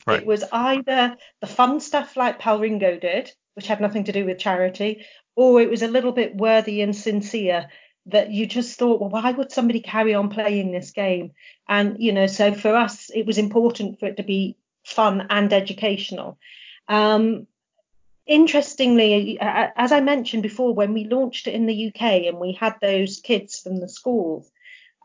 Right. 0.08 0.22
It 0.22 0.26
was 0.26 0.44
either 0.52 1.18
the 1.42 1.48
fun 1.48 1.82
stuff 1.82 2.16
like 2.16 2.40
Palringo 2.40 3.00
did, 3.00 3.30
which 3.56 3.68
had 3.68 3.82
nothing 3.82 4.06
to 4.06 4.14
do 4.14 4.26
with 4.26 4.40
charity, 4.40 5.06
or 5.36 5.62
it 5.62 5.70
was 5.70 5.82
a 5.82 5.88
little 5.88 6.14
bit 6.14 6.36
worthy 6.36 6.82
and 6.82 6.96
sincere 6.96 7.68
that 8.06 8.32
you 8.32 8.46
just 8.46 8.80
thought, 8.80 9.02
well, 9.02 9.10
why 9.10 9.32
would 9.32 9.52
somebody 9.52 9.82
carry 9.82 10.14
on 10.14 10.30
playing 10.30 10.72
this 10.72 10.92
game? 10.92 11.32
And, 11.68 11.98
you 12.00 12.14
know, 12.14 12.28
so 12.28 12.54
for 12.54 12.74
us, 12.74 13.12
it 13.14 13.26
was 13.26 13.38
important 13.38 14.00
for 14.00 14.06
it 14.06 14.16
to 14.18 14.24
be 14.24 14.56
fun 14.86 15.28
and 15.30 15.52
educational. 15.52 16.38
Um, 16.88 17.48
interestingly, 18.26 19.38
as 19.42 19.92
I 19.92 20.00
mentioned 20.00 20.44
before, 20.44 20.74
when 20.74 20.94
we 20.94 21.04
launched 21.04 21.48
it 21.48 21.54
in 21.54 21.66
the 21.66 21.88
UK 21.88 22.28
and 22.28 22.40
we 22.40 22.54
had 22.54 22.76
those 22.82 23.20
kids 23.20 23.60
from 23.60 23.82
the 23.82 23.90
schools, 23.90 24.50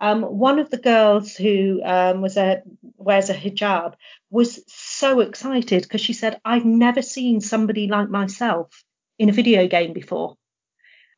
um, 0.02 0.22
one 0.22 0.58
of 0.58 0.68
the 0.68 0.78
girls 0.78 1.36
who 1.36 1.80
um, 1.84 2.20
was 2.22 2.36
a 2.36 2.62
wears 2.96 3.30
a 3.30 3.34
hijab 3.34 3.94
was 4.30 4.60
so 4.66 5.20
excited 5.20 5.82
because 5.82 6.00
she 6.00 6.12
said, 6.12 6.40
"I've 6.44 6.64
never 6.64 7.02
seen 7.02 7.40
somebody 7.40 7.86
like 7.86 8.10
myself 8.10 8.82
in 9.20 9.28
a 9.28 9.32
video 9.32 9.68
game 9.68 9.92
before," 9.92 10.36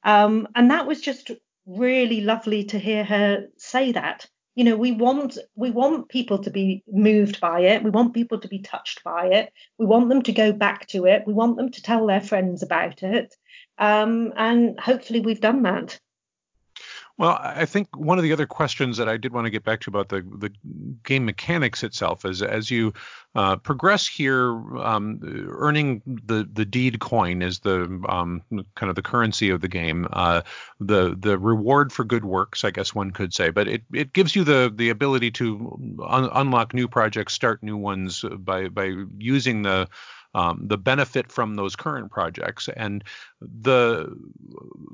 um, 0.05 0.47
and 0.55 0.71
that 0.71 0.87
was 0.87 1.01
just 1.01 1.31
really 1.67 2.21
lovely 2.21 2.65
to 2.65 2.79
hear 2.79 3.05
her 3.05 3.47
say 3.57 3.93
that. 3.93 4.27
You 4.55 4.65
know, 4.65 4.77
we 4.77 4.93
want 4.93 5.39
we 5.57 5.71
want 5.71 6.11
people 6.11 6.39
to 6.41 6.51
be 6.51 6.85
moved 6.87 7.41
by 7.41 7.61
it. 7.61 7.83
We 7.83 7.89
want 7.91 8.13
people 8.13 8.39
to 8.41 8.49
be 8.49 8.59
touched 8.59 9.03
by 9.03 9.29
it. 9.29 9.51
We 9.79 9.87
want 9.87 10.11
them 10.11 10.21
to 10.25 10.33
go 10.33 10.53
back 10.53 10.89
to 10.89 11.07
it. 11.07 11.23
We 11.27 11.33
want 11.33 11.57
them 11.57 11.71
to 11.71 11.83
tell 11.83 12.07
their 12.07 12.21
friends 12.21 12.63
about 12.63 13.03
it. 13.03 13.35
Um, 13.79 14.35
and 14.37 14.79
hopefully, 14.79 15.21
we've 15.21 15.41
done 15.41 15.63
that. 15.63 15.99
Well, 17.17 17.39
I 17.41 17.65
think 17.65 17.97
one 17.97 18.19
of 18.19 18.25
the 18.25 18.33
other 18.33 18.47
questions 18.47 18.97
that 18.97 19.09
I 19.09 19.17
did 19.17 19.33
want 19.33 19.45
to 19.45 19.51
get 19.51 19.63
back 19.63 19.81
to 19.83 19.91
about 19.91 20.09
the 20.09 20.23
the 20.23 20.51
game 21.05 21.25
mechanics 21.25 21.85
itself 21.85 22.25
is 22.25 22.43
as 22.43 22.73
you 22.73 22.93
uh, 23.37 23.55
progress 23.57 24.05
here, 24.05 24.51
um, 24.79 25.21
earning 25.51 26.03
the 26.07 26.49
the 26.53 26.65
deed 26.65 26.99
coin 26.99 27.41
is 27.41 27.61
the 27.61 27.85
um, 28.09 28.43
kind 28.75 28.91
of 28.91 28.97
the 28.97 29.03
currency 29.03 29.49
of 29.51 29.61
the 29.61 29.69
game, 29.69 30.09
uh, 30.13 30.43
the 30.81 31.15
the 31.17 31.39
reward 31.39 31.93
for 31.93 32.03
good 32.05 32.25
works, 32.25 32.65
I 32.65 32.73
guess 32.73 32.97
one 32.97 33.13
could 33.13 33.33
say. 33.33 33.51
But 33.51 33.69
it, 33.69 33.83
it 33.93 34.13
gives 34.13 34.35
you 34.35 34.43
the 34.43 34.73
the 34.75 34.91
ability 34.91 35.31
to 35.33 35.97
un- 36.05 36.31
unlock 36.33 36.75
new 36.75 36.89
projects, 36.89 37.33
start 37.33 37.63
new 37.63 37.77
ones 37.77 38.25
by 38.39 38.69
by 38.69 38.93
using 39.19 39.63
the 39.63 39.89
um, 40.35 40.67
the 40.67 40.79
benefit 40.79 41.31
from 41.31 41.55
those 41.55 41.77
current 41.77 42.11
projects. 42.11 42.69
And 42.77 43.05
the 43.63 44.17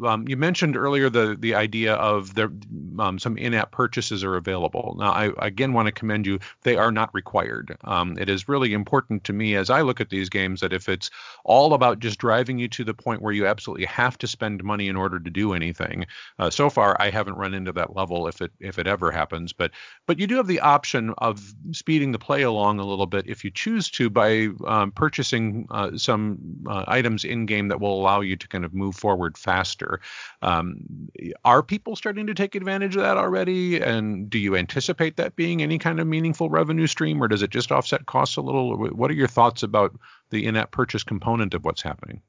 um, 0.05 0.27
you 0.27 0.37
mentioned 0.37 0.77
earlier 0.77 1.11
the 1.11 1.37
the 1.39 1.55
idea 1.55 1.95
of 1.95 2.35
there 2.35 2.51
um, 2.99 3.19
some 3.19 3.37
in-app 3.37 3.71
purchases 3.71 4.25
are 4.25 4.37
available. 4.37 4.97
Now, 4.99 5.13
I 5.13 5.33
again 5.39 5.73
want 5.73 5.87
to 5.87 5.93
commend 5.93 6.27
you. 6.27 6.39
They 6.63 6.77
are 6.77 6.93
not 6.93 7.13
required. 7.15 7.77
Um, 7.85 8.19
it 8.19 8.29
is 8.29 8.49
really 8.49 8.73
important 8.73 9.25
to 9.25 9.33
me 9.33 9.57
as 9.57 9.71
I 9.71 9.83
look 9.83 10.01
at 10.01 10.11
these 10.11 10.29
games 10.29 10.61
that 10.61 10.73
if 10.73 10.89
it's 10.89 11.11
all 11.45 11.75
about 11.75 11.99
just 11.99 12.19
driving 12.19 12.59
you 12.59 12.69
to 12.69 12.85
the 12.85 12.95
point 12.95 13.23
where 13.23 13.33
you 13.33 13.47
absolutely 13.47 13.87
have 13.87 14.19
to 14.19 14.27
spend 14.27 14.65
money 14.65 14.89
in 14.89 14.97
order 14.97 15.19
to 15.19 15.31
do 15.31 15.53
anything. 15.53 16.07
Uh, 16.39 16.51
so 16.51 16.71
far, 16.71 16.97
I 17.01 17.11
haven't 17.11 17.37
run 17.37 17.55
into 17.55 17.73
that 17.73 17.97
level 17.97 18.27
if 18.27 18.41
it 18.41 18.53
if 18.61 18.79
it 18.79 18.87
ever 18.87 19.11
happens. 19.11 19.53
But 19.53 19.73
but 20.07 20.19
you 20.19 20.27
do 20.27 20.37
have 20.37 20.47
the 20.47 20.61
option 20.61 21.15
of 21.19 21.53
speeding 21.73 22.13
the 22.13 22.19
play 22.19 22.43
along 22.43 22.79
a 22.79 22.87
little 22.87 23.07
bit 23.07 23.27
if 23.27 23.45
you 23.45 23.51
choose 23.51 23.91
to 23.91 24.11
by 24.11 24.49
um, 24.67 24.93
purchasing 24.93 25.67
uh, 25.71 25.97
some 25.97 26.39
uh, 26.69 26.85
items 26.87 27.25
in 27.25 27.47
game 27.47 27.69
that 27.69 27.81
will 27.81 27.99
allow 28.01 28.21
you 28.21 28.37
to 28.41 28.49
kind 28.49 28.65
of 28.65 28.75
move 28.75 28.97
forward 28.97 29.39
faster. 29.39 30.01
Um, 30.43 31.09
are 31.45 31.63
people 31.63 31.97
starting 31.97 32.27
to 32.27 32.35
take 32.35 32.55
advantage 32.55 32.97
of 32.97 33.03
that 33.03 33.17
already? 33.17 33.81
And 33.81 34.29
do 34.29 34.39
you 34.39 34.57
anticipate 34.57 35.17
that 35.17 35.37
being 35.37 35.63
any 35.63 35.79
kind 35.79 36.01
of 36.01 36.07
meaningful 36.07 36.51
revenue 36.51 36.87
stream, 36.87 37.23
or 37.23 37.29
does 37.29 37.43
it 37.43 37.51
just 37.51 37.73
offset 37.73 38.07
costs 38.07 38.37
a 38.37 38.41
little? 38.41 38.77
What 38.77 39.11
are 39.11 39.15
your 39.15 39.29
thoughts 39.29 39.63
about 39.63 39.99
the 40.31 40.47
in-app 40.47 40.71
purchase 40.71 41.05
component 41.05 41.55
of 41.55 41.65
what's 41.65 41.83
happening? 41.83 42.23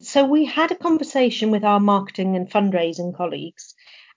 So 0.00 0.24
we 0.24 0.46
had 0.46 0.70
a 0.70 0.76
conversation 0.76 1.50
with 1.50 1.62
our 1.62 1.80
marketing 1.80 2.34
and 2.36 2.50
fundraising 2.50 3.14
colleagues, 3.14 3.74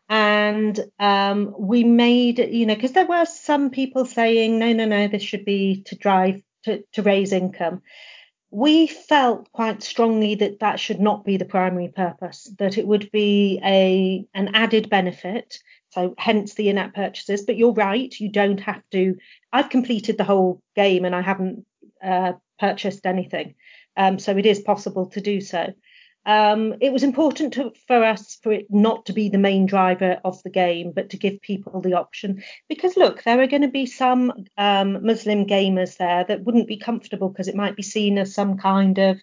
and 0.08 0.80
um, 0.98 1.54
we 1.58 1.84
made 1.84 2.40
you 2.40 2.66
know 2.66 2.76
because 2.76 2.94
there 2.94 3.06
were 3.06 3.26
some 3.26 3.70
people 3.70 4.06
saying 4.06 4.60
no 4.60 4.72
no 4.72 4.86
no 4.86 5.08
this 5.08 5.24
should 5.24 5.44
be 5.44 5.84
to 5.88 5.96
drive 5.96 6.42
to, 6.64 6.84
to 6.94 7.02
raise 7.02 7.34
income 7.34 7.82
we 8.54 8.86
felt 8.86 9.52
quite 9.52 9.82
strongly 9.82 10.36
that 10.36 10.60
that 10.60 10.80
should 10.80 11.00
not 11.00 11.26
be 11.26 11.38
the 11.38 11.46
primary 11.46 11.88
purpose, 11.88 12.54
that 12.60 12.78
it 12.78 12.86
would 12.86 13.10
be 13.12 13.60
a 13.64 14.26
an 14.36 14.52
added 14.54 14.92
benefit. 14.92 15.58
So 15.90 16.14
hence 16.20 16.54
the 16.54 16.70
in-app 16.70 16.94
purchases. 16.94 17.42
But 17.42 17.58
you're 17.58 17.74
right, 17.74 18.14
you 18.20 18.30
don't 18.30 18.60
have 18.60 18.84
to. 18.92 19.16
I've 19.52 19.70
completed 19.70 20.20
the 20.20 20.24
whole 20.24 20.62
game 20.76 21.04
and 21.04 21.16
I 21.16 21.22
haven't 21.22 21.66
uh, 22.04 22.34
purchased 22.60 23.08
anything, 23.08 23.56
um, 23.98 24.20
so 24.20 24.38
it 24.38 24.46
is 24.46 24.60
possible 24.60 25.08
to 25.08 25.22
do 25.22 25.42
so. 25.42 25.74
Um, 26.26 26.76
it 26.80 26.94
was 26.94 27.04
important 27.04 27.54
to, 27.54 27.74
for 27.88 28.04
us 28.04 28.38
for 28.42 28.54
it 28.54 28.68
not 28.70 29.06
to 29.08 29.14
be 29.14 29.30
the 29.30 29.38
main 29.38 29.66
driver 29.66 30.20
of 30.24 30.42
the 30.44 30.50
game, 30.50 30.92
but 30.92 31.10
to 31.10 31.18
give 31.18 31.42
people 31.42 31.82
the 31.82 31.96
option. 31.96 32.44
Because 32.70 32.96
look, 32.96 33.24
there 33.24 33.42
are 33.42 33.48
going 33.48 33.64
to 33.64 33.68
be 33.68 33.86
some 33.86 34.46
um, 34.58 35.06
Muslim 35.06 35.46
gamers 35.46 35.98
there 35.98 36.24
that 36.24 36.44
wouldn't 36.44 36.68
be 36.68 36.78
comfortable 36.78 37.30
because 37.30 37.48
it 37.48 37.56
might 37.56 37.76
be 37.76 37.84
seen 37.84 38.18
as 38.18 38.34
some 38.34 38.58
kind 38.58 38.98
of, 39.00 39.22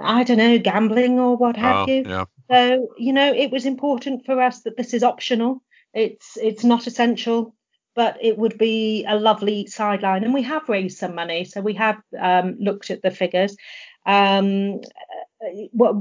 I 0.00 0.24
don't 0.24 0.38
know, 0.38 0.58
gambling 0.58 1.18
or 1.18 1.36
what 1.36 1.56
have 1.56 1.88
oh, 1.88 1.92
you. 1.92 2.04
Yeah. 2.06 2.24
So 2.50 2.88
you 2.96 3.12
know, 3.12 3.34
it 3.34 3.50
was 3.50 3.66
important 3.66 4.24
for 4.24 4.40
us 4.40 4.62
that 4.62 4.76
this 4.76 4.94
is 4.94 5.02
optional. 5.02 5.62
It's 5.92 6.38
it's 6.38 6.64
not 6.64 6.86
essential, 6.86 7.54
but 7.94 8.16
it 8.22 8.38
would 8.38 8.56
be 8.56 9.04
a 9.06 9.16
lovely 9.16 9.66
sideline. 9.66 10.24
And 10.24 10.32
we 10.32 10.42
have 10.42 10.68
raised 10.68 10.96
some 10.96 11.14
money, 11.14 11.44
so 11.44 11.60
we 11.60 11.74
have 11.74 12.00
um, 12.18 12.56
looked 12.58 12.90
at 12.90 13.02
the 13.02 13.10
figures. 13.10 13.54
Um, 14.06 14.80
what 15.72 15.96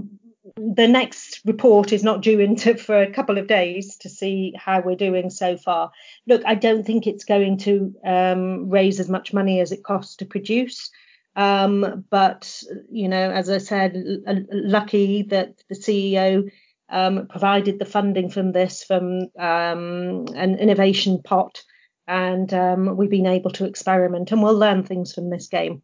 the 0.57 0.87
next 0.87 1.41
report 1.45 1.91
is 1.91 2.03
not 2.03 2.21
due 2.21 2.39
into 2.39 2.75
for 2.77 3.01
a 3.01 3.11
couple 3.11 3.37
of 3.37 3.47
days 3.47 3.97
to 3.97 4.09
see 4.09 4.53
how 4.57 4.81
we're 4.81 4.95
doing 4.95 5.29
so 5.29 5.57
far. 5.57 5.91
Look, 6.27 6.43
I 6.45 6.55
don't 6.55 6.85
think 6.85 7.07
it's 7.07 7.25
going 7.25 7.57
to 7.59 7.93
um, 8.05 8.69
raise 8.69 8.99
as 8.99 9.09
much 9.09 9.33
money 9.33 9.59
as 9.59 9.71
it 9.71 9.83
costs 9.83 10.15
to 10.17 10.25
produce. 10.25 10.89
Um, 11.35 12.05
but 12.09 12.63
you 12.89 13.09
know, 13.09 13.31
as 13.31 13.49
I 13.49 13.57
said, 13.57 13.95
l- 14.27 14.45
lucky 14.51 15.23
that 15.23 15.61
the 15.69 15.75
CEO 15.75 16.49
um, 16.89 17.27
provided 17.27 17.79
the 17.79 17.85
funding 17.85 18.29
from 18.29 18.51
this 18.51 18.83
from 18.83 19.27
um, 19.37 20.25
an 20.35 20.57
innovation 20.57 21.21
pot, 21.21 21.61
and 22.07 22.53
um, 22.53 22.95
we've 22.95 23.09
been 23.09 23.25
able 23.25 23.51
to 23.51 23.65
experiment, 23.65 24.31
and 24.31 24.41
we'll 24.41 24.57
learn 24.57 24.83
things 24.83 25.13
from 25.13 25.29
this 25.29 25.47
game. 25.47 25.81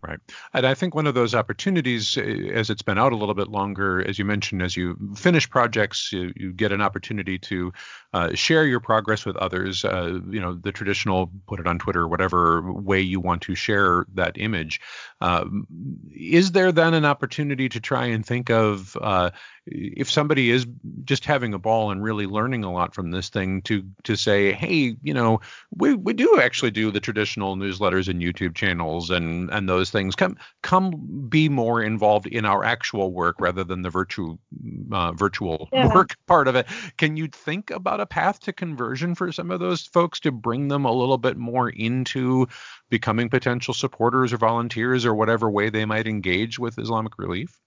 Right. 0.00 0.20
And 0.54 0.64
I 0.64 0.74
think 0.74 0.94
one 0.94 1.08
of 1.08 1.14
those 1.14 1.34
opportunities, 1.34 2.16
eh, 2.16 2.50
as 2.52 2.70
it's 2.70 2.82
been 2.82 2.98
out 2.98 3.12
a 3.12 3.16
little 3.16 3.34
bit 3.34 3.48
longer, 3.48 4.00
as 4.06 4.16
you 4.16 4.24
mentioned, 4.24 4.62
as 4.62 4.76
you 4.76 4.96
finish 5.16 5.50
projects, 5.50 6.12
you, 6.12 6.32
you 6.36 6.52
get 6.52 6.70
an 6.70 6.80
opportunity 6.80 7.36
to 7.40 7.72
uh, 8.14 8.32
share 8.32 8.64
your 8.64 8.78
progress 8.78 9.26
with 9.26 9.36
others. 9.36 9.84
Uh, 9.84 10.20
you 10.30 10.40
know, 10.40 10.54
the 10.54 10.70
traditional 10.70 11.32
put 11.48 11.58
it 11.58 11.66
on 11.66 11.80
Twitter, 11.80 12.06
whatever 12.06 12.72
way 12.72 13.00
you 13.00 13.18
want 13.18 13.42
to 13.42 13.56
share 13.56 14.06
that 14.14 14.38
image. 14.38 14.80
Uh, 15.20 15.44
is 16.14 16.52
there 16.52 16.70
then 16.70 16.94
an 16.94 17.04
opportunity 17.04 17.68
to 17.68 17.80
try 17.80 18.06
and 18.06 18.24
think 18.24 18.50
of 18.50 18.96
uh, 19.00 19.30
if 19.70 20.10
somebody 20.10 20.50
is 20.50 20.66
just 21.04 21.24
having 21.24 21.54
a 21.54 21.58
ball 21.58 21.90
and 21.90 22.02
really 22.02 22.26
learning 22.26 22.64
a 22.64 22.72
lot 22.72 22.94
from 22.94 23.10
this 23.10 23.28
thing 23.28 23.62
to 23.62 23.84
to 24.04 24.16
say, 24.16 24.52
hey, 24.52 24.96
you 25.02 25.14
know, 25.14 25.40
we, 25.76 25.94
we 25.94 26.12
do 26.12 26.40
actually 26.40 26.70
do 26.70 26.90
the 26.90 27.00
traditional 27.00 27.56
newsletters 27.56 28.08
and 28.08 28.20
YouTube 28.20 28.54
channels 28.54 29.10
and 29.10 29.50
and 29.50 29.68
those 29.68 29.90
things. 29.90 30.14
Come 30.14 30.36
come 30.62 31.26
be 31.28 31.48
more 31.48 31.82
involved 31.82 32.26
in 32.26 32.44
our 32.44 32.64
actual 32.64 33.12
work 33.12 33.36
rather 33.40 33.64
than 33.64 33.82
the 33.82 33.90
virtual 33.90 34.38
uh, 34.92 35.12
virtual 35.12 35.68
yeah. 35.72 35.92
work 35.94 36.16
part 36.26 36.48
of 36.48 36.56
it. 36.56 36.66
Can 36.96 37.16
you 37.16 37.28
think 37.28 37.70
about 37.70 38.00
a 38.00 38.06
path 38.06 38.40
to 38.40 38.52
conversion 38.52 39.14
for 39.14 39.32
some 39.32 39.50
of 39.50 39.60
those 39.60 39.86
folks 39.86 40.20
to 40.20 40.32
bring 40.32 40.68
them 40.68 40.84
a 40.84 40.92
little 40.92 41.18
bit 41.18 41.36
more 41.36 41.68
into 41.68 42.46
becoming 42.90 43.28
potential 43.28 43.74
supporters 43.74 44.32
or 44.32 44.38
volunteers 44.38 45.04
or 45.04 45.14
whatever 45.14 45.50
way 45.50 45.70
they 45.70 45.84
might 45.84 46.06
engage 46.06 46.58
with 46.58 46.78
Islamic 46.78 47.18
Relief? 47.18 47.60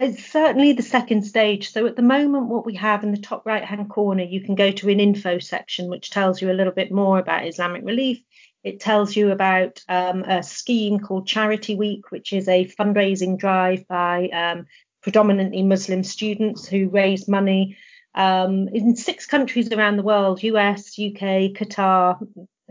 It's 0.00 0.24
certainly 0.30 0.74
the 0.74 0.82
second 0.82 1.22
stage. 1.22 1.72
So 1.72 1.86
at 1.86 1.96
the 1.96 2.02
moment, 2.02 2.46
what 2.46 2.64
we 2.64 2.76
have 2.76 3.02
in 3.02 3.10
the 3.10 3.20
top 3.20 3.44
right 3.44 3.64
hand 3.64 3.90
corner, 3.90 4.22
you 4.22 4.40
can 4.40 4.54
go 4.54 4.70
to 4.70 4.88
an 4.90 5.00
info 5.00 5.40
section, 5.40 5.88
which 5.88 6.10
tells 6.10 6.40
you 6.40 6.50
a 6.50 6.54
little 6.54 6.72
bit 6.72 6.92
more 6.92 7.18
about 7.18 7.46
Islamic 7.46 7.84
Relief. 7.84 8.22
It 8.62 8.78
tells 8.78 9.16
you 9.16 9.32
about 9.32 9.82
um, 9.88 10.22
a 10.22 10.42
scheme 10.44 11.00
called 11.00 11.26
Charity 11.26 11.74
Week, 11.74 12.12
which 12.12 12.32
is 12.32 12.48
a 12.48 12.66
fundraising 12.66 13.38
drive 13.38 13.88
by 13.88 14.28
um, 14.28 14.66
predominantly 15.02 15.64
Muslim 15.64 16.04
students 16.04 16.68
who 16.68 16.88
raise 16.90 17.26
money 17.26 17.76
um, 18.14 18.68
in 18.68 18.94
six 18.94 19.26
countries 19.26 19.72
around 19.72 19.96
the 19.96 20.02
world 20.02 20.42
US, 20.44 20.98
UK, 20.98 21.54
Qatar, 21.54 22.18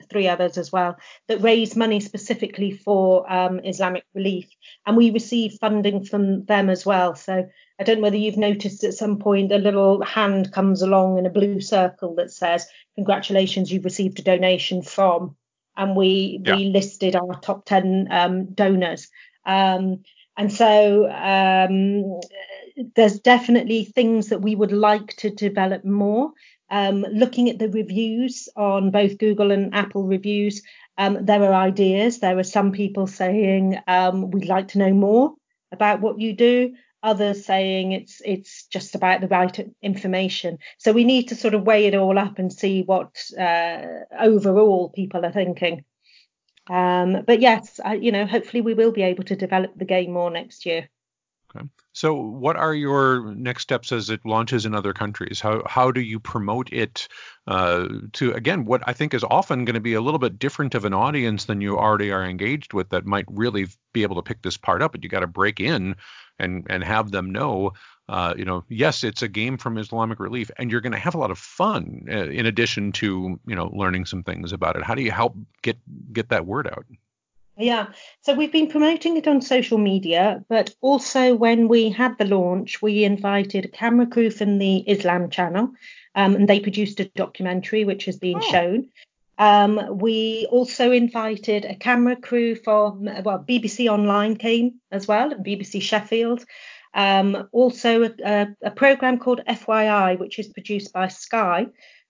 three 0.10 0.28
others 0.28 0.58
as 0.58 0.72
well, 0.72 0.98
that 1.28 1.42
raise 1.42 1.76
money 1.76 2.00
specifically 2.00 2.72
for 2.72 3.32
um, 3.32 3.60
Islamic 3.64 4.06
relief. 4.14 4.48
And 4.86 4.96
we 4.96 5.12
receive 5.12 5.58
funding 5.60 6.06
from 6.06 6.46
them 6.46 6.70
as 6.70 6.86
well. 6.86 7.16
So 7.16 7.48
I 7.80 7.84
don't 7.84 7.98
know 7.98 8.04
whether 8.04 8.18
you've 8.18 8.38
noticed 8.38 8.84
at 8.84 8.94
some 8.94 9.18
point 9.20 9.52
a 9.52 9.58
little 9.58 10.04
hand 10.04 10.52
comes 10.52 10.82
along 10.82 11.18
in 11.18 11.26
a 11.26 11.32
blue 11.32 11.62
circle 11.62 12.16
that 12.16 12.32
says, 12.32 12.68
Congratulations, 12.96 13.72
you've 13.72 13.86
received 13.86 14.20
a 14.20 14.24
donation 14.24 14.82
from. 14.82 15.36
And 15.76 15.96
we, 15.96 16.42
yeah. 16.44 16.56
we 16.56 16.66
listed 16.66 17.16
our 17.16 17.40
top 17.42 17.66
10 17.66 18.08
um, 18.10 18.46
donors. 18.54 19.10
Um, 19.46 20.04
and 20.36 20.52
so 20.52 21.10
um, 21.10 22.20
there's 22.96 23.20
definitely 23.20 23.86
things 23.86 24.30
that 24.30 24.42
we 24.42 24.56
would 24.56 24.72
like 24.72 25.16
to 25.18 25.30
develop 25.30 25.84
more. 25.84 26.32
Um, 26.70 27.06
looking 27.12 27.50
at 27.50 27.60
the 27.60 27.70
reviews 27.70 28.50
on 28.56 28.92
both 28.92 29.18
Google 29.18 29.52
and 29.52 29.74
Apple 29.74 30.04
reviews, 30.04 30.62
um, 30.98 31.26
there 31.26 31.44
are 31.44 31.54
ideas. 31.54 32.20
There 32.20 32.38
are 32.38 32.44
some 32.44 32.72
people 32.72 33.08
saying 33.08 33.80
um, 33.88 34.32
we'd 34.32 34.50
like 34.50 34.70
to 34.70 34.80
know 34.80 34.94
more 34.94 35.34
about 35.72 36.02
what 36.02 36.20
you 36.20 36.34
do. 36.34 36.74
Others 37.04 37.46
saying 37.46 37.92
it's 37.92 38.22
it's 38.26 38.66
just 38.66 38.96
about 38.96 39.22
the 39.22 39.28
right 39.28 39.70
information. 39.82 40.58
So 40.80 40.92
we 40.92 41.04
need 41.04 41.28
to 41.30 41.36
sort 41.36 41.54
of 41.54 41.64
weigh 41.64 41.86
it 41.86 41.96
all 41.96 42.18
up 42.18 42.40
and 42.40 42.52
see 42.52 42.82
what 42.82 43.16
uh, 43.40 43.82
overall 44.20 44.90
people 44.90 45.24
are 45.24 45.32
thinking. 45.32 45.86
Um, 46.70 47.24
but 47.26 47.40
yes, 47.40 47.80
I, 47.84 47.94
you 47.94 48.12
know, 48.12 48.26
hopefully 48.26 48.62
we 48.62 48.74
will 48.74 48.92
be 48.92 49.04
able 49.04 49.24
to 49.26 49.36
develop 49.36 49.72
the 49.78 49.86
game 49.86 50.12
more 50.12 50.32
next 50.32 50.66
year. 50.66 50.90
Okay. 51.56 51.66
So, 51.94 52.14
what 52.14 52.58
are 52.58 52.74
your 52.74 53.34
next 53.34 53.64
steps 53.64 53.92
as 53.92 54.10
it 54.10 54.26
launches 54.26 54.66
in 54.66 54.76
other 54.76 54.92
countries? 54.94 55.40
How 55.40 55.64
how 55.66 55.92
do 55.92 56.02
you 56.02 56.20
promote 56.20 56.72
it 56.74 57.08
uh, 57.48 57.88
to 58.14 58.34
again 58.34 58.66
what 58.66 58.84
I 58.86 58.94
think 58.94 59.14
is 59.14 59.24
often 59.24 59.64
going 59.64 59.76
to 59.76 59.80
be 59.80 59.94
a 59.94 60.02
little 60.02 60.20
bit 60.20 60.38
different 60.38 60.76
of 60.76 60.84
an 60.84 60.94
audience 60.94 61.46
than 61.46 61.62
you 61.62 61.78
already 61.78 62.12
are 62.12 62.26
engaged 62.26 62.74
with 62.74 62.90
that 62.90 63.06
might 63.06 63.26
really 63.30 63.68
be 63.94 64.04
able 64.04 64.18
to 64.18 64.22
pick 64.22 64.42
this 64.42 64.58
part 64.58 64.82
up, 64.82 64.92
but 64.92 65.04
you 65.04 65.10
got 65.10 65.22
to 65.22 65.28
break 65.28 65.60
in 65.62 65.96
and 66.38 66.68
and 66.70 66.84
have 66.84 67.12
them 67.12 67.32
know. 67.32 67.72
Uh, 68.10 68.34
you 68.38 68.46
know, 68.46 68.64
yes, 68.70 69.04
it's 69.04 69.22
a 69.22 69.28
game 69.28 69.58
from 69.58 69.78
Islamic 69.78 70.20
Relief, 70.20 70.50
and 70.58 70.72
you're 70.72 70.82
going 70.82 70.94
to 70.94 71.00
have 71.00 71.16
a 71.16 71.18
lot 71.18 71.32
of 71.32 71.38
fun 71.38 72.06
uh, 72.10 72.26
in 72.30 72.46
addition 72.46 72.92
to 72.94 73.40
you 73.48 73.56
know 73.56 73.68
learning 73.74 74.06
some 74.06 74.24
things 74.24 74.52
about 74.52 74.76
it. 74.76 74.84
How 74.84 74.96
do 74.96 75.02
you 75.02 75.12
help 75.12 75.36
get 75.62 75.78
get 76.14 76.30
that 76.30 76.46
word 76.46 76.68
out? 76.68 76.86
Yeah, 77.60 77.88
so 78.22 78.36
we've 78.36 78.52
been 78.52 78.70
promoting 78.70 79.18
it 79.18 79.28
on 79.28 79.42
social 79.42 79.80
media, 79.80 80.44
but 80.48 80.76
also 80.82 81.34
when 81.34 81.68
we 81.68 81.90
had 81.90 82.18
the 82.18 82.26
launch, 82.26 82.82
we 82.84 83.04
invited 83.04 83.66
a 83.66 83.70
camera 83.70 84.06
crew 84.06 84.30
from 84.30 84.60
the 84.60 84.78
Islam 84.88 85.32
channel, 85.32 85.72
um, 86.14 86.36
and 86.36 86.48
they 86.48 86.60
produced 86.60 87.00
a 87.00 87.10
documentary 87.16 87.84
which 87.84 88.06
has 88.06 88.18
been 88.18 88.38
oh. 88.38 88.52
shown. 88.52 88.90
Um, 89.40 89.98
we 89.98 90.48
also 90.52 90.92
invited 90.92 91.66
a 91.66 91.76
camera 91.76 92.16
crew 92.16 92.56
from, 92.56 93.06
well, 93.24 93.44
BBC 93.48 93.88
Online 93.88 94.36
came 94.36 94.76
as 94.92 95.08
well, 95.08 95.32
and 95.32 95.46
BBC 95.46 95.82
Sheffield. 95.82 96.46
Um, 96.94 97.48
also, 97.52 98.04
a, 98.04 98.12
a, 98.24 98.48
a 98.64 98.72
program 98.72 99.18
called 99.20 99.42
FYI, 99.48 100.20
which 100.20 100.40
is 100.40 100.48
produced 100.48 100.94
by 100.94 101.08
Sky, 101.08 101.68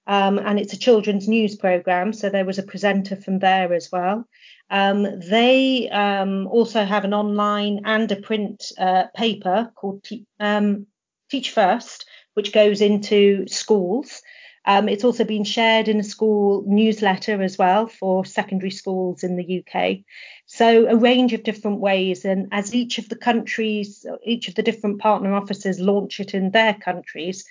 um, 0.08 0.39
and 0.39 0.60
it's 0.60 0.74
a 0.74 0.80
children's 0.80 1.28
news 1.28 1.56
program. 1.56 2.14
So 2.14 2.30
there 2.30 2.45
was 2.45 2.60
a 2.60 2.64
presenter 2.64 3.16
from 3.16 3.39
there 3.39 3.74
as 3.74 3.89
well. 3.91 4.26
Um, 4.70 5.20
they 5.20 5.89
um, 5.89 6.47
also 6.47 6.84
have 6.84 7.05
an 7.05 7.13
online 7.13 7.82
and 7.86 8.11
a 8.11 8.18
print 8.18 8.72
uh, 8.78 9.05
paper 9.15 9.72
called 9.76 10.03
Te- 10.03 10.26
um, 10.39 10.88
Teach 11.30 11.51
First, 11.51 12.05
which 12.34 12.51
goes 12.51 12.82
into 12.82 13.47
schools. 13.47 14.22
Um, 14.65 14.89
it's 14.89 15.05
also 15.05 15.24
been 15.24 15.45
shared 15.45 15.88
in 15.88 16.01
a 16.01 16.03
school 16.03 16.65
newsletter 16.68 17.41
as 17.41 17.57
well 17.57 17.88
for 17.88 18.26
secondary 18.26 18.72
schools 18.72 19.24
in 19.24 19.38
the 19.38 19.63
UK. 19.63 19.99
So 20.45 20.88
a 20.88 20.95
range 20.97 21.32
of 21.32 21.43
different 21.43 21.80
ways. 21.80 22.26
And 22.26 22.49
as 22.51 22.76
each 22.76 22.97
of 22.97 23.07
the 23.07 23.15
countries, 23.15 24.05
each 24.26 24.49
of 24.49 24.55
the 24.55 24.63
different 24.63 24.99
partner 24.99 25.34
offices 25.34 25.80
launch 25.80 26.20
it 26.20 26.34
in 26.34 26.51
their 26.51 26.74
countries, 26.74 27.45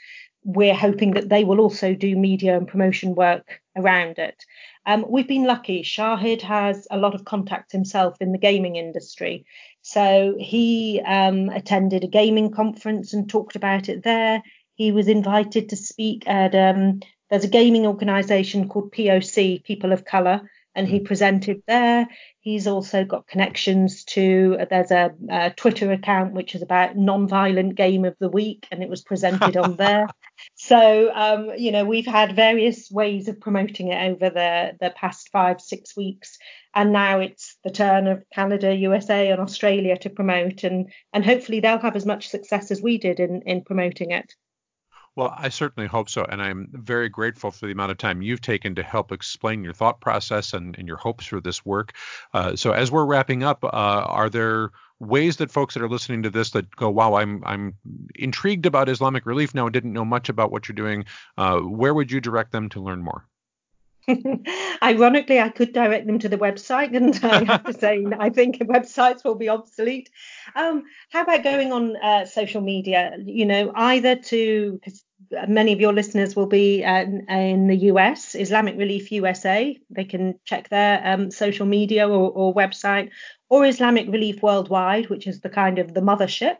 we're 0.46 0.74
hoping 0.74 1.14
that 1.14 1.28
they 1.28 1.42
will 1.42 1.60
also 1.60 1.92
do 1.92 2.16
media 2.16 2.56
and 2.56 2.68
promotion 2.68 3.16
work 3.16 3.60
around 3.76 4.18
it. 4.18 4.44
Um, 4.86 5.04
we've 5.08 5.26
been 5.26 5.44
lucky. 5.44 5.82
Shahid 5.82 6.40
has 6.42 6.86
a 6.88 6.96
lot 6.96 7.16
of 7.16 7.24
contacts 7.24 7.72
himself 7.72 8.16
in 8.20 8.30
the 8.30 8.38
gaming 8.38 8.76
industry. 8.76 9.44
So 9.82 10.36
he 10.38 11.02
um, 11.04 11.48
attended 11.48 12.04
a 12.04 12.08
gaming 12.08 12.52
conference 12.52 13.12
and 13.12 13.28
talked 13.28 13.56
about 13.56 13.88
it 13.88 14.04
there. 14.04 14.40
He 14.76 14.92
was 14.92 15.08
invited 15.08 15.70
to 15.70 15.76
speak 15.76 16.22
at 16.28 16.54
um, 16.54 17.00
there's 17.28 17.44
a 17.44 17.48
gaming 17.48 17.84
organisation 17.84 18.68
called 18.68 18.92
POC, 18.92 19.64
People 19.64 19.92
of 19.92 20.04
Colour, 20.04 20.48
and 20.76 20.86
he 20.86 20.98
hmm. 20.98 21.06
presented 21.06 21.62
there. 21.66 22.06
He's 22.38 22.68
also 22.68 23.04
got 23.04 23.26
connections 23.26 24.04
to 24.04 24.58
there's 24.70 24.92
a, 24.92 25.12
a, 25.28 25.50
Twitter 25.50 25.90
account 25.90 26.34
which 26.34 26.54
is 26.54 26.62
about 26.62 26.96
non-violent 26.96 27.74
game 27.74 28.04
of 28.04 28.14
the 28.20 28.28
week, 28.28 28.68
and 28.70 28.82
it 28.82 28.88
was 28.88 29.02
presented 29.02 29.56
on 29.56 29.74
there. 29.76 30.06
So 30.54 31.12
um, 31.14 31.50
you 31.56 31.72
know 31.72 31.84
we've 31.84 32.06
had 32.06 32.36
various 32.36 32.90
ways 32.90 33.28
of 33.28 33.40
promoting 33.40 33.88
it 33.88 34.10
over 34.10 34.30
the 34.30 34.76
the 34.80 34.90
past 34.90 35.30
five 35.30 35.60
six 35.60 35.96
weeks, 35.96 36.38
and 36.74 36.92
now 36.92 37.20
it's 37.20 37.56
the 37.64 37.70
turn 37.70 38.06
of 38.06 38.24
Canada, 38.34 38.74
USA, 38.74 39.30
and 39.30 39.40
Australia 39.40 39.96
to 39.98 40.10
promote, 40.10 40.64
and 40.64 40.92
and 41.12 41.24
hopefully 41.24 41.60
they'll 41.60 41.78
have 41.78 41.96
as 41.96 42.06
much 42.06 42.28
success 42.28 42.70
as 42.70 42.82
we 42.82 42.98
did 42.98 43.20
in 43.20 43.42
in 43.42 43.62
promoting 43.62 44.10
it. 44.10 44.34
Well, 45.16 45.34
I 45.34 45.48
certainly 45.48 45.88
hope 45.88 46.10
so. 46.10 46.26
And 46.28 46.42
I'm 46.42 46.68
very 46.72 47.08
grateful 47.08 47.50
for 47.50 47.64
the 47.64 47.72
amount 47.72 47.90
of 47.90 47.96
time 47.96 48.20
you've 48.20 48.42
taken 48.42 48.74
to 48.74 48.82
help 48.82 49.12
explain 49.12 49.64
your 49.64 49.72
thought 49.72 49.98
process 49.98 50.52
and, 50.52 50.76
and 50.78 50.86
your 50.86 50.98
hopes 50.98 51.24
for 51.24 51.40
this 51.40 51.64
work. 51.64 51.94
Uh, 52.34 52.54
so, 52.54 52.72
as 52.72 52.92
we're 52.92 53.06
wrapping 53.06 53.42
up, 53.42 53.64
uh, 53.64 53.68
are 53.68 54.28
there 54.28 54.72
ways 55.00 55.36
that 55.36 55.50
folks 55.50 55.74
that 55.74 55.82
are 55.82 55.88
listening 55.88 56.22
to 56.22 56.30
this 56.30 56.50
that 56.50 56.74
go, 56.76 56.90
wow, 56.90 57.14
I'm 57.14 57.42
I'm 57.44 57.74
intrigued 58.14 58.66
about 58.66 58.88
Islamic 58.88 59.26
relief 59.26 59.54
now, 59.54 59.68
didn't 59.68 59.92
know 59.92 60.04
much 60.04 60.28
about 60.28 60.50
what 60.50 60.68
you're 60.68 60.76
doing. 60.76 61.04
Uh, 61.36 61.58
where 61.60 61.94
would 61.94 62.10
you 62.10 62.20
direct 62.20 62.52
them 62.52 62.68
to 62.70 62.80
learn 62.80 63.02
more? 63.02 63.26
Ironically, 64.82 65.40
I 65.40 65.48
could 65.48 65.72
direct 65.72 66.06
them 66.06 66.18
to 66.20 66.28
the 66.28 66.38
website, 66.38 66.96
and 66.96 67.18
I 67.24 67.44
have 67.44 67.64
to 67.64 67.72
say, 67.72 68.06
I 68.18 68.30
think 68.30 68.58
websites 68.58 69.24
will 69.24 69.34
be 69.34 69.48
obsolete. 69.48 70.10
Um, 70.54 70.84
how 71.10 71.22
about 71.22 71.42
going 71.42 71.72
on 71.72 71.96
uh, 71.96 72.24
social 72.24 72.60
media? 72.60 73.16
You 73.24 73.46
know, 73.46 73.72
either 73.74 74.16
to 74.16 74.72
because 74.72 75.04
many 75.48 75.72
of 75.72 75.80
your 75.80 75.92
listeners 75.92 76.36
will 76.36 76.46
be 76.46 76.84
uh, 76.84 77.04
in 77.28 77.66
the 77.66 77.76
US, 77.92 78.34
Islamic 78.34 78.76
Relief 78.76 79.10
USA. 79.12 79.78
They 79.90 80.04
can 80.04 80.38
check 80.44 80.68
their 80.68 81.00
um, 81.04 81.30
social 81.30 81.66
media 81.66 82.08
or, 82.08 82.30
or, 82.30 82.54
website, 82.54 83.10
or 83.48 83.64
Islamic 83.64 84.06
Relief 84.08 84.42
Worldwide, 84.42 85.08
which 85.08 85.26
is 85.26 85.40
the 85.40 85.48
kind 85.48 85.78
of 85.78 85.94
the 85.94 86.00
mothership. 86.00 86.56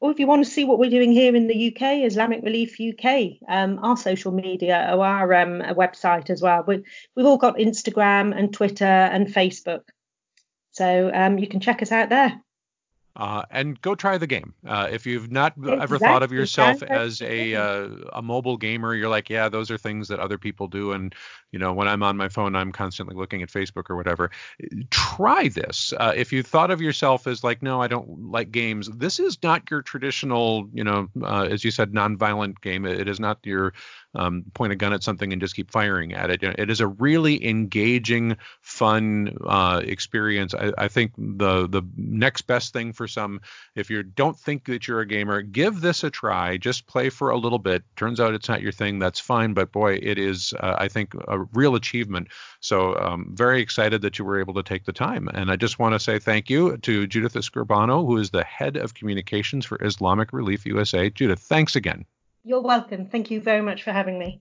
Or 0.00 0.10
if 0.10 0.18
you 0.18 0.26
want 0.26 0.44
to 0.44 0.50
see 0.50 0.64
what 0.64 0.78
we're 0.78 0.90
doing 0.90 1.12
here 1.12 1.34
in 1.34 1.48
the 1.48 1.68
UK, 1.68 2.04
Islamic 2.04 2.42
Relief 2.42 2.76
UK, 2.80 3.38
um, 3.48 3.78
our 3.82 3.96
social 3.96 4.32
media 4.32 4.90
or 4.92 5.04
our 5.04 5.34
um, 5.34 5.60
website 5.74 6.30
as 6.30 6.40
well. 6.42 6.64
We, 6.66 6.84
we've 7.16 7.26
all 7.26 7.38
got 7.38 7.56
Instagram 7.56 8.36
and 8.36 8.52
Twitter 8.52 8.84
and 8.84 9.26
Facebook. 9.26 9.82
So 10.72 11.10
um, 11.12 11.38
you 11.38 11.48
can 11.48 11.60
check 11.60 11.82
us 11.82 11.92
out 11.92 12.08
there. 12.08 12.40
Uh, 13.18 13.42
and 13.50 13.80
go 13.80 13.96
try 13.96 14.16
the 14.16 14.28
game. 14.28 14.54
Uh, 14.64 14.88
if 14.92 15.04
you've 15.04 15.32
not 15.32 15.52
exactly. 15.56 15.82
ever 15.82 15.98
thought 15.98 16.22
of 16.22 16.30
yourself 16.30 16.80
as 16.84 17.20
a 17.20 17.52
uh, 17.56 17.88
a 18.12 18.22
mobile 18.22 18.56
gamer, 18.56 18.94
you're 18.94 19.08
like, 19.08 19.28
yeah, 19.28 19.48
those 19.48 19.72
are 19.72 19.76
things 19.76 20.06
that 20.06 20.20
other 20.20 20.38
people 20.38 20.68
do, 20.68 20.92
and 20.92 21.12
you 21.50 21.58
know, 21.58 21.72
when 21.72 21.88
I'm 21.88 22.04
on 22.04 22.16
my 22.16 22.28
phone, 22.28 22.54
I'm 22.54 22.70
constantly 22.70 23.16
looking 23.16 23.42
at 23.42 23.48
Facebook 23.48 23.90
or 23.90 23.96
whatever. 23.96 24.30
Try 24.90 25.48
this. 25.48 25.92
Uh, 25.98 26.12
if 26.14 26.32
you 26.32 26.44
thought 26.44 26.70
of 26.70 26.80
yourself 26.80 27.26
as 27.26 27.42
like, 27.42 27.60
no, 27.60 27.82
I 27.82 27.88
don't 27.88 28.30
like 28.30 28.52
games. 28.52 28.88
This 28.88 29.18
is 29.18 29.36
not 29.42 29.68
your 29.68 29.82
traditional, 29.82 30.68
you 30.72 30.84
know, 30.84 31.08
uh, 31.22 31.48
as 31.50 31.64
you 31.64 31.72
said, 31.72 31.92
nonviolent 31.92 32.60
game. 32.60 32.86
It 32.86 33.08
is 33.08 33.18
not 33.18 33.38
your 33.42 33.72
um, 34.14 34.44
point 34.54 34.72
a 34.72 34.76
gun 34.76 34.92
at 34.92 35.02
something 35.02 35.32
and 35.32 35.40
just 35.40 35.54
keep 35.54 35.70
firing 35.70 36.14
at 36.14 36.30
it. 36.30 36.42
It 36.42 36.70
is 36.70 36.80
a 36.80 36.86
really 36.86 37.46
engaging, 37.46 38.36
fun 38.62 39.36
uh, 39.46 39.82
experience. 39.84 40.54
I, 40.54 40.72
I, 40.78 40.88
think 40.88 41.12
the 41.16 41.68
the 41.68 41.82
next 41.96 42.42
best 42.42 42.72
thing 42.72 42.92
for 42.92 43.06
some, 43.06 43.40
if 43.74 43.90
you 43.90 44.02
don't 44.02 44.38
think 44.38 44.64
that 44.66 44.88
you're 44.88 45.00
a 45.00 45.06
gamer, 45.06 45.42
give 45.42 45.80
this 45.80 46.04
a 46.04 46.10
try. 46.10 46.56
Just 46.56 46.86
play 46.86 47.10
for 47.10 47.30
a 47.30 47.36
little 47.36 47.58
bit. 47.58 47.84
Turns 47.96 48.20
out 48.20 48.34
it's 48.34 48.48
not 48.48 48.62
your 48.62 48.72
thing. 48.72 48.98
That's 48.98 49.20
fine. 49.20 49.52
But 49.52 49.72
boy, 49.72 49.98
it 50.02 50.18
is. 50.18 50.54
Uh, 50.58 50.74
I 50.78 50.88
think 50.88 51.14
a 51.28 51.40
real 51.52 51.74
achievement. 51.74 52.28
So 52.60 52.96
um, 52.96 53.30
very 53.34 53.60
excited 53.60 54.02
that 54.02 54.18
you 54.18 54.24
were 54.24 54.40
able 54.40 54.54
to 54.54 54.62
take 54.62 54.84
the 54.84 54.92
time. 54.92 55.28
And 55.32 55.50
I 55.50 55.56
just 55.56 55.78
want 55.78 55.94
to 55.94 56.00
say 56.00 56.18
thank 56.18 56.48
you 56.48 56.76
to 56.78 57.06
Judith 57.06 57.34
Escribano, 57.34 58.06
who 58.06 58.16
is 58.16 58.30
the 58.30 58.44
head 58.44 58.76
of 58.76 58.94
communications 58.94 59.66
for 59.66 59.78
Islamic 59.84 60.32
Relief 60.32 60.66
USA. 60.66 61.10
Judith, 61.10 61.40
thanks 61.40 61.76
again. 61.76 62.06
You're 62.48 62.62
welcome. 62.62 63.10
Thank 63.10 63.30
you 63.30 63.42
very 63.42 63.60
much 63.60 63.82
for 63.82 63.92
having 63.92 64.18
me. 64.18 64.40